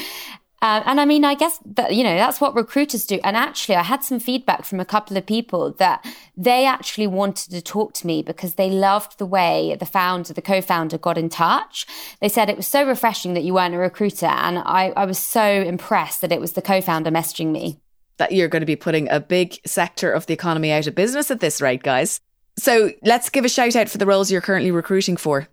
um, 0.64 0.82
and 0.86 0.98
I 0.98 1.04
mean, 1.04 1.26
I 1.26 1.34
guess 1.34 1.60
that, 1.74 1.94
you 1.94 2.02
know, 2.02 2.16
that's 2.16 2.40
what 2.40 2.54
recruiters 2.54 3.04
do. 3.04 3.20
And 3.22 3.36
actually, 3.36 3.74
I 3.74 3.82
had 3.82 4.02
some 4.02 4.18
feedback 4.18 4.64
from 4.64 4.80
a 4.80 4.86
couple 4.86 5.14
of 5.18 5.26
people 5.26 5.72
that 5.72 6.02
they 6.38 6.64
actually 6.64 7.06
wanted 7.06 7.50
to 7.50 7.60
talk 7.60 7.92
to 7.92 8.06
me 8.06 8.22
because 8.22 8.54
they 8.54 8.70
loved 8.70 9.18
the 9.18 9.26
way 9.26 9.76
the 9.78 9.84
founder, 9.84 10.32
the 10.32 10.40
co 10.40 10.62
founder 10.62 10.96
got 10.96 11.18
in 11.18 11.28
touch. 11.28 11.86
They 12.22 12.30
said 12.30 12.48
it 12.48 12.56
was 12.56 12.66
so 12.66 12.82
refreshing 12.82 13.34
that 13.34 13.44
you 13.44 13.52
weren't 13.52 13.74
a 13.74 13.78
recruiter. 13.78 14.24
And 14.24 14.56
I, 14.56 14.90
I 14.96 15.04
was 15.04 15.18
so 15.18 15.44
impressed 15.44 16.22
that 16.22 16.32
it 16.32 16.40
was 16.40 16.52
the 16.52 16.62
co 16.62 16.80
founder 16.80 17.10
messaging 17.10 17.52
me. 17.52 17.78
That 18.16 18.32
you're 18.32 18.48
going 18.48 18.62
to 18.62 18.66
be 18.66 18.74
putting 18.74 19.10
a 19.10 19.20
big 19.20 19.58
sector 19.66 20.10
of 20.12 20.24
the 20.24 20.32
economy 20.32 20.72
out 20.72 20.86
of 20.86 20.94
business 20.94 21.30
at 21.30 21.40
this 21.40 21.60
rate, 21.60 21.82
guys. 21.82 22.20
So 22.58 22.90
let's 23.02 23.28
give 23.28 23.44
a 23.44 23.50
shout 23.50 23.76
out 23.76 23.90
for 23.90 23.98
the 23.98 24.06
roles 24.06 24.30
you're 24.30 24.40
currently 24.40 24.70
recruiting 24.70 25.18
for. 25.18 25.46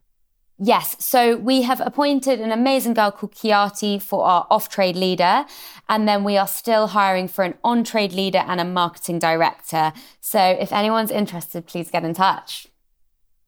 Yes. 0.64 0.96
So 1.04 1.38
we 1.38 1.64
have 1.64 1.82
appointed 1.82 2.40
an 2.40 2.52
amazing 2.52 2.94
girl 2.94 3.10
called 3.10 3.34
Kiati 3.34 4.00
for 4.00 4.24
our 4.26 4.46
off 4.52 4.70
trade 4.70 4.96
leader. 4.96 5.46
And 5.90 6.08
then 6.08 6.24
we 6.24 6.38
are 6.38 6.48
still 6.48 6.86
hiring 6.88 7.28
for 7.28 7.44
an 7.44 7.56
on 7.64 7.84
trade 7.84 8.14
leader 8.14 8.44
and 8.48 8.62
a 8.62 8.64
marketing 8.64 9.18
director. 9.18 9.92
So 10.20 10.40
if 10.40 10.72
anyone's 10.72 11.10
interested, 11.10 11.66
please 11.66 11.90
get 11.90 12.04
in 12.04 12.14
touch. 12.14 12.68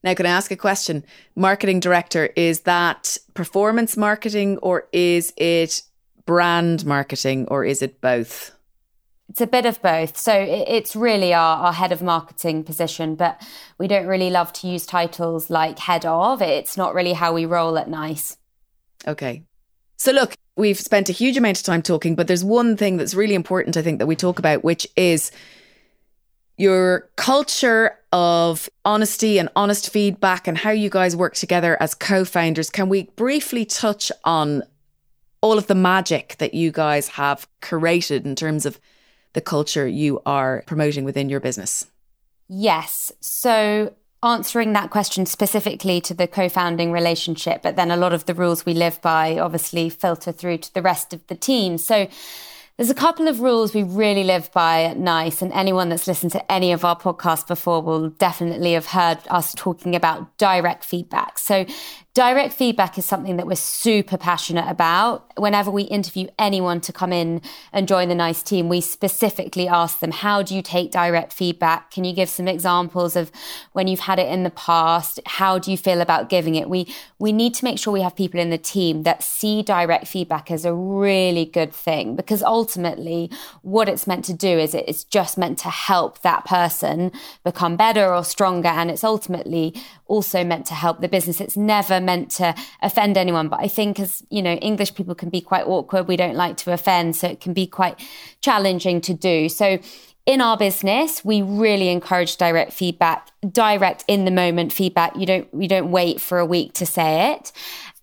Now, 0.03 0.15
can 0.15 0.25
I 0.25 0.29
ask 0.29 0.49
a 0.49 0.55
question? 0.55 1.03
Marketing 1.35 1.79
director, 1.79 2.31
is 2.35 2.61
that 2.61 3.15
performance 3.35 3.95
marketing 3.95 4.57
or 4.57 4.87
is 4.91 5.33
it 5.37 5.83
brand 6.25 6.83
marketing 6.83 7.47
or 7.49 7.63
is 7.63 7.83
it 7.83 8.01
both? 8.01 8.57
It's 9.29 9.41
a 9.41 9.47
bit 9.47 9.65
of 9.65 9.81
both. 9.81 10.17
So 10.17 10.33
it's 10.33 10.95
really 10.95 11.33
our, 11.33 11.57
our 11.57 11.73
head 11.73 11.91
of 11.91 12.01
marketing 12.01 12.63
position, 12.63 13.15
but 13.15 13.41
we 13.77 13.87
don't 13.87 14.05
really 14.05 14.29
love 14.29 14.53
to 14.53 14.67
use 14.67 14.85
titles 14.85 15.49
like 15.49 15.79
head 15.79 16.05
of. 16.05 16.41
It's 16.41 16.77
not 16.77 16.93
really 16.93 17.13
how 17.13 17.33
we 17.33 17.45
roll 17.45 17.77
at 17.77 17.89
NICE. 17.89 18.37
Okay. 19.07 19.43
So 19.97 20.11
look, 20.11 20.35
we've 20.55 20.79
spent 20.79 21.09
a 21.09 21.13
huge 21.13 21.37
amount 21.37 21.57
of 21.57 21.63
time 21.63 21.81
talking, 21.81 22.15
but 22.15 22.27
there's 22.27 22.43
one 22.43 22.77
thing 22.77 22.97
that's 22.97 23.15
really 23.15 23.35
important, 23.35 23.77
I 23.77 23.81
think, 23.81 23.99
that 23.99 24.05
we 24.05 24.15
talk 24.15 24.39
about, 24.39 24.63
which 24.63 24.85
is 24.95 25.31
your 26.57 27.09
culture 27.15 27.97
of 28.11 28.69
honesty 28.85 29.39
and 29.39 29.49
honest 29.55 29.89
feedback 29.89 30.47
and 30.47 30.57
how 30.57 30.69
you 30.69 30.89
guys 30.89 31.15
work 31.15 31.33
together 31.33 31.81
as 31.81 31.95
co 31.95 32.23
founders. 32.25 32.69
Can 32.69 32.89
we 32.89 33.03
briefly 33.15 33.65
touch 33.65 34.11
on 34.23 34.63
all 35.41 35.57
of 35.57 35.67
the 35.67 35.75
magic 35.75 36.35
that 36.37 36.53
you 36.53 36.71
guys 36.71 37.09
have 37.09 37.47
created 37.61 38.25
in 38.25 38.35
terms 38.35 38.65
of 38.65 38.79
the 39.33 39.41
culture 39.41 39.87
you 39.87 40.21
are 40.25 40.63
promoting 40.65 41.03
within 41.03 41.29
your 41.29 41.39
business? 41.39 41.87
Yes. 42.47 43.11
So, 43.19 43.93
answering 44.21 44.73
that 44.73 44.89
question 44.89 45.25
specifically 45.25 45.99
to 46.01 46.13
the 46.13 46.27
co 46.27 46.49
founding 46.49 46.91
relationship, 46.91 47.61
but 47.61 47.75
then 47.75 47.91
a 47.91 47.97
lot 47.97 48.13
of 48.13 48.25
the 48.25 48.33
rules 48.33 48.65
we 48.65 48.73
live 48.73 49.01
by 49.01 49.37
obviously 49.37 49.89
filter 49.89 50.31
through 50.31 50.59
to 50.59 50.73
the 50.73 50.81
rest 50.81 51.13
of 51.13 51.25
the 51.27 51.35
team. 51.35 51.77
So, 51.77 52.07
there's 52.77 52.89
a 52.89 52.95
couple 52.95 53.27
of 53.27 53.39
rules 53.39 53.75
we 53.75 53.83
really 53.83 54.23
live 54.23 54.51
by 54.51 54.83
at 54.83 54.97
NICE, 54.97 55.43
and 55.43 55.53
anyone 55.53 55.89
that's 55.89 56.07
listened 56.07 56.31
to 56.31 56.51
any 56.51 56.71
of 56.71 56.83
our 56.83 56.97
podcasts 56.99 57.47
before 57.47 57.83
will 57.83 58.09
definitely 58.09 58.73
have 58.73 58.87
heard 58.87 59.19
us 59.29 59.53
talking 59.53 59.95
about 59.95 60.37
direct 60.37 60.83
feedback. 60.83 61.37
So, 61.37 61.65
Direct 62.15 62.53
feedback 62.53 62.99
is 62.99 63.07
something 63.07 63.37
that 63.37 63.47
we're 63.47 63.55
super 63.55 64.17
passionate 64.17 64.69
about. 64.69 65.31
Whenever 65.35 65.71
we 65.71 65.81
interview 65.81 66.27
anyone 66.37 66.79
to 66.81 66.93
come 66.93 67.11
in 67.11 67.41
and 67.71 67.87
join 67.87 68.07
the 68.07 68.13
NICE 68.13 68.43
team, 68.43 68.69
we 68.69 68.81
specifically 68.81 69.67
ask 69.67 69.99
them, 69.99 70.11
how 70.11 70.43
do 70.43 70.55
you 70.55 70.61
take 70.61 70.91
direct 70.91 71.33
feedback? 71.33 71.89
Can 71.89 72.03
you 72.03 72.13
give 72.13 72.29
some 72.29 72.47
examples 72.47 73.15
of 73.15 73.31
when 73.71 73.87
you've 73.87 74.01
had 74.01 74.19
it 74.19 74.31
in 74.31 74.43
the 74.43 74.51
past? 74.51 75.19
How 75.25 75.57
do 75.57 75.71
you 75.71 75.77
feel 75.77 76.01
about 76.01 76.29
giving 76.29 76.53
it? 76.53 76.69
We, 76.69 76.93
we 77.17 77.31
need 77.31 77.55
to 77.55 77.65
make 77.65 77.79
sure 77.79 77.91
we 77.91 78.01
have 78.01 78.15
people 78.15 78.39
in 78.39 78.51
the 78.51 78.59
team 78.59 79.01
that 79.03 79.23
see 79.23 79.63
direct 79.63 80.05
feedback 80.05 80.51
as 80.51 80.65
a 80.65 80.73
really 80.73 81.45
good 81.45 81.73
thing 81.73 82.15
because 82.15 82.43
ultimately 82.43 83.31
what 83.63 83.89
it's 83.89 84.05
meant 84.05 84.23
to 84.25 84.33
do 84.35 84.59
is 84.59 84.75
it's 84.75 85.03
just 85.03 85.35
meant 85.35 85.57
to 85.59 85.69
help 85.71 86.21
that 86.21 86.45
person 86.45 87.11
become 87.43 87.75
better 87.75 88.13
or 88.13 88.23
stronger. 88.23 88.69
And 88.69 88.91
it's 88.91 89.03
ultimately 89.03 89.73
also 90.05 90.43
meant 90.43 90.67
to 90.67 90.75
help 90.75 91.01
the 91.01 91.07
business. 91.07 91.41
It's 91.41 91.57
never 91.57 92.02
meant 92.05 92.31
to 92.31 92.55
offend 92.81 93.17
anyone. 93.17 93.47
But 93.47 93.59
I 93.61 93.67
think 93.67 93.99
as, 93.99 94.23
you 94.29 94.41
know, 94.41 94.53
English 94.53 94.93
people 94.95 95.15
can 95.15 95.29
be 95.29 95.41
quite 95.41 95.65
awkward. 95.65 96.07
We 96.07 96.17
don't 96.17 96.35
like 96.35 96.57
to 96.57 96.71
offend. 96.71 97.15
So 97.15 97.27
it 97.27 97.39
can 97.39 97.53
be 97.53 97.67
quite 97.67 97.99
challenging 98.41 99.01
to 99.01 99.13
do. 99.13 99.49
So 99.49 99.79
in 100.25 100.39
our 100.39 100.57
business, 100.57 101.25
we 101.25 101.41
really 101.41 101.89
encourage 101.89 102.37
direct 102.37 102.71
feedback, 102.71 103.29
direct 103.51 104.05
in 104.07 104.25
the 104.25 104.31
moment 104.31 104.71
feedback. 104.71 105.15
You 105.15 105.25
don't, 105.25 105.47
you 105.53 105.67
don't 105.67 105.91
wait 105.91 106.21
for 106.21 106.39
a 106.39 106.45
week 106.45 106.73
to 106.73 106.85
say 106.85 107.33
it. 107.33 107.51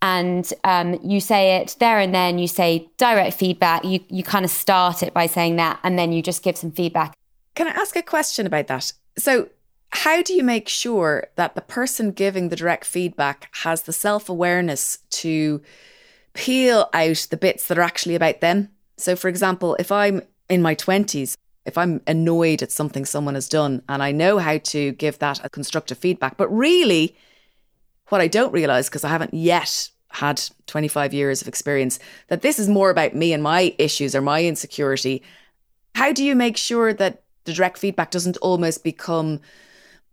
And 0.03 0.51
um, 0.65 0.99
you 1.03 1.21
say 1.21 1.57
it 1.57 1.77
there 1.79 1.99
and 1.99 2.15
then, 2.15 2.39
you 2.39 2.49
say 2.49 2.89
direct 2.97 3.37
feedback. 3.37 3.85
You, 3.85 4.01
you 4.09 4.23
kind 4.23 4.45
of 4.47 4.51
start 4.51 5.03
it 5.03 5.13
by 5.13 5.27
saying 5.27 5.57
that, 5.57 5.79
and 5.83 5.99
then 5.99 6.11
you 6.11 6.23
just 6.23 6.43
give 6.43 6.57
some 6.57 6.73
feedback. 6.73 7.15
Can 7.55 7.67
I 7.67 7.73
ask 7.73 7.95
a 7.97 8.03
question 8.03 8.47
about 8.47 8.67
that? 8.69 8.93
So 9.19 9.51
how 9.93 10.23
do 10.23 10.33
you 10.33 10.45
make 10.45 10.69
sure 10.69 11.27
that 11.37 11.55
the 11.55 11.61
person 11.61 12.13
giving 12.13 12.49
the 12.49 12.57
direct 12.57 12.85
feedback 12.85 13.49
has 13.63 13.83
the 13.83 13.93
self 13.93 14.29
awareness 14.29 14.99
to 15.11 15.61
peel 16.33 16.89
out 16.95 17.27
the 17.31 17.37
bits 17.37 17.67
that 17.69 17.79
are 17.79 17.83
actually 17.83 18.15
about 18.15 18.41
them? 18.41 18.69
So, 18.97 19.17
for 19.17 19.29
example, 19.29 19.77
if 19.79 19.91
I'm 19.91 20.23
in 20.49 20.63
my 20.63 20.75
20s, 20.75 21.37
if 21.67 21.77
I'm 21.77 22.01
annoyed 22.07 22.63
at 22.63 22.73
something 22.73 23.05
someone 23.05 23.35
has 23.35 23.49
done 23.49 23.83
and 23.89 24.03
I 24.03 24.13
know 24.13 24.39
how 24.39 24.59
to 24.59 24.93
give 24.93 25.19
that 25.19 25.45
a 25.45 25.51
constructive 25.51 25.99
feedback, 25.99 26.37
but 26.37 26.49
really, 26.49 27.17
what 28.09 28.21
I 28.21 28.29
don't 28.29 28.53
realize, 28.53 28.89
because 28.89 29.05
I 29.05 29.09
haven't 29.09 29.35
yet 29.35 29.91
had 30.09 30.43
25 30.67 31.15
years 31.15 31.43
of 31.43 31.49
experience, 31.49 31.99
that 32.29 32.43
this 32.43 32.59
is 32.59 32.69
more 32.69 32.91
about 32.91 33.15
me 33.15 33.33
and 33.33 33.43
my 33.43 33.75
issues 33.79 34.15
or 34.15 34.21
my 34.21 34.45
insecurity. 34.45 35.23
How 35.95 36.13
do 36.13 36.25
you 36.25 36.35
make 36.35 36.57
sure 36.57 36.93
that 36.93 37.23
the 37.45 37.53
direct 37.53 37.79
feedback 37.79 38.11
doesn't 38.11 38.37
almost 38.39 38.83
become 38.85 39.41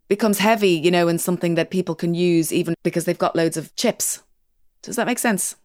becomes 0.07 0.39
heavy, 0.39 0.71
you 0.71 0.91
know, 0.91 1.07
and 1.07 1.19
something 1.19 1.55
that 1.55 1.69
people 1.69 1.95
can 1.95 2.13
use 2.13 2.53
even 2.53 2.75
because 2.83 3.05
they've 3.05 3.17
got 3.17 3.35
loads 3.35 3.57
of 3.57 3.75
chips? 3.75 4.23
Does 4.81 4.95
that 4.95 5.07
make 5.07 5.19
sense? 5.19 5.55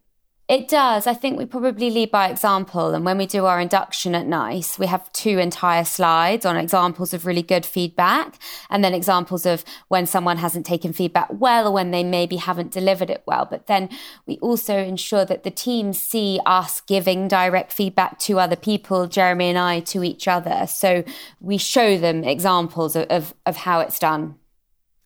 It 0.49 0.67
does. 0.67 1.07
I 1.07 1.13
think 1.13 1.37
we 1.37 1.45
probably 1.45 1.89
lead 1.89 2.11
by 2.11 2.27
example. 2.27 2.93
And 2.93 3.05
when 3.05 3.17
we 3.17 3.25
do 3.25 3.45
our 3.45 3.61
induction 3.61 4.13
at 4.13 4.27
NICE, 4.27 4.77
we 4.77 4.87
have 4.87 5.11
two 5.13 5.39
entire 5.39 5.85
slides 5.85 6.45
on 6.45 6.57
examples 6.57 7.13
of 7.13 7.25
really 7.25 7.41
good 7.41 7.65
feedback 7.65 8.37
and 8.69 8.83
then 8.83 8.93
examples 8.93 9.45
of 9.45 9.63
when 9.87 10.05
someone 10.05 10.37
hasn't 10.37 10.65
taken 10.65 10.91
feedback 10.91 11.29
well 11.31 11.67
or 11.69 11.71
when 11.71 11.91
they 11.91 12.03
maybe 12.03 12.35
haven't 12.35 12.71
delivered 12.71 13.09
it 13.09 13.23
well. 13.25 13.47
But 13.49 13.67
then 13.67 13.87
we 14.25 14.37
also 14.39 14.77
ensure 14.77 15.23
that 15.23 15.43
the 15.43 15.51
teams 15.51 16.01
see 16.01 16.41
us 16.45 16.81
giving 16.81 17.29
direct 17.29 17.71
feedback 17.71 18.19
to 18.19 18.37
other 18.39 18.57
people, 18.57 19.07
Jeremy 19.07 19.47
and 19.47 19.57
I, 19.57 19.79
to 19.79 20.03
each 20.03 20.27
other. 20.27 20.67
So 20.67 21.05
we 21.39 21.57
show 21.57 21.97
them 21.97 22.25
examples 22.25 22.97
of, 22.97 23.07
of, 23.07 23.33
of 23.45 23.55
how 23.55 23.79
it's 23.79 23.97
done. 23.97 24.35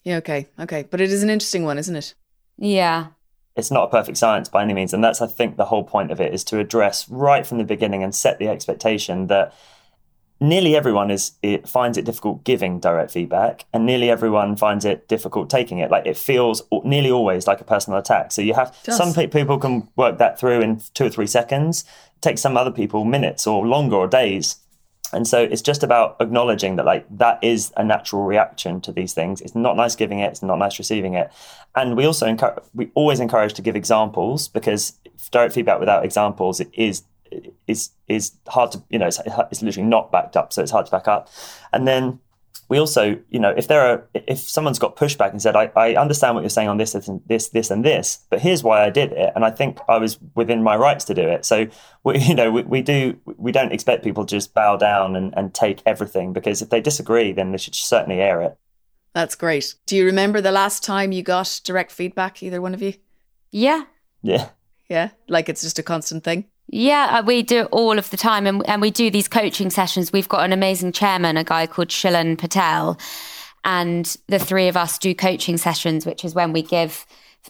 Yeah, 0.03 0.15
okay. 0.17 0.47
Okay. 0.59 0.87
But 0.89 0.99
it 0.99 1.11
is 1.11 1.21
an 1.21 1.29
interesting 1.29 1.63
one, 1.63 1.77
isn't 1.77 1.95
it? 1.95 2.15
Yeah 2.57 3.09
it's 3.57 3.71
not 3.71 3.85
a 3.85 3.91
perfect 3.91 4.17
science 4.17 4.47
by 4.47 4.61
any 4.61 4.73
means. 4.73 4.93
And 4.93 5.03
that's, 5.03 5.21
I 5.21 5.27
think, 5.27 5.57
the 5.57 5.65
whole 5.65 5.83
point 5.83 6.11
of 6.11 6.21
it 6.21 6.33
is 6.33 6.43
to 6.45 6.59
address 6.59 7.09
right 7.09 7.45
from 7.45 7.57
the 7.57 7.63
beginning 7.63 8.03
and 8.03 8.13
set 8.13 8.37
the 8.37 8.47
expectation 8.47 9.27
that 9.27 9.53
nearly 10.39 10.75
everyone 10.75 11.09
is 11.09 11.31
it 11.41 11.67
finds 11.67 11.97
it 11.97 12.05
difficult 12.05 12.43
giving 12.43 12.79
direct 12.79 13.11
feedback 13.11 13.65
and 13.73 13.87
nearly 13.87 14.11
everyone 14.11 14.55
finds 14.55 14.85
it 14.85 15.07
difficult 15.07 15.49
taking 15.49 15.79
it. 15.79 15.89
Like 15.89 16.05
it 16.05 16.15
feels 16.15 16.61
nearly 16.83 17.09
always 17.09 17.47
like 17.47 17.59
a 17.59 17.63
personal 17.63 17.97
attack. 17.97 18.31
So 18.31 18.43
you 18.43 18.53
have 18.53 18.77
some 18.83 19.13
people 19.13 19.57
can 19.57 19.89
work 19.95 20.19
that 20.19 20.39
through 20.39 20.61
in 20.61 20.81
two 20.93 21.05
or 21.05 21.09
three 21.09 21.25
seconds. 21.25 21.83
It 22.15 22.21
takes 22.21 22.41
some 22.41 22.55
other 22.55 22.71
people 22.71 23.03
minutes 23.03 23.47
or 23.47 23.65
longer 23.65 23.95
or 23.95 24.07
days 24.07 24.57
and 25.13 25.27
so 25.27 25.41
it's 25.41 25.61
just 25.61 25.83
about 25.83 26.17
acknowledging 26.19 26.75
that 26.75 26.85
like 26.85 27.05
that 27.17 27.41
is 27.41 27.71
a 27.77 27.83
natural 27.83 28.23
reaction 28.23 28.81
to 28.81 28.91
these 28.91 29.13
things. 29.13 29.41
It's 29.41 29.55
not 29.55 29.77
nice 29.77 29.95
giving 29.95 30.19
it 30.19 30.31
it's 30.31 30.43
not 30.43 30.57
nice 30.57 30.77
receiving 30.77 31.13
it. 31.13 31.31
And 31.75 31.95
we 31.95 32.05
also 32.05 32.27
encourage 32.27 32.63
we 32.73 32.91
always 32.93 33.19
encourage 33.19 33.53
to 33.53 33.61
give 33.61 33.75
examples 33.75 34.47
because 34.47 34.93
direct 35.31 35.53
feedback 35.53 35.79
without 35.79 36.03
examples 36.03 36.61
is 36.73 37.03
is 37.67 37.91
is 38.07 38.31
hard 38.47 38.71
to 38.71 38.83
you 38.89 38.99
know 38.99 39.07
it's, 39.07 39.19
it's 39.51 39.61
literally 39.61 39.87
not 39.87 40.11
backed 40.11 40.37
up 40.37 40.53
so 40.53 40.61
it's 40.61 40.71
hard 40.71 40.85
to 40.85 40.91
back 40.91 41.07
up. 41.07 41.29
And 41.71 41.87
then 41.87 42.19
we 42.69 42.79
also, 42.79 43.17
you 43.29 43.39
know, 43.39 43.53
if 43.55 43.67
there 43.67 43.81
are, 43.81 44.07
if 44.13 44.39
someone's 44.39 44.79
got 44.79 44.97
pushback 44.97 45.31
and 45.31 45.41
said, 45.41 45.55
I, 45.55 45.71
I 45.75 45.95
understand 45.95 46.35
what 46.35 46.41
you're 46.41 46.49
saying 46.49 46.67
on 46.67 46.77
this, 46.77 46.93
this, 46.93 47.07
and 47.07 47.21
this, 47.25 47.49
this, 47.49 47.71
and 47.71 47.83
this, 47.83 48.25
but 48.29 48.41
here's 48.41 48.63
why 48.63 48.83
I 48.83 48.89
did 48.89 49.13
it, 49.13 49.31
and 49.35 49.45
I 49.45 49.51
think 49.51 49.79
I 49.87 49.97
was 49.97 50.19
within 50.35 50.63
my 50.63 50.75
rights 50.75 51.05
to 51.05 51.13
do 51.13 51.21
it. 51.21 51.45
So, 51.45 51.67
we, 52.03 52.19
you 52.19 52.35
know, 52.35 52.51
we, 52.51 52.63
we 52.63 52.81
do, 52.81 53.17
we 53.25 53.51
don't 53.51 53.71
expect 53.71 54.03
people 54.03 54.25
to 54.25 54.35
just 54.35 54.53
bow 54.53 54.75
down 54.75 55.15
and, 55.15 55.33
and 55.37 55.53
take 55.53 55.81
everything 55.85 56.33
because 56.33 56.61
if 56.61 56.69
they 56.69 56.81
disagree, 56.81 57.31
then 57.31 57.51
they 57.51 57.57
should 57.57 57.75
certainly 57.75 58.19
air 58.19 58.41
it. 58.41 58.57
That's 59.13 59.35
great. 59.35 59.75
Do 59.85 59.95
you 59.95 60.05
remember 60.05 60.41
the 60.41 60.51
last 60.51 60.83
time 60.83 61.11
you 61.11 61.23
got 61.23 61.61
direct 61.63 61.91
feedback, 61.91 62.43
either 62.43 62.61
one 62.61 62.73
of 62.73 62.81
you? 62.81 62.93
Yeah. 63.49 63.85
Yeah. 64.21 64.49
Yeah. 64.89 65.09
Like 65.27 65.49
it's 65.49 65.61
just 65.61 65.79
a 65.79 65.83
constant 65.83 66.23
thing. 66.23 66.45
Yeah, 66.69 67.19
uh, 67.19 67.23
we 67.23 67.43
do 67.43 67.61
it 67.61 67.69
all 67.71 67.97
of 67.97 68.09
the 68.09 68.17
time. 68.17 68.45
And, 68.45 68.67
and 68.67 68.81
we 68.81 68.91
do 68.91 69.09
these 69.09 69.27
coaching 69.27 69.69
sessions. 69.69 70.11
We've 70.11 70.27
got 70.27 70.43
an 70.43 70.53
amazing 70.53 70.91
chairman, 70.91 71.37
a 71.37 71.43
guy 71.43 71.65
called 71.67 71.89
Shilan 71.89 72.37
Patel. 72.37 72.99
And 73.63 74.15
the 74.27 74.39
three 74.39 74.67
of 74.67 74.77
us 74.77 74.97
do 74.97 75.15
coaching 75.15 75.57
sessions, 75.57 76.05
which 76.05 76.25
is 76.25 76.35
when 76.35 76.53
we 76.53 76.61
give, 76.61 77.05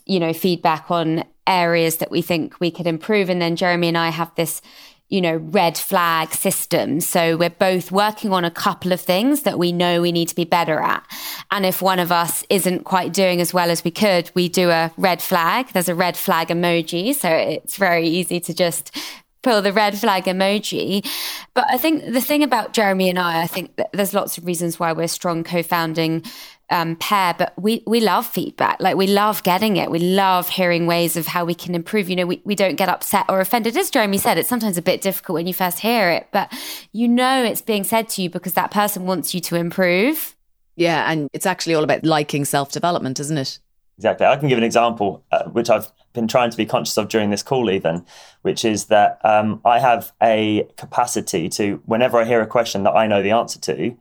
you 0.06 0.20
know, 0.20 0.34
feedback 0.34 0.90
on 0.92 1.24
areas 1.46 1.98
that 1.98 2.12
we 2.12 2.22
think 2.22 2.60
we 2.60 2.72
could 2.72 2.88
improve. 2.88 3.30
And 3.30 3.42
then 3.42 3.56
Jeremy 3.56 3.88
and 3.88 3.98
I 3.98 4.10
have 4.10 4.34
this 4.36 4.62
you 5.10 5.22
know, 5.22 5.38
red 5.38 5.78
flag 5.78 6.34
system. 6.34 7.00
So 7.00 7.38
we're 7.38 7.50
both 7.50 7.92
working 7.92 8.34
on 8.34 8.44
a 8.44 8.52
couple 8.52 8.92
of 8.92 9.00
things 9.00 9.44
that 9.44 9.58
we 9.58 9.72
know 9.72 10.02
we 10.02 10.12
need 10.12 10.28
to 10.28 10.36
be 10.36 10.44
better 10.44 10.80
at. 10.80 11.04
And 11.50 11.66
if 11.66 11.82
one 11.82 12.00
of 12.00 12.12
us 12.12 12.44
isn't 12.50 12.84
quite 12.84 13.14
doing 13.14 13.40
as 13.40 13.54
well 13.54 13.70
as 13.70 13.84
we 13.84 13.92
could, 13.92 14.30
we 14.34 14.50
do 14.50 14.70
a 14.70 14.92
red 14.98 15.22
flag. 15.22 15.70
There's 15.70 15.88
a 15.88 15.96
red 15.96 16.18
flag 16.18 16.50
emoji. 16.50 17.16
So 17.16 17.30
it's 17.30 17.78
very 17.78 18.08
easy 18.08 18.42
to 18.42 18.54
just 18.54 18.96
pull 19.44 19.62
the 19.62 19.72
red 19.72 19.98
flag 19.98 20.26
emoji. 20.26 21.08
But 21.54 21.66
I 21.70 21.78
think 21.78 22.12
the 22.12 22.20
thing 22.20 22.44
about 22.44 22.74
Jeremy 22.74 23.10
and 23.10 23.18
I, 23.18 23.44
I 23.44 23.48
think 23.48 23.80
there's 23.94 24.14
lots 24.14 24.38
of 24.38 24.46
reasons 24.46 24.78
why 24.78 24.92
we're 24.92 25.08
strong 25.08 25.46
co-founding 25.46 26.24
um, 26.70 26.96
pair, 26.98 27.34
but 27.38 27.54
we 27.58 27.84
we 27.88 28.00
love 28.00 28.26
feedback. 28.26 28.82
Like 28.82 28.96
we 28.96 29.08
love 29.08 29.44
getting 29.44 29.78
it. 29.78 29.90
We 29.90 30.00
love 30.00 30.50
hearing 30.50 30.86
ways 30.86 31.16
of 31.16 31.28
how 31.28 31.46
we 31.46 31.56
can 31.56 31.76
improve. 31.76 32.10
You 32.10 32.16
know, 32.18 32.26
we, 32.26 32.42
we 32.44 32.56
don't 32.56 32.76
get 32.76 32.90
upset 32.90 33.26
or 33.30 33.40
offended. 33.40 33.78
As 33.78 33.90
Jeremy 33.90 34.18
said, 34.18 34.38
it's 34.38 34.50
sometimes 34.50 34.78
a 34.78 34.82
bit 34.82 35.02
difficult 35.02 35.36
when 35.36 35.48
you 35.48 35.54
first 35.54 35.80
hear 35.80 36.10
it, 36.10 36.28
but 36.32 36.52
you 36.92 37.08
know 37.08 37.44
it's 37.44 37.62
being 37.62 37.84
said 37.84 38.10
to 38.10 38.22
you 38.22 38.30
because 38.30 38.54
that 38.54 38.72
person 38.72 39.06
wants 39.06 39.34
you 39.34 39.40
to 39.42 39.56
improve. 39.56 40.36
Yeah, 40.76 41.10
and 41.10 41.30
it's 41.34 41.46
actually 41.46 41.76
all 41.76 41.84
about 41.84 42.04
liking 42.04 42.46
self 42.46 42.72
development, 42.72 43.20
isn't 43.20 43.38
it? 43.38 43.60
Exactly. 43.98 44.28
I 44.28 44.38
can 44.38 44.48
give 44.48 44.60
an 44.60 44.64
example, 44.64 45.24
uh, 45.32 45.46
which 45.46 45.72
I've 45.72 45.92
been 46.14 46.28
trying 46.28 46.52
to 46.52 46.58
be 46.58 46.68
conscious 46.68 46.98
of 46.98 47.10
during 47.10 47.32
this 47.32 47.42
call, 47.42 47.72
even, 47.72 48.06
which 48.44 48.64
is 48.64 48.86
that 48.86 49.20
um, 49.24 49.60
I 49.66 49.80
have 49.80 50.12
a 50.22 50.68
capacity 50.78 51.50
to, 51.50 51.82
whenever 51.86 52.18
I 52.18 52.26
hear 52.26 52.40
a 52.42 52.48
question 52.48 52.84
that 52.84 52.92
I 52.92 53.08
know 53.08 53.24
the 53.24 53.32
answer 53.32 53.60
to, 53.60 53.98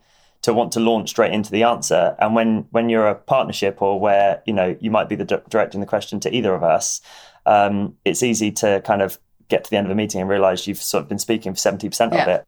to 0.47 0.55
want 0.55 0.71
to 0.71 0.79
launch 0.79 1.09
straight 1.09 1.33
into 1.33 1.51
the 1.51 1.65
answer. 1.65 2.15
And 2.21 2.33
when 2.33 2.69
when 2.71 2.89
you're 2.89 3.09
a 3.09 3.17
partnership 3.17 3.83
or 3.83 3.99
where 3.99 4.45
you 4.47 4.53
know 4.53 4.77
you 4.81 4.93
might 4.93 5.09
be 5.09 5.17
the 5.17 5.25
directing 5.25 5.81
the 5.81 5.89
question 5.89 6.21
to 6.21 6.33
either 6.33 6.55
of 6.55 6.63
us, 6.63 7.01
um, 7.47 7.97
it's 8.05 8.23
easy 8.23 8.53
to 8.53 8.81
kind 8.83 9.03
of 9.03 9.19
get 9.49 9.65
to 9.65 9.71
the 9.71 9.77
end 9.77 9.89
of 9.89 9.91
a 9.91 9.97
meeting 9.97 10.21
and 10.21 10.31
realize 10.31 10.69
you've 10.69 10.81
sort 10.81 11.03
of 11.03 11.09
been 11.09 11.19
speaking 11.19 11.53
for 11.53 11.59
seventy 11.59 11.89
percent 11.89 12.13
yeah. 12.13 12.23
of 12.23 12.29
it. 12.29 12.45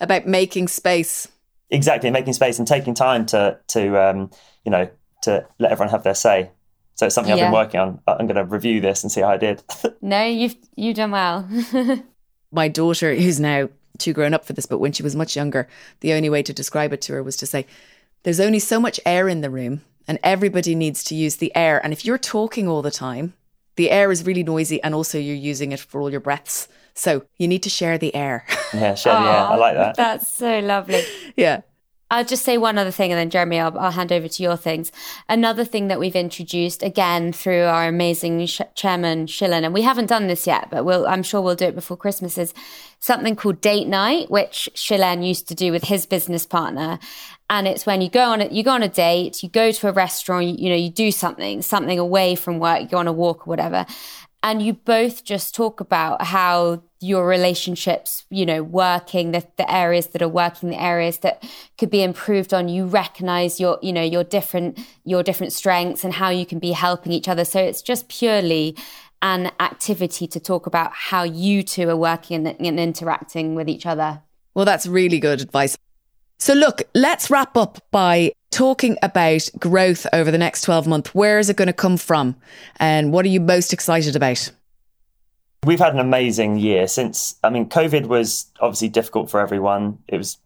About 0.00 0.26
making 0.26 0.68
space. 0.68 1.26
Exactly, 1.70 2.10
making 2.10 2.34
space 2.34 2.58
and 2.58 2.68
taking 2.68 2.92
time 2.92 3.24
to 3.26 3.58
to 3.68 3.96
um, 3.98 4.30
you 4.66 4.70
know 4.70 4.90
to 5.22 5.46
let 5.58 5.72
everyone 5.72 5.92
have 5.92 6.02
their 6.02 6.14
say. 6.14 6.50
So 6.96 7.06
it's 7.06 7.14
something 7.14 7.34
yeah. 7.34 7.46
I've 7.46 7.46
been 7.46 7.54
working 7.54 7.80
on. 7.80 8.00
I'm 8.06 8.26
going 8.26 8.36
to 8.36 8.44
review 8.44 8.82
this 8.82 9.02
and 9.02 9.10
see 9.10 9.22
how 9.22 9.28
I 9.28 9.38
did. 9.38 9.62
no, 10.02 10.26
you've 10.26 10.56
you've 10.76 10.96
done 10.96 11.12
well. 11.12 11.48
My 12.52 12.68
daughter, 12.68 13.14
who's 13.14 13.40
now 13.40 13.70
too 13.98 14.12
grown 14.12 14.34
up 14.34 14.44
for 14.44 14.52
this, 14.52 14.66
but 14.66 14.78
when 14.78 14.92
she 14.92 15.02
was 15.02 15.16
much 15.16 15.36
younger, 15.36 15.68
the 16.00 16.12
only 16.12 16.30
way 16.30 16.42
to 16.42 16.52
describe 16.52 16.92
it 16.92 17.00
to 17.02 17.12
her 17.14 17.22
was 17.22 17.36
to 17.36 17.46
say, 17.46 17.66
There's 18.22 18.40
only 18.40 18.58
so 18.58 18.80
much 18.80 19.00
air 19.06 19.28
in 19.28 19.40
the 19.40 19.50
room, 19.50 19.82
and 20.08 20.18
everybody 20.22 20.74
needs 20.74 21.04
to 21.04 21.14
use 21.14 21.36
the 21.36 21.54
air. 21.54 21.80
And 21.82 21.92
if 21.92 22.04
you're 22.04 22.18
talking 22.18 22.68
all 22.68 22.82
the 22.82 22.90
time, 22.90 23.34
the 23.76 23.90
air 23.90 24.10
is 24.10 24.24
really 24.24 24.42
noisy, 24.42 24.82
and 24.82 24.94
also 24.94 25.18
you're 25.18 25.34
using 25.34 25.72
it 25.72 25.80
for 25.80 26.00
all 26.00 26.10
your 26.10 26.20
breaths. 26.20 26.68
So 26.94 27.24
you 27.38 27.48
need 27.48 27.62
to 27.64 27.70
share 27.70 27.98
the 27.98 28.14
air. 28.14 28.46
Yeah, 28.72 28.94
share 28.94 29.14
the 29.14 29.20
air. 29.20 29.26
I 29.26 29.56
like 29.56 29.74
that. 29.74 29.96
That's 29.96 30.30
so 30.30 30.60
lovely. 30.60 31.02
yeah. 31.36 31.62
I'll 32.14 32.24
just 32.24 32.44
say 32.44 32.58
one 32.58 32.78
other 32.78 32.92
thing 32.92 33.10
and 33.10 33.18
then 33.18 33.28
Jeremy, 33.28 33.58
I'll, 33.58 33.76
I'll, 33.76 33.90
hand 33.90 34.12
over 34.12 34.28
to 34.28 34.42
your 34.42 34.56
things. 34.56 34.92
Another 35.28 35.64
thing 35.64 35.88
that 35.88 35.98
we've 35.98 36.14
introduced 36.14 36.84
again 36.84 37.32
through 37.32 37.64
our 37.64 37.88
amazing 37.88 38.46
sh- 38.46 38.60
chairman 38.76 39.26
Shilan, 39.26 39.64
and 39.64 39.74
we 39.74 39.82
haven't 39.82 40.06
done 40.06 40.28
this 40.28 40.46
yet, 40.46 40.68
but 40.70 40.84
we'll, 40.84 41.08
I'm 41.08 41.24
sure 41.24 41.40
we'll 41.40 41.56
do 41.56 41.66
it 41.66 41.74
before 41.74 41.96
Christmas 41.96 42.38
is 42.38 42.54
something 43.00 43.34
called 43.34 43.60
date 43.60 43.88
night, 43.88 44.30
which 44.30 44.68
Shilan 44.74 45.26
used 45.26 45.48
to 45.48 45.56
do 45.56 45.72
with 45.72 45.84
his 45.84 46.06
business 46.06 46.46
partner. 46.46 47.00
And 47.50 47.66
it's 47.66 47.84
when 47.84 48.00
you 48.00 48.08
go 48.08 48.22
on 48.22 48.40
a, 48.40 48.46
you 48.46 48.62
go 48.62 48.70
on 48.70 48.84
a 48.84 48.88
date, 48.88 49.42
you 49.42 49.48
go 49.48 49.72
to 49.72 49.88
a 49.88 49.92
restaurant, 49.92 50.46
you, 50.46 50.54
you 50.54 50.70
know, 50.70 50.76
you 50.76 50.90
do 50.90 51.10
something, 51.10 51.62
something 51.62 51.98
away 51.98 52.36
from 52.36 52.60
work, 52.60 52.80
you 52.80 52.88
go 52.88 52.98
on 52.98 53.08
a 53.08 53.12
walk 53.12 53.46
or 53.46 53.50
whatever 53.50 53.86
and 54.44 54.60
you 54.60 54.74
both 54.74 55.24
just 55.24 55.54
talk 55.54 55.80
about 55.80 56.22
how 56.22 56.82
your 57.00 57.26
relationships 57.26 58.24
you 58.30 58.46
know 58.46 58.62
working 58.62 59.32
the, 59.32 59.44
the 59.56 59.70
areas 59.70 60.08
that 60.08 60.22
are 60.22 60.28
working 60.28 60.70
the 60.70 60.80
areas 60.80 61.18
that 61.18 61.42
could 61.76 61.90
be 61.90 62.02
improved 62.02 62.54
on 62.54 62.68
you 62.68 62.86
recognize 62.86 63.58
your 63.58 63.78
you 63.82 63.92
know 63.92 64.02
your 64.02 64.22
different 64.22 64.78
your 65.04 65.22
different 65.22 65.52
strengths 65.52 66.04
and 66.04 66.14
how 66.14 66.28
you 66.28 66.46
can 66.46 66.58
be 66.58 66.72
helping 66.72 67.10
each 67.10 67.28
other. 67.28 67.44
So 67.44 67.58
it's 67.60 67.82
just 67.82 68.08
purely 68.08 68.76
an 69.22 69.50
activity 69.58 70.26
to 70.28 70.38
talk 70.38 70.66
about 70.66 70.92
how 70.92 71.22
you 71.22 71.62
two 71.62 71.88
are 71.88 71.96
working 71.96 72.46
and, 72.46 72.60
and 72.60 72.78
interacting 72.78 73.54
with 73.54 73.68
each 73.68 73.86
other. 73.86 74.22
Well 74.54 74.66
that's 74.66 74.86
really 74.86 75.18
good 75.18 75.40
advice. 75.40 75.76
So 76.38 76.52
look 76.52 76.82
let's 76.94 77.30
wrap 77.30 77.56
up 77.56 77.82
by 77.90 78.32
talking 78.54 78.96
about 79.02 79.48
growth 79.58 80.06
over 80.12 80.30
the 80.30 80.38
next 80.38 80.62
12 80.62 80.86
months. 80.86 81.14
Where 81.14 81.38
is 81.38 81.50
it 81.50 81.56
going 81.56 81.66
to 81.66 81.72
come 81.72 81.96
from? 81.96 82.36
And 82.76 83.12
what 83.12 83.24
are 83.24 83.28
you 83.28 83.40
most 83.40 83.72
excited 83.72 84.14
about? 84.14 84.50
We've 85.64 85.80
had 85.80 85.94
an 85.94 86.00
amazing 86.00 86.58
year 86.58 86.86
since, 86.86 87.36
I 87.42 87.50
mean, 87.50 87.68
COVID 87.68 88.06
was 88.06 88.46
obviously 88.60 88.88
difficult 88.88 89.30
for 89.30 89.40
everyone. 89.40 89.98
It 90.08 90.18
was 90.18 90.38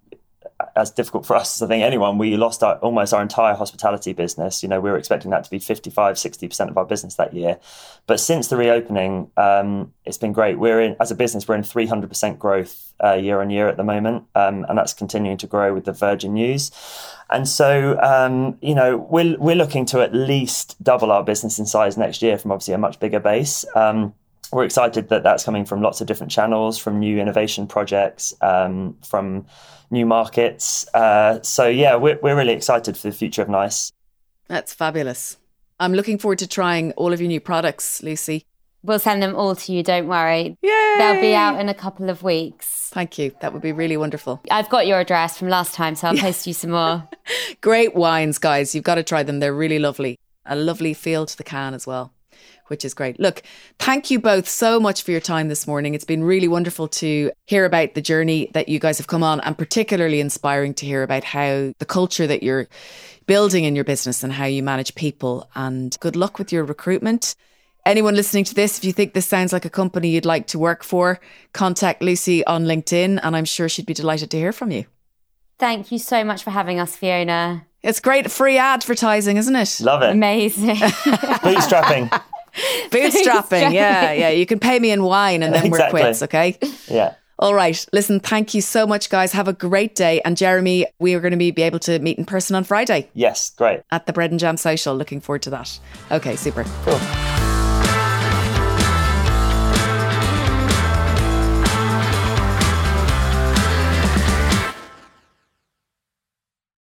as 0.74 0.90
difficult 0.90 1.24
for 1.24 1.36
us 1.36 1.56
as 1.56 1.62
I 1.62 1.68
think 1.68 1.84
anyone. 1.84 2.18
We 2.18 2.36
lost 2.36 2.62
our, 2.62 2.76
almost 2.76 3.12
our 3.14 3.22
entire 3.22 3.54
hospitality 3.54 4.12
business. 4.12 4.62
You 4.62 4.68
know, 4.68 4.80
we 4.80 4.90
were 4.90 4.98
expecting 4.98 5.30
that 5.30 5.44
to 5.44 5.50
be 5.50 5.58
55, 5.58 6.16
60% 6.16 6.68
of 6.68 6.76
our 6.76 6.84
business 6.84 7.14
that 7.14 7.32
year. 7.32 7.58
But 8.06 8.18
since 8.18 8.48
the 8.48 8.56
reopening, 8.56 9.30
um, 9.36 9.92
it's 10.04 10.18
been 10.18 10.32
great. 10.32 10.58
We're 10.58 10.80
in, 10.80 10.96
as 11.00 11.10
a 11.10 11.14
business, 11.14 11.46
we're 11.46 11.54
in 11.54 11.62
300% 11.62 12.38
growth 12.38 12.92
uh, 13.02 13.14
year 13.14 13.40
on 13.40 13.50
year 13.50 13.68
at 13.68 13.76
the 13.76 13.84
moment. 13.84 14.24
Um, 14.34 14.66
and 14.68 14.76
that's 14.76 14.94
continuing 14.94 15.38
to 15.38 15.46
grow 15.46 15.72
with 15.72 15.84
the 15.84 15.92
Virgin 15.92 16.34
news. 16.34 16.72
And 17.30 17.48
so, 17.48 17.98
um, 18.00 18.58
you 18.60 18.74
know, 18.74 18.96
we're, 18.96 19.36
we're 19.38 19.56
looking 19.56 19.86
to 19.86 20.00
at 20.00 20.14
least 20.14 20.82
double 20.82 21.12
our 21.12 21.22
business 21.22 21.58
in 21.58 21.66
size 21.66 21.96
next 21.96 22.22
year 22.22 22.38
from 22.38 22.50
obviously 22.50 22.74
a 22.74 22.78
much 22.78 22.98
bigger 22.98 23.20
base. 23.20 23.64
We're 24.52 24.64
excited 24.64 25.08
that 25.10 25.22
that's 25.22 25.44
coming 25.44 25.64
from 25.64 25.82
lots 25.82 26.00
of 26.00 26.06
different 26.06 26.32
channels, 26.32 26.78
from 26.78 26.98
new 26.98 27.18
innovation 27.18 27.66
projects, 27.66 28.34
um, 28.40 28.96
from 29.04 29.46
new 29.90 30.06
markets. 30.06 30.86
Uh, 30.94 31.42
so 31.42 31.68
yeah, 31.68 31.96
we're 31.96 32.18
we're 32.22 32.36
really 32.36 32.54
excited 32.54 32.96
for 32.96 33.08
the 33.08 33.14
future 33.14 33.42
of 33.42 33.48
Nice. 33.48 33.92
That's 34.48 34.72
fabulous. 34.72 35.36
I'm 35.78 35.92
looking 35.92 36.18
forward 36.18 36.38
to 36.38 36.46
trying 36.46 36.92
all 36.92 37.12
of 37.12 37.20
your 37.20 37.28
new 37.28 37.40
products, 37.40 38.02
Lucy. 38.02 38.44
We'll 38.82 38.98
send 38.98 39.22
them 39.22 39.36
all 39.36 39.54
to 39.54 39.72
you, 39.72 39.82
don't 39.82 40.08
worry. 40.08 40.56
Yay! 40.62 40.94
They'll 40.98 41.20
be 41.20 41.34
out 41.34 41.60
in 41.60 41.68
a 41.68 41.74
couple 41.74 42.08
of 42.08 42.22
weeks. 42.22 42.90
Thank 42.92 43.18
you. 43.18 43.32
That 43.40 43.52
would 43.52 43.60
be 43.60 43.72
really 43.72 43.96
wonderful. 43.96 44.40
I've 44.50 44.70
got 44.70 44.86
your 44.86 45.00
address 45.00 45.36
from 45.36 45.48
last 45.48 45.74
time, 45.74 45.94
so 45.94 46.08
I'll 46.08 46.16
post 46.16 46.46
you 46.46 46.52
some 46.54 46.70
more. 46.70 47.06
Great 47.60 47.94
wines, 47.94 48.38
guys. 48.38 48.74
You've 48.74 48.84
got 48.84 48.94
to 48.94 49.02
try 49.02 49.22
them. 49.22 49.40
They're 49.40 49.54
really 49.54 49.78
lovely. 49.78 50.18
A 50.46 50.56
lovely 50.56 50.94
feel 50.94 51.26
to 51.26 51.36
the 51.36 51.44
can 51.44 51.74
as 51.74 51.86
well 51.86 52.12
which 52.68 52.84
is 52.84 52.94
great. 52.94 53.18
Look, 53.18 53.42
thank 53.78 54.10
you 54.10 54.18
both 54.18 54.48
so 54.48 54.78
much 54.78 55.02
for 55.02 55.10
your 55.10 55.20
time 55.20 55.48
this 55.48 55.66
morning. 55.66 55.94
It's 55.94 56.04
been 56.04 56.22
really 56.22 56.48
wonderful 56.48 56.88
to 56.88 57.30
hear 57.46 57.64
about 57.64 57.94
the 57.94 58.00
journey 58.00 58.50
that 58.54 58.68
you 58.68 58.78
guys 58.78 58.98
have 58.98 59.06
come 59.06 59.22
on, 59.22 59.40
and 59.40 59.56
particularly 59.56 60.20
inspiring 60.20 60.74
to 60.74 60.86
hear 60.86 61.02
about 61.02 61.24
how 61.24 61.72
the 61.78 61.86
culture 61.86 62.26
that 62.26 62.42
you're 62.42 62.68
building 63.26 63.64
in 63.64 63.74
your 63.74 63.84
business 63.84 64.24
and 64.24 64.32
how 64.32 64.46
you 64.46 64.62
manage 64.62 64.94
people. 64.94 65.48
And 65.54 65.96
good 66.00 66.16
luck 66.16 66.38
with 66.38 66.52
your 66.52 66.64
recruitment. 66.64 67.34
Anyone 67.86 68.14
listening 68.14 68.44
to 68.44 68.54
this, 68.54 68.78
if 68.78 68.84
you 68.84 68.92
think 68.92 69.14
this 69.14 69.26
sounds 69.26 69.52
like 69.52 69.64
a 69.64 69.70
company 69.70 70.10
you'd 70.10 70.26
like 70.26 70.46
to 70.48 70.58
work 70.58 70.82
for, 70.84 71.20
contact 71.52 72.02
Lucy 72.02 72.44
on 72.44 72.64
LinkedIn, 72.64 73.20
and 73.22 73.36
I'm 73.36 73.44
sure 73.44 73.68
she'd 73.68 73.86
be 73.86 73.94
delighted 73.94 74.30
to 74.32 74.36
hear 74.36 74.52
from 74.52 74.70
you. 74.70 74.84
Thank 75.58 75.90
you 75.90 75.98
so 75.98 76.22
much 76.22 76.44
for 76.44 76.50
having 76.50 76.78
us, 76.78 76.94
Fiona. 76.96 77.66
It's 77.82 78.00
great 78.00 78.30
free 78.30 78.58
advertising, 78.58 79.36
isn't 79.36 79.54
it? 79.54 79.80
Love 79.80 80.02
it. 80.02 80.10
Amazing. 80.10 80.76
Bootstrapping. 80.76 82.22
Bootstrapping. 82.90 83.72
yeah, 83.72 84.12
yeah. 84.12 84.28
You 84.30 84.46
can 84.46 84.58
pay 84.58 84.78
me 84.78 84.90
in 84.90 85.02
wine 85.02 85.42
and 85.42 85.54
then 85.54 85.66
exactly. 85.66 86.00
we're 86.00 86.06
quits, 86.06 86.22
okay? 86.22 86.58
Yeah. 86.88 87.14
All 87.40 87.54
right. 87.54 87.86
Listen, 87.92 88.18
thank 88.18 88.52
you 88.52 88.60
so 88.60 88.86
much, 88.86 89.10
guys. 89.10 89.32
Have 89.32 89.46
a 89.46 89.52
great 89.52 89.94
day. 89.94 90.20
And 90.24 90.36
Jeremy, 90.36 90.86
we 90.98 91.14
are 91.14 91.20
going 91.20 91.30
to 91.30 91.36
be, 91.36 91.52
be 91.52 91.62
able 91.62 91.78
to 91.80 91.98
meet 92.00 92.18
in 92.18 92.24
person 92.24 92.56
on 92.56 92.64
Friday. 92.64 93.08
Yes, 93.14 93.50
great. 93.50 93.82
At 93.92 94.06
the 94.06 94.12
Bread 94.12 94.32
and 94.32 94.40
Jam 94.40 94.56
Social. 94.56 94.96
Looking 94.96 95.20
forward 95.20 95.42
to 95.42 95.50
that. 95.50 95.78
Okay, 96.10 96.34
super. 96.34 96.64
Cool. 96.84 97.27